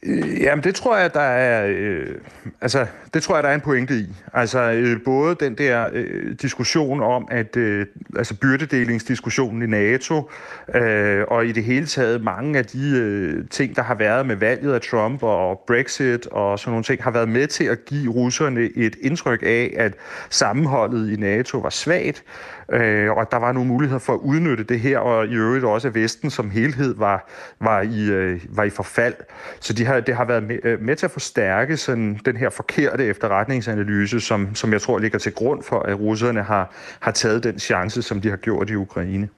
Øh, 0.05 0.41
jamen, 0.41 0.63
det 0.63 0.75
tror 0.75 0.97
jeg, 0.97 1.13
der 1.13 1.19
er, 1.19 1.67
øh, 1.69 2.15
altså, 2.61 2.85
det 3.13 3.23
tror 3.23 3.35
jeg, 3.35 3.43
der 3.43 3.49
er 3.49 3.55
en 3.55 3.61
pointe 3.61 3.93
i. 3.93 4.09
Altså, 4.33 4.59
øh, 4.71 4.97
både 5.05 5.35
den 5.35 5.55
der 5.57 5.87
øh, 5.93 6.35
diskussion 6.41 7.01
om, 7.01 7.27
at, 7.31 7.57
øh, 7.57 7.85
altså 8.17 8.35
byrdedelingsdiskussionen 8.35 9.61
i 9.61 9.65
NATO, 9.65 10.29
øh, 10.75 11.23
og 11.27 11.45
i 11.45 11.51
det 11.51 11.63
hele 11.63 11.85
taget 11.85 12.23
mange 12.23 12.59
af 12.59 12.65
de 12.65 12.97
øh, 12.97 13.47
ting, 13.49 13.75
der 13.75 13.81
har 13.81 13.95
været 13.95 14.25
med 14.25 14.35
valget 14.35 14.73
af 14.73 14.81
Trump 14.81 15.23
og 15.23 15.63
Brexit 15.67 16.27
og 16.27 16.59
sådan 16.59 16.71
nogle 16.71 16.83
ting, 16.83 17.03
har 17.03 17.11
været 17.11 17.29
med 17.29 17.47
til 17.47 17.63
at 17.63 17.85
give 17.85 18.11
russerne 18.11 18.69
et 18.75 18.95
indtryk 19.01 19.43
af, 19.43 19.73
at 19.77 19.93
sammenholdet 20.29 21.11
i 21.11 21.15
NATO 21.15 21.57
var 21.57 21.69
svagt, 21.69 22.23
øh, 22.71 23.11
og 23.11 23.31
der 23.31 23.37
var 23.37 23.51
nogle 23.51 23.69
muligheder 23.69 23.99
for 23.99 24.13
at 24.13 24.19
udnytte 24.19 24.63
det 24.63 24.79
her, 24.79 24.99
og 24.99 25.27
i 25.27 25.35
øvrigt 25.35 25.65
også, 25.65 25.87
at 25.87 25.95
Vesten 25.95 26.29
som 26.29 26.49
helhed 26.49 26.95
var, 26.95 27.29
var, 27.59 27.81
i, 27.81 28.11
øh, 28.11 28.41
var 28.49 28.63
i 28.63 28.69
forfald. 28.69 29.15
Så 29.59 29.73
de 29.73 29.85
har, 29.85 29.99
det 29.99 30.15
har 30.15 30.25
været 30.25 30.43
med, 30.43 30.59
øh, 30.63 30.81
med 30.81 30.95
til 30.95 31.05
at 31.05 31.11
forstærke 31.11 31.77
sådan, 31.77 32.19
den 32.25 32.37
her 32.37 32.49
forkerte 32.49 33.05
efterretningsanalyse, 33.05 34.19
som, 34.19 34.55
som 34.55 34.73
jeg 34.73 34.81
tror 34.81 34.99
ligger 34.99 35.19
til 35.19 35.33
grund 35.33 35.63
for, 35.63 35.79
at 35.79 35.99
russerne 35.99 36.43
har, 36.43 36.71
har 36.99 37.11
taget 37.11 37.43
den 37.43 37.59
chance, 37.59 38.01
som 38.01 38.21
de 38.21 38.29
har 38.29 38.37
gjort 38.37 38.69
i 38.69 38.75
Ukraine. 38.75 39.29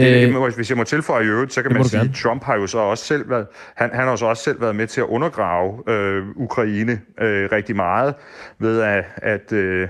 Øh, 0.00 0.54
hvis 0.56 0.70
jeg 0.70 0.78
må 0.78 0.84
tilføje 0.84 1.24
i 1.24 1.26
øvrigt, 1.26 1.52
så 1.52 1.62
kan 1.62 1.72
man 1.72 1.84
sige, 1.84 2.00
at 2.00 2.10
Trump 2.22 2.44
har 2.44 2.54
jo 2.54 2.66
så 2.66 2.78
også 2.78 3.04
selv 3.04 3.30
været, 3.30 3.46
han, 3.74 3.90
han 3.92 4.08
har 4.08 4.16
så 4.16 4.26
også 4.26 4.42
selv 4.42 4.60
været 4.60 4.76
med 4.76 4.86
til 4.86 5.00
at 5.00 5.06
undergrave 5.06 5.82
øh, 5.88 6.26
Ukraine 6.36 7.00
øh, 7.20 7.48
rigtig 7.52 7.76
meget 7.76 8.14
ved 8.58 8.80
at, 8.80 9.04
at 9.16 9.52
øh, 9.52 9.88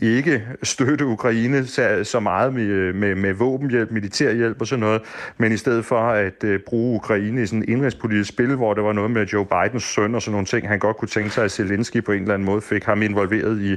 ikke 0.00 0.42
støtte 0.62 1.06
Ukraine 1.06 1.66
så, 1.66 2.00
så 2.04 2.20
meget 2.20 2.54
med, 2.54 2.92
med, 2.92 3.14
med 3.14 3.32
våbenhjælp, 3.32 3.90
militærhjælp 3.90 4.60
og 4.60 4.66
sådan 4.66 4.80
noget, 4.80 5.02
men 5.38 5.52
i 5.52 5.56
stedet 5.56 5.84
for 5.84 6.00
at 6.00 6.44
øh, 6.44 6.60
bruge 6.66 6.96
Ukraine 6.96 7.42
i 7.42 7.46
sådan 7.46 7.62
en 7.62 7.68
indrigspolitisk 7.68 8.28
spil, 8.28 8.54
hvor 8.54 8.74
det 8.74 8.84
var 8.84 8.92
noget 8.92 9.10
med 9.10 9.26
Joe 9.26 9.46
Bidens 9.46 9.84
søn 9.84 10.14
og 10.14 10.22
sådan 10.22 10.32
nogle 10.32 10.46
ting, 10.46 10.68
han 10.68 10.78
godt 10.78 10.96
kunne 10.96 11.08
tænke 11.08 11.30
sig, 11.30 11.44
at 11.44 11.50
Zelensky 11.50 12.04
på 12.04 12.12
en 12.12 12.20
eller 12.20 12.34
anden 12.34 12.46
måde 12.46 12.60
fik 12.60 12.84
ham 12.84 13.02
involveret 13.02 13.60
i, 13.60 13.72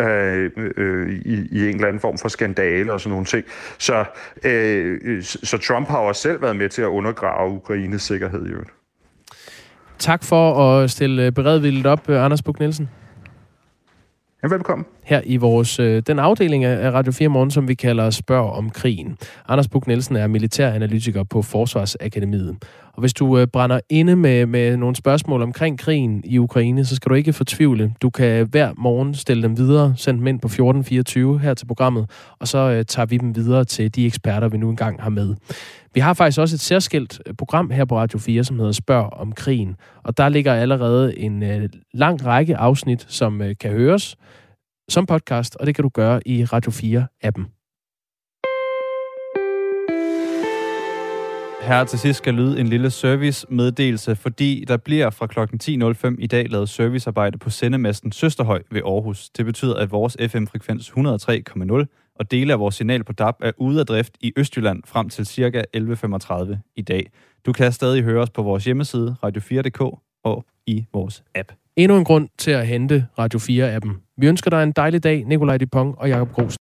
øh, 0.00 0.50
øh, 0.76 1.10
i, 1.10 1.48
i 1.50 1.68
en 1.68 1.74
eller 1.74 1.88
anden 1.88 2.00
form 2.00 2.18
for 2.18 2.28
skandale 2.28 2.92
og 2.92 3.00
sådan 3.00 3.10
nogle 3.10 3.26
ting. 3.26 3.44
Så 3.78 4.04
øh, 4.44 4.91
Øh, 4.92 5.16
øh 5.16 5.22
så 5.22 5.58
Trump 5.58 5.88
har 5.88 5.98
også 5.98 6.22
selv 6.22 6.42
været 6.42 6.56
med 6.56 6.68
til 6.68 6.82
at 6.82 6.86
undergrave 6.86 7.50
Ukraines 7.50 8.02
sikkerhed 8.02 8.46
i 8.46 8.48
øvrigt. 8.48 8.70
Tak 9.98 10.24
for 10.24 10.54
at 10.64 10.90
stille 10.90 11.32
beredvilligt 11.32 11.86
op, 11.86 12.08
øh, 12.08 12.24
Anders 12.24 12.42
Buk 12.42 12.60
Nielsen. 12.60 12.88
Ja, 14.42 14.48
velkommen. 14.48 14.86
Her 15.04 15.20
i 15.24 15.36
vores, 15.36 15.78
øh, 15.78 16.02
den 16.06 16.18
afdeling 16.18 16.64
af 16.64 16.92
Radio 16.92 17.12
4 17.12 17.28
Morgen, 17.28 17.50
som 17.50 17.68
vi 17.68 17.74
kalder 17.74 18.10
Spørg 18.10 18.52
om 18.52 18.70
krigen. 18.70 19.16
Anders 19.48 19.68
Buk 19.68 19.86
Nielsen 19.86 20.16
er 20.16 20.26
militæranalytiker 20.26 21.22
på 21.24 21.42
Forsvarsakademiet. 21.42 22.56
Og 22.92 23.00
hvis 23.00 23.14
du 23.14 23.38
øh, 23.38 23.46
brænder 23.46 23.80
inde 23.88 24.16
med, 24.16 24.46
med 24.46 24.76
nogle 24.76 24.96
spørgsmål 24.96 25.42
omkring 25.42 25.78
krigen 25.78 26.22
i 26.24 26.38
Ukraine, 26.38 26.84
så 26.84 26.96
skal 26.96 27.10
du 27.10 27.14
ikke 27.14 27.32
fortvivle. 27.32 27.94
Du 28.02 28.10
kan 28.10 28.46
hver 28.46 28.72
morgen 28.76 29.14
stille 29.14 29.42
dem 29.42 29.58
videre, 29.58 29.94
send 29.96 30.18
dem 30.18 30.26
ind 30.26 30.40
på 30.40 30.46
1424 30.46 31.38
her 31.38 31.54
til 31.54 31.66
programmet, 31.66 32.10
og 32.38 32.48
så 32.48 32.58
øh, 32.58 32.84
tager 32.84 33.06
vi 33.06 33.16
dem 33.16 33.36
videre 33.36 33.64
til 33.64 33.94
de 33.94 34.06
eksperter, 34.06 34.48
vi 34.48 34.56
nu 34.56 34.70
engang 34.70 35.02
har 35.02 35.10
med. 35.10 35.34
Vi 35.94 36.00
har 36.00 36.14
faktisk 36.14 36.40
også 36.40 36.56
et 36.56 36.60
særskilt 36.60 37.20
øh, 37.26 37.34
program 37.34 37.70
her 37.70 37.84
på 37.84 37.96
Radio 37.96 38.18
4, 38.18 38.44
som 38.44 38.58
hedder 38.58 38.72
Spørg 38.72 39.12
om 39.12 39.32
krigen. 39.32 39.76
Og 40.02 40.16
der 40.16 40.28
ligger 40.28 40.54
allerede 40.54 41.18
en 41.18 41.42
øh, 41.42 41.68
lang 41.94 42.26
række 42.26 42.56
afsnit, 42.56 43.06
som 43.08 43.42
øh, 43.42 43.54
kan 43.60 43.70
høres 43.70 44.16
som 44.88 45.06
podcast, 45.06 45.56
og 45.56 45.66
det 45.66 45.74
kan 45.74 45.82
du 45.82 45.88
gøre 45.88 46.28
i 46.28 46.44
Radio 46.44 46.70
4-appen. 46.70 47.62
Her 51.62 51.84
til 51.84 51.98
sidst 51.98 52.18
skal 52.18 52.34
lyde 52.34 52.60
en 52.60 52.68
lille 52.68 52.90
service-meddelelse, 52.90 54.16
fordi 54.16 54.64
der 54.68 54.76
bliver 54.76 55.10
fra 55.10 55.26
kl. 55.26 55.38
10.05 55.40 56.16
i 56.18 56.26
dag 56.26 56.50
lavet 56.50 56.68
servicearbejde 56.68 57.38
på 57.38 57.50
sendemasten 57.50 58.12
Søsterhøj 58.12 58.62
ved 58.70 58.80
Aarhus. 58.84 59.30
Det 59.30 59.44
betyder, 59.44 59.74
at 59.74 59.90
vores 59.90 60.16
FM-frekvens 60.30 60.88
103,0 60.88 62.01
og 62.22 62.30
dele 62.30 62.52
af 62.52 62.58
vores 62.58 62.74
signal 62.74 63.04
på 63.04 63.12
DAB 63.12 63.34
er 63.40 63.52
ude 63.56 63.80
af 63.80 63.86
drift 63.86 64.16
i 64.20 64.32
Østjylland 64.36 64.82
frem 64.86 65.08
til 65.08 65.26
ca. 65.26 65.62
11.35 65.76 66.56
i 66.76 66.82
dag. 66.82 67.10
Du 67.46 67.52
kan 67.52 67.72
stadig 67.72 68.02
høre 68.02 68.22
os 68.22 68.30
på 68.30 68.42
vores 68.42 68.64
hjemmeside 68.64 69.16
radio4.dk 69.24 69.80
og 70.24 70.44
i 70.66 70.86
vores 70.92 71.22
app. 71.34 71.52
Endnu 71.76 71.98
en 71.98 72.04
grund 72.04 72.28
til 72.38 72.50
at 72.50 72.66
hente 72.66 73.06
Radio 73.18 73.38
4-appen. 73.38 74.12
Vi 74.16 74.26
ønsker 74.26 74.50
dig 74.50 74.62
en 74.62 74.72
dejlig 74.72 75.04
dag, 75.04 75.24
Nikolaj 75.24 75.58
Dupont 75.58 75.94
og 75.98 76.08
Jakob 76.08 76.32
Gros. 76.32 76.56